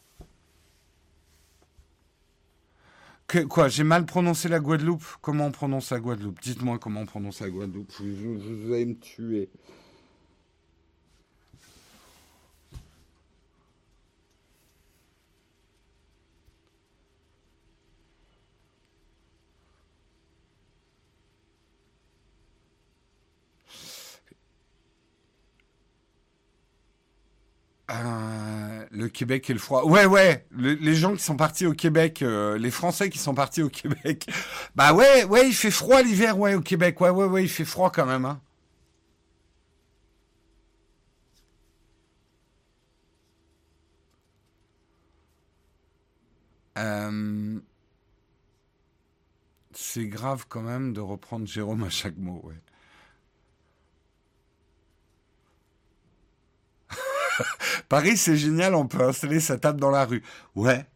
[3.51, 5.05] quoi, j'ai mal prononcé la Guadeloupe?
[5.21, 6.41] Comment on prononce la Guadeloupe?
[6.41, 7.93] Dites-moi comment on prononce la Guadeloupe.
[8.01, 9.51] vous allez me tuer.
[27.91, 29.85] Euh, le Québec et le froid.
[29.85, 30.47] Ouais, ouais.
[30.57, 34.27] les gens qui sont partis au Québec, euh, les Français qui sont partis au Québec.
[34.75, 37.01] Bah ouais, ouais, il fait froid l'hiver, ouais, au Québec.
[37.01, 38.25] Ouais, ouais, ouais, il fait froid quand même.
[38.25, 38.41] Hein.
[46.79, 47.61] Euh,
[49.73, 52.51] c'est grave quand même de reprendre Jérôme à chaque mot.
[57.89, 60.23] Paris, c'est génial, on peut installer sa table dans la rue.
[60.55, 60.87] Ouais,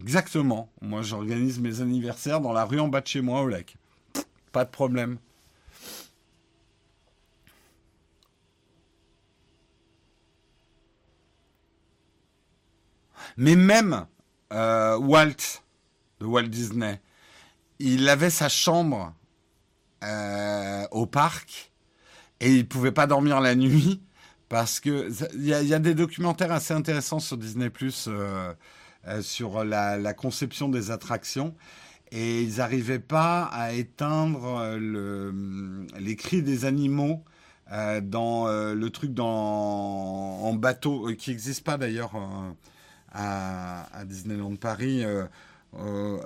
[0.00, 0.70] exactement.
[0.80, 3.76] Moi, j'organise mes anniversaires dans la rue en bas de chez moi, au lac.
[4.52, 5.18] Pas de problème.
[13.36, 14.06] Mais même
[14.52, 15.62] euh, Walt,
[16.20, 17.00] de Walt Disney,
[17.78, 19.14] il avait sa chambre
[20.04, 21.72] euh, au parc
[22.40, 24.02] et il pouvait pas dormir la nuit
[24.52, 28.52] parce que il y, a des documentaires assez intéressants sur Disney Plus euh,
[29.08, 31.54] euh, sur la, conception des attractions
[32.10, 37.24] et ils n'arrivaient pas à éteindre euh, le, les cris des animaux
[38.02, 42.12] dans le truc dans en bateau qui n'existe pas d'ailleurs
[43.10, 45.02] à, à, Disneyland Paris.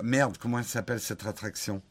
[0.03, 1.81] merde, comment elle s'appelle cette attraction?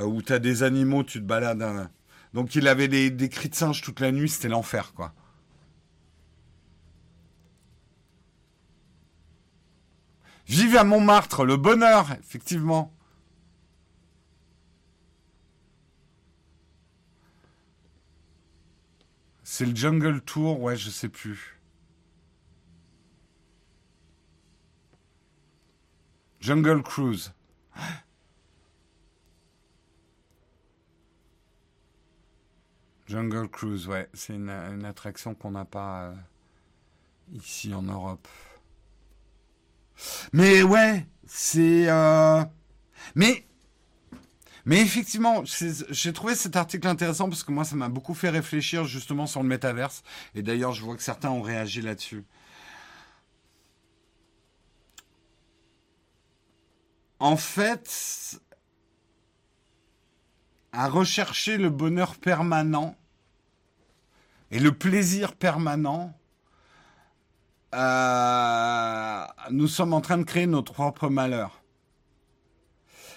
[0.00, 1.62] Où tu as des animaux, tu te balades.
[1.62, 1.90] Hein.
[2.32, 5.12] Donc il avait des, des cris de singe toute la nuit, c'était l'enfer quoi.
[10.48, 12.94] Vive à Montmartre, le bonheur, effectivement.
[19.42, 21.58] C'est le Jungle Tour, ouais, je sais plus.
[26.40, 27.34] Jungle Cruise.
[33.06, 34.48] Jungle Cruise, ouais, c'est une,
[34.84, 36.14] attraction qu'on n'a pas euh,
[37.32, 38.28] ici en Europe.
[40.32, 41.88] Mais ouais, c'est...
[41.88, 42.44] Euh...
[43.14, 43.44] Mais...
[44.70, 49.26] Effectivement, j'ai trouvé cet article intéressant parce que moi, ça m'a beaucoup fait réfléchir justement
[49.26, 50.02] sur le métaverse.
[50.34, 52.24] Et d'ailleurs, je vois que certains ont réagi là-dessus.
[57.18, 58.38] En fait,
[60.72, 62.94] à rechercher le bonheur permanent
[64.50, 66.17] et le plaisir permanent,
[67.74, 71.62] euh, nous sommes en train de créer notre propre malheur.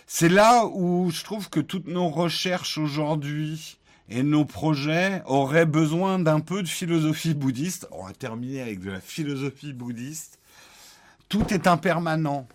[0.07, 3.77] C'est là où je trouve que toutes nos recherches aujourd'hui
[4.09, 7.87] et nos projets auraient besoin d'un peu de philosophie bouddhiste.
[7.91, 10.39] On va terminer avec de la philosophie bouddhiste.
[11.29, 12.45] Tout est impermanent.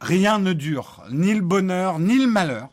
[0.00, 2.68] Rien ne dure, ni le bonheur, ni le malheur.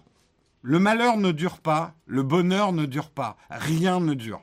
[0.61, 4.41] Le malheur ne dure pas, le bonheur ne dure pas, rien ne dure.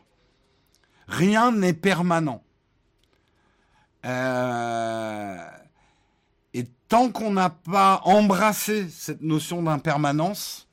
[1.07, 2.43] Rien n'est permanent.
[4.07, 5.37] Euh,
[6.55, 10.69] et tant qu'on n'a pas embrassé cette notion d'impermanence,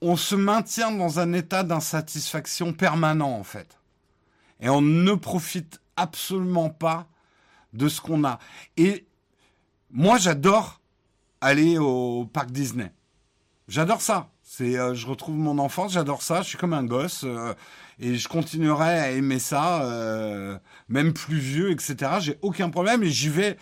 [0.00, 3.78] on se maintient dans un état d'insatisfaction permanent en fait.
[4.60, 7.06] Et on ne profite absolument pas
[7.72, 8.38] de ce qu'on a.
[8.76, 9.06] Et
[9.90, 10.80] moi j'adore
[11.40, 12.90] aller au parc Disney.
[13.68, 14.30] J'adore ça.
[14.56, 16.42] C'est, euh, je retrouve mon enfance, j'adore ça.
[16.42, 17.24] Je suis comme un gosse.
[17.24, 17.54] Euh,
[17.98, 20.56] et je continuerai à aimer ça, euh,
[20.88, 22.12] même plus vieux, etc.
[22.20, 23.56] J'ai aucun problème et j'y vais.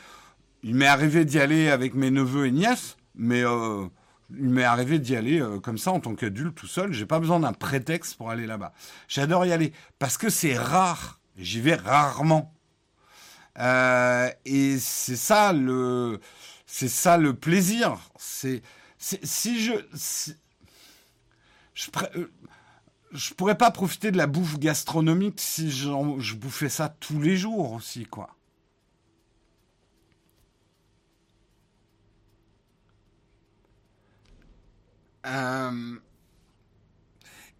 [0.62, 5.16] Il m'est arrivé d'y aller avec mes neveux et nièces, mais il m'est arrivé d'y
[5.16, 6.92] aller comme ça en tant qu'adulte tout seul.
[6.92, 8.72] J'ai pas besoin d'un prétexte pour aller là-bas.
[9.08, 11.20] J'adore y aller parce que c'est rare.
[11.36, 12.54] J'y vais rarement.
[13.58, 16.20] et c'est ça le,
[16.66, 17.98] c'est ça le plaisir.
[18.16, 18.62] C'est,
[18.98, 19.72] si je,
[21.74, 21.90] je,
[23.12, 27.72] je pourrais pas profiter de la bouffe gastronomique si je bouffais ça tous les jours
[27.72, 28.36] aussi, quoi.
[35.26, 35.98] Euh,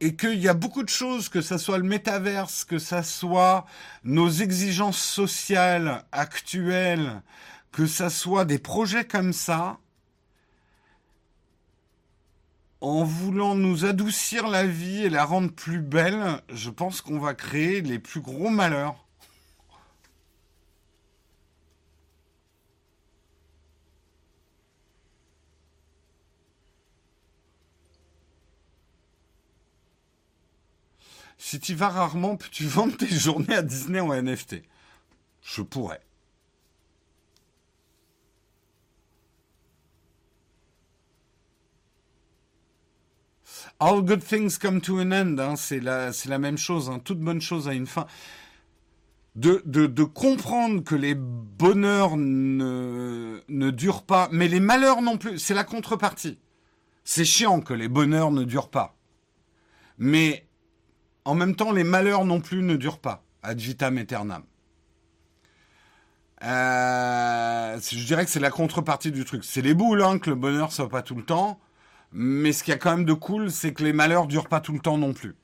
[0.01, 3.67] et qu'il y a beaucoup de choses, que ce soit le métaverse, que ce soit
[4.03, 7.23] nos exigences sociales actuelles,
[7.71, 9.79] que ça soit des projets comme ça,
[12.83, 17.33] en voulant nous adoucir la vie et la rendre plus belle, je pense qu'on va
[17.33, 19.07] créer les plus gros malheurs.
[31.39, 34.57] Si tu vas rarement, peux-tu vendre tes journées à Disney en NFT
[35.41, 36.01] Je pourrais.
[43.85, 45.41] All good things come to an end.
[45.41, 45.57] Hein.
[45.57, 46.89] c'est la, même chose.
[46.89, 47.01] Hein.
[47.05, 48.07] toute bonne chose a une fin.
[49.35, 55.37] De, comprendre que les bonheurs ne, ne durent pas, mais les malheurs non plus.
[55.41, 56.39] C'est la contrepartie.
[57.03, 58.95] C'est chiant que les bonheurs ne durent pas.
[59.99, 60.47] Mais
[61.25, 63.25] en même temps, les malheurs non plus ne durent pas.
[63.43, 64.45] Ad vitam aeternam.
[66.45, 69.43] Euh, je dirais que c'est la contrepartie du truc.
[69.45, 71.59] C'est les boules hein, que le bonheur soit pas tout le temps.
[72.13, 74.61] Mais ce qu'il y a quand même de cool, c'est que les malheurs durent pas
[74.61, 75.35] tout le temps non plus.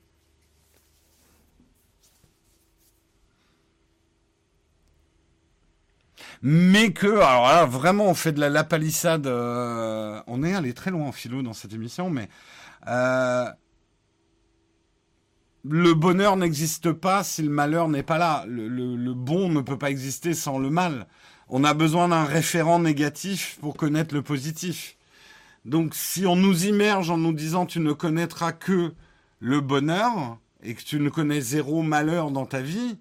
[6.41, 9.27] Mais que, alors là, vraiment, on fait de la, lapalissade.
[9.27, 12.29] Euh, on est allé très loin en philo dans cette émission, mais
[12.87, 13.49] euh,
[15.65, 18.45] le bonheur n'existe pas si le malheur n'est pas là.
[18.47, 21.07] le, bon ne peut pas exister sans le mal.
[21.49, 24.98] On a besoin d'un référent négatif pour connaître le positif.
[25.65, 28.93] Donc si on nous immerge en nous disant tu ne connaîtras que
[29.39, 32.97] le bonheur et que tu ne connais zéro malheur dans ta vie,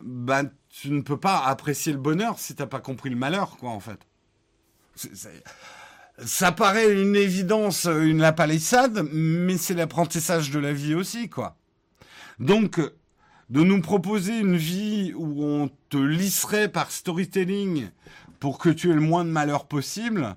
[0.00, 3.56] ben tu ne peux pas apprécier le bonheur si tu n'as pas compris le malheur,
[3.56, 4.00] quoi, en fait.
[6.24, 11.56] ça paraît une évidence, une lapalissade, mais c'est l'apprentissage de la vie aussi, quoi.
[12.38, 12.80] Donc,
[13.50, 17.88] de nous proposer une vie où on te lisserait par storytelling
[18.40, 20.36] pour que tu aies le moins de malheur possible,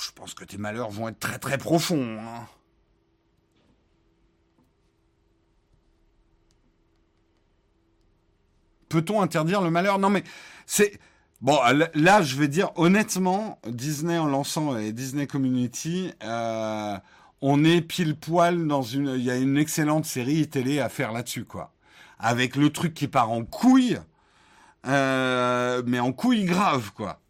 [0.00, 2.18] je pense que tes malheurs vont être très très profonds.
[2.20, 2.46] Hein.
[8.88, 9.98] Peut-on interdire le malheur?
[9.98, 10.24] Non mais
[10.66, 10.98] c'est...
[11.40, 11.56] Bon,
[11.94, 16.98] là, je vais dire honnêtement, Disney en lançant les Disney Community, euh,
[17.40, 19.14] on est pile poil dans une...
[19.16, 21.72] Il y a une excellente série télé à faire là-dessus, quoi.
[22.18, 24.00] Avec le truc qui part en couille,
[24.88, 27.20] euh, mais en couille grave, quoi.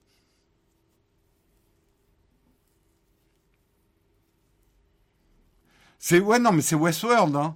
[6.08, 7.54] C'est ouais non mais c'est Westworld hein.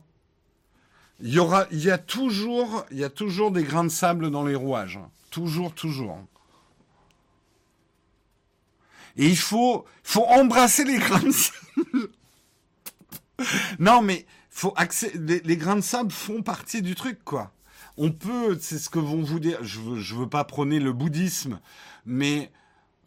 [1.21, 4.31] Il y aura il y a toujours il y a toujours des grains de sable
[4.31, 5.01] dans les rouages.
[5.31, 6.19] Toujours toujours.
[9.17, 12.11] Et il faut faut embrasser les grains de sable.
[13.79, 14.75] non mais faut
[15.15, 17.53] les, les, grains de sable font partie du truc quoi.
[17.97, 20.93] On peut c'est ce que vont vous dire je veux, je veux pas prôner le
[20.93, 21.59] bouddhisme
[22.05, 22.53] mais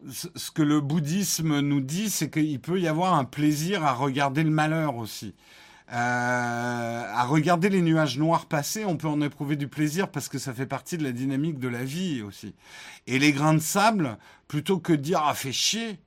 [0.10, 4.44] ce que le bouddhisme nous dit, c'est qu'il peut y avoir un plaisir à regarder
[4.44, 5.34] le malheur aussi.
[5.91, 10.40] Euh, à regarder les nuages noirs passer, on peut en éprouver du plaisir parce que
[10.40, 12.56] ça fait partie de la dynamique de la vie aussi.
[13.06, 14.18] Et les grains de sable,
[14.48, 15.99] plutôt que de dire ah fait chier,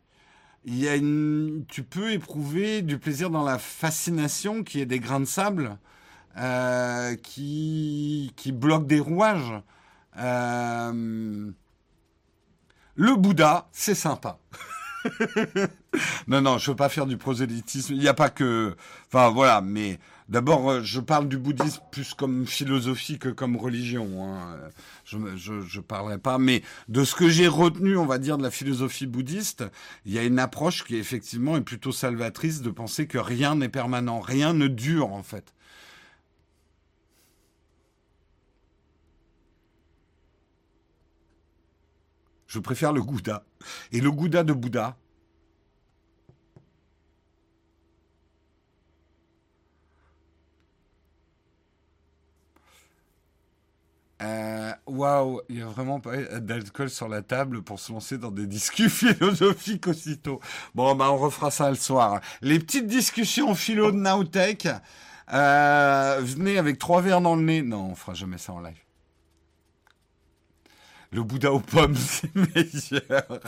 [0.65, 4.99] il y a une, tu peux éprouver du plaisir dans la fascination qui est des
[4.99, 5.79] grains de sable
[6.39, 9.63] euh, qui qui bloquent des rouages.
[10.19, 11.51] Euh,
[12.99, 14.41] le Bouddha, c'est sympa.
[16.27, 17.95] non, non, je veux pas faire du prosélytisme.
[17.95, 18.75] Il n'y a pas que,
[19.07, 24.25] enfin voilà, mais d'abord, euh, je parle du bouddhisme plus comme philosophie que comme religion.
[24.25, 24.59] Hein.
[25.05, 28.43] Je, je, je parlerai pas, mais de ce que j'ai retenu, on va dire, de
[28.43, 29.65] la philosophie bouddhiste,
[30.05, 33.69] il y a une approche qui effectivement est plutôt salvatrice de penser que rien n'est
[33.69, 35.55] permanent, rien ne dure en fait.
[42.49, 43.45] Je préfère le Gouda.
[43.93, 44.97] Et le Gouda de Bouddha.
[54.21, 58.33] Euh, waouh, il n'y a vraiment pas d'alcool sur la table pour se lancer dans
[58.33, 60.41] des discussions philosophiques aussitôt.
[60.75, 62.21] Bon, bah on refera ça le soir.
[62.43, 64.67] Les petites discussions philo de Nowtech.
[65.33, 67.63] Euh, venez avec trois verres dans le nez.
[67.63, 68.88] Non, on fera jamais ça en live.
[71.11, 73.41] Le Bouddha aux pommes, c'est meilleur.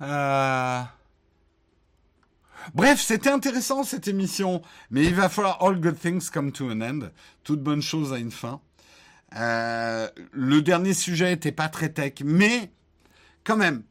[0.00, 0.82] Euh.
[2.74, 6.80] Bref, c'était intéressant cette émission, mais il va falloir all good things come to an
[6.80, 7.10] end.
[7.44, 8.60] Toute bonne chose a une fin.
[9.36, 12.70] Euh, le dernier sujet était pas très tech, mais
[13.44, 13.82] quand même,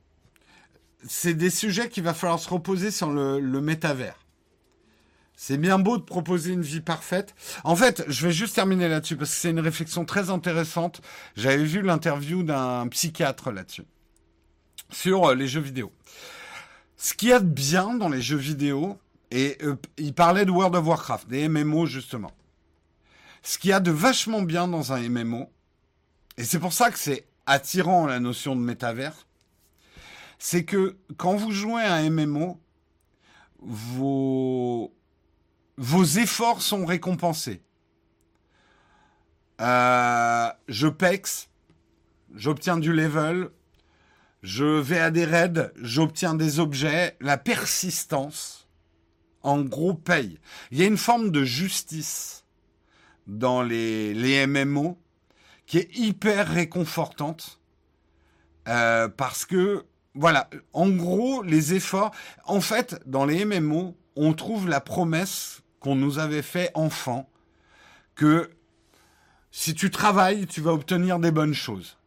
[1.08, 4.25] c'est des sujets qu'il va falloir se reposer sur le métavers.
[5.36, 7.36] C'est bien beau de proposer une vie parfaite.
[7.64, 11.02] En fait, je vais juste terminer là-dessus parce que c'est une réflexion très intéressante.
[11.36, 13.84] J'avais vu l'interview d'un psychiatre là-dessus.
[14.92, 15.92] Sur euh, les jeux vidéo.
[16.96, 18.98] Ce qu'il y a de bien dans les jeux vidéo,
[19.32, 22.32] et euh, il parlait de World of Warcraft, des MMO justement.
[23.44, 25.50] Ce qu'il y a de vachement bien dans un MMO,
[26.38, 29.28] et c'est pour ça que c'est attirant la notion de métavers,
[30.40, 32.60] c'est que quand vous jouez à un MMO,
[33.60, 34.94] vos,
[35.78, 37.62] vos efforts sont récompensés.
[39.62, 41.50] Euh, je pex,
[42.36, 43.50] j'obtiens du level,
[44.44, 48.68] je vais à des raids, j'obtiens des objets, la persistance,
[49.44, 50.40] en gros, paye.
[50.72, 52.46] Il y a une forme de justice
[53.28, 54.98] dans les, les MMO
[55.66, 57.60] qui est hyper réconfortante
[58.68, 59.86] euh, parce que
[60.16, 62.12] voilà, en gros, les efforts.
[62.46, 67.30] En fait, dans les MMO, on trouve la promesse qu'on nous avait fait enfant
[68.16, 68.50] que
[69.52, 72.00] si tu travailles, tu vas obtenir des bonnes choses.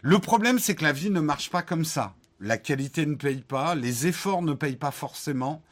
[0.00, 2.14] Le problème, c'est que la vie ne marche pas comme ça.
[2.40, 5.62] La qualité ne paye pas, les efforts ne payent pas forcément.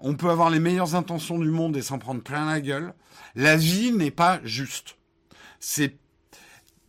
[0.00, 2.92] On peut avoir les meilleures intentions du monde et s'en prendre plein la gueule.
[3.36, 4.96] La vie n'est pas juste.
[5.60, 5.96] C'est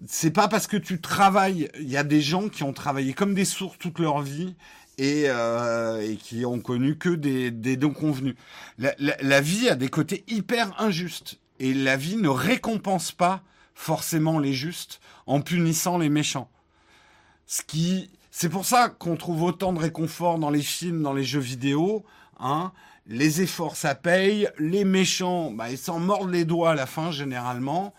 [0.07, 1.69] c'est pas parce que tu travailles.
[1.79, 4.55] Il y a des gens qui ont travaillé comme des sourds toute leur vie
[4.97, 8.35] et, euh, et qui ont connu que des, des dons convenus.
[8.77, 13.41] La, la, vie a des côtés hyper injustes et la vie ne récompense pas
[13.73, 16.49] forcément les justes en punissant les méchants.
[17.47, 21.23] Ce qui, c'est pour ça qu'on trouve autant de réconfort dans les films, dans les
[21.23, 22.05] jeux vidéo.
[22.39, 22.71] Hein.
[23.07, 24.49] Les efforts, ça paye.
[24.57, 27.93] Les méchants, bah, ils s'en mordent les doigts à la fin généralement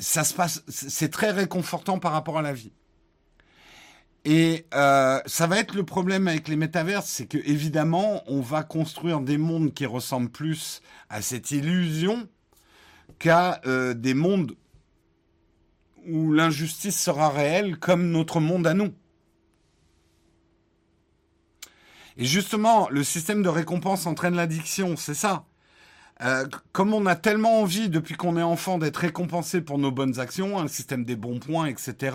[0.00, 2.72] ça se passe, c'est très réconfortant par rapport à la vie.
[4.30, 8.62] Et euh, ça va être le problème avec les métaverses, c'est que évidemment, on va
[8.62, 12.28] construire des mondes qui ressemblent plus à cette illusion
[13.18, 14.54] qu'à euh, des mondes
[16.06, 18.92] où l'injustice sera réelle, comme notre monde à nous.
[22.18, 25.46] Et justement, le système de récompense entraîne l'addiction, c'est ça.
[26.20, 30.20] Euh, comme on a tellement envie, depuis qu'on est enfant, d'être récompensé pour nos bonnes
[30.20, 32.14] actions, un système des bons points, etc.,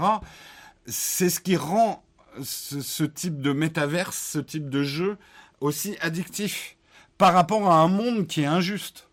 [0.86, 2.04] c'est ce qui rend
[2.42, 5.18] ce, type de métaverse, ce type de jeu
[5.60, 6.78] aussi addictif
[7.18, 9.08] par rapport à un monde qui est injuste.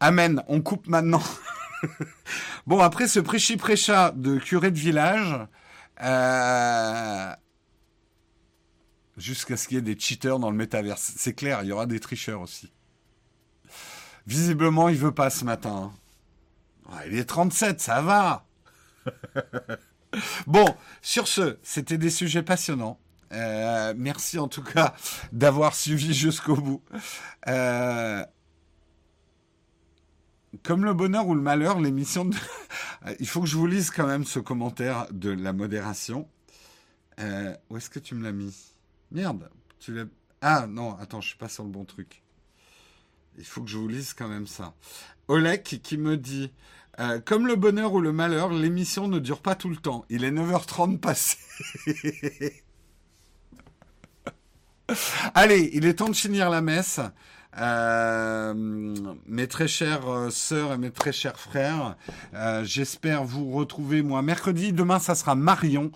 [0.00, 1.22] Amen, on coupe maintenant.
[2.66, 5.46] bon, après ce prêchi-prêcha de curé de village,
[6.02, 7.34] euh,
[9.16, 11.14] jusqu'à ce qu'il y ait des cheaters dans le métaverse.
[11.16, 12.70] C'est clair, il y aura des tricheurs aussi.
[14.26, 15.92] Visiblement, il veut pas ce matin.
[17.06, 18.46] Il est 37, ça va.
[20.46, 20.66] bon,
[21.02, 22.98] sur ce, c'était des sujets passionnants.
[23.32, 24.94] Euh, merci en tout cas
[25.32, 26.82] d'avoir suivi jusqu'au bout.
[27.48, 28.24] Euh,
[30.62, 32.36] comme le bonheur ou le malheur, l'émission de...
[33.20, 36.28] Il faut que je vous lise quand même ce commentaire de la modération.
[37.20, 38.74] Euh, où est-ce que tu me l'as mis?
[39.10, 39.48] Merde,
[39.78, 40.04] tu l'as.
[40.40, 42.22] Ah non, attends, je suis pas sur le bon truc.
[43.38, 44.74] Il faut que je vous lise quand même ça.
[45.28, 46.50] Olek qui me dit
[47.00, 50.04] euh, Comme le bonheur ou le malheur, l'émission ne dure pas tout le temps.
[50.08, 51.36] Il est 9h30 passé.
[55.34, 57.00] Allez, il est temps de finir la messe.
[57.58, 58.52] Euh,
[59.26, 61.96] mes très chères euh, sœurs et mes très chers frères,
[62.34, 64.72] euh, j'espère vous retrouver moi mercredi.
[64.72, 65.90] Demain, ça sera Marion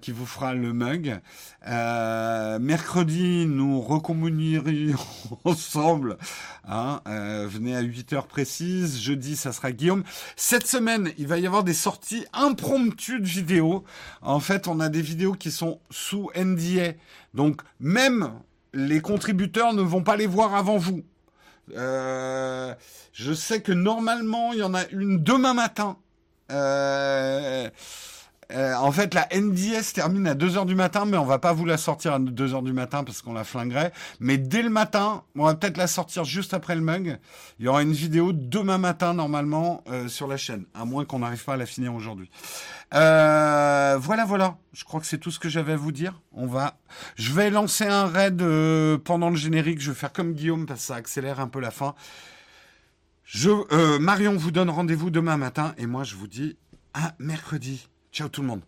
[0.00, 1.20] qui vous fera le mug.
[1.66, 4.94] Mercredi, nous recommunierons
[5.44, 6.16] ensemble.
[6.66, 9.00] Hein, venez à 8 heures précises.
[9.00, 10.04] Jeudi, ça sera Guillaume.
[10.36, 13.84] Cette semaine, il va y avoir des sorties impromptues de vidéos.
[14.22, 16.92] En fait, on a des vidéos qui sont sous NDA.
[17.34, 18.30] Donc, même
[18.74, 21.02] les contributeurs ne vont pas les voir avant vous.
[21.76, 22.74] Euh,
[23.12, 25.96] je sais que normalement, il y en a une demain matin.
[26.50, 27.70] Euh,
[28.52, 31.64] euh, en fait, la NDS termine à 2h du matin, mais on va pas vous
[31.64, 33.92] la sortir à 2h du matin parce qu'on la flinguerait.
[34.20, 37.18] Mais dès le matin, on va peut-être la sortir juste après le mug.
[37.58, 40.64] Il y aura une vidéo demain matin, normalement, euh, sur la chaîne.
[40.74, 42.30] À moins qu'on n'arrive pas à la finir aujourd'hui.
[42.94, 44.56] Euh, voilà, voilà.
[44.72, 46.20] Je crois que c'est tout ce que j'avais à vous dire.
[46.32, 46.78] On va,
[47.16, 48.42] je vais lancer un raid
[49.04, 49.80] pendant le générique.
[49.80, 51.94] Je vais faire comme Guillaume parce que ça accélère un peu la fin.
[53.24, 56.56] Je, Marion vous donne rendez-vous demain matin et moi je vous dis
[56.92, 57.88] à mercredi.
[58.14, 58.60] Ciao tout le monde.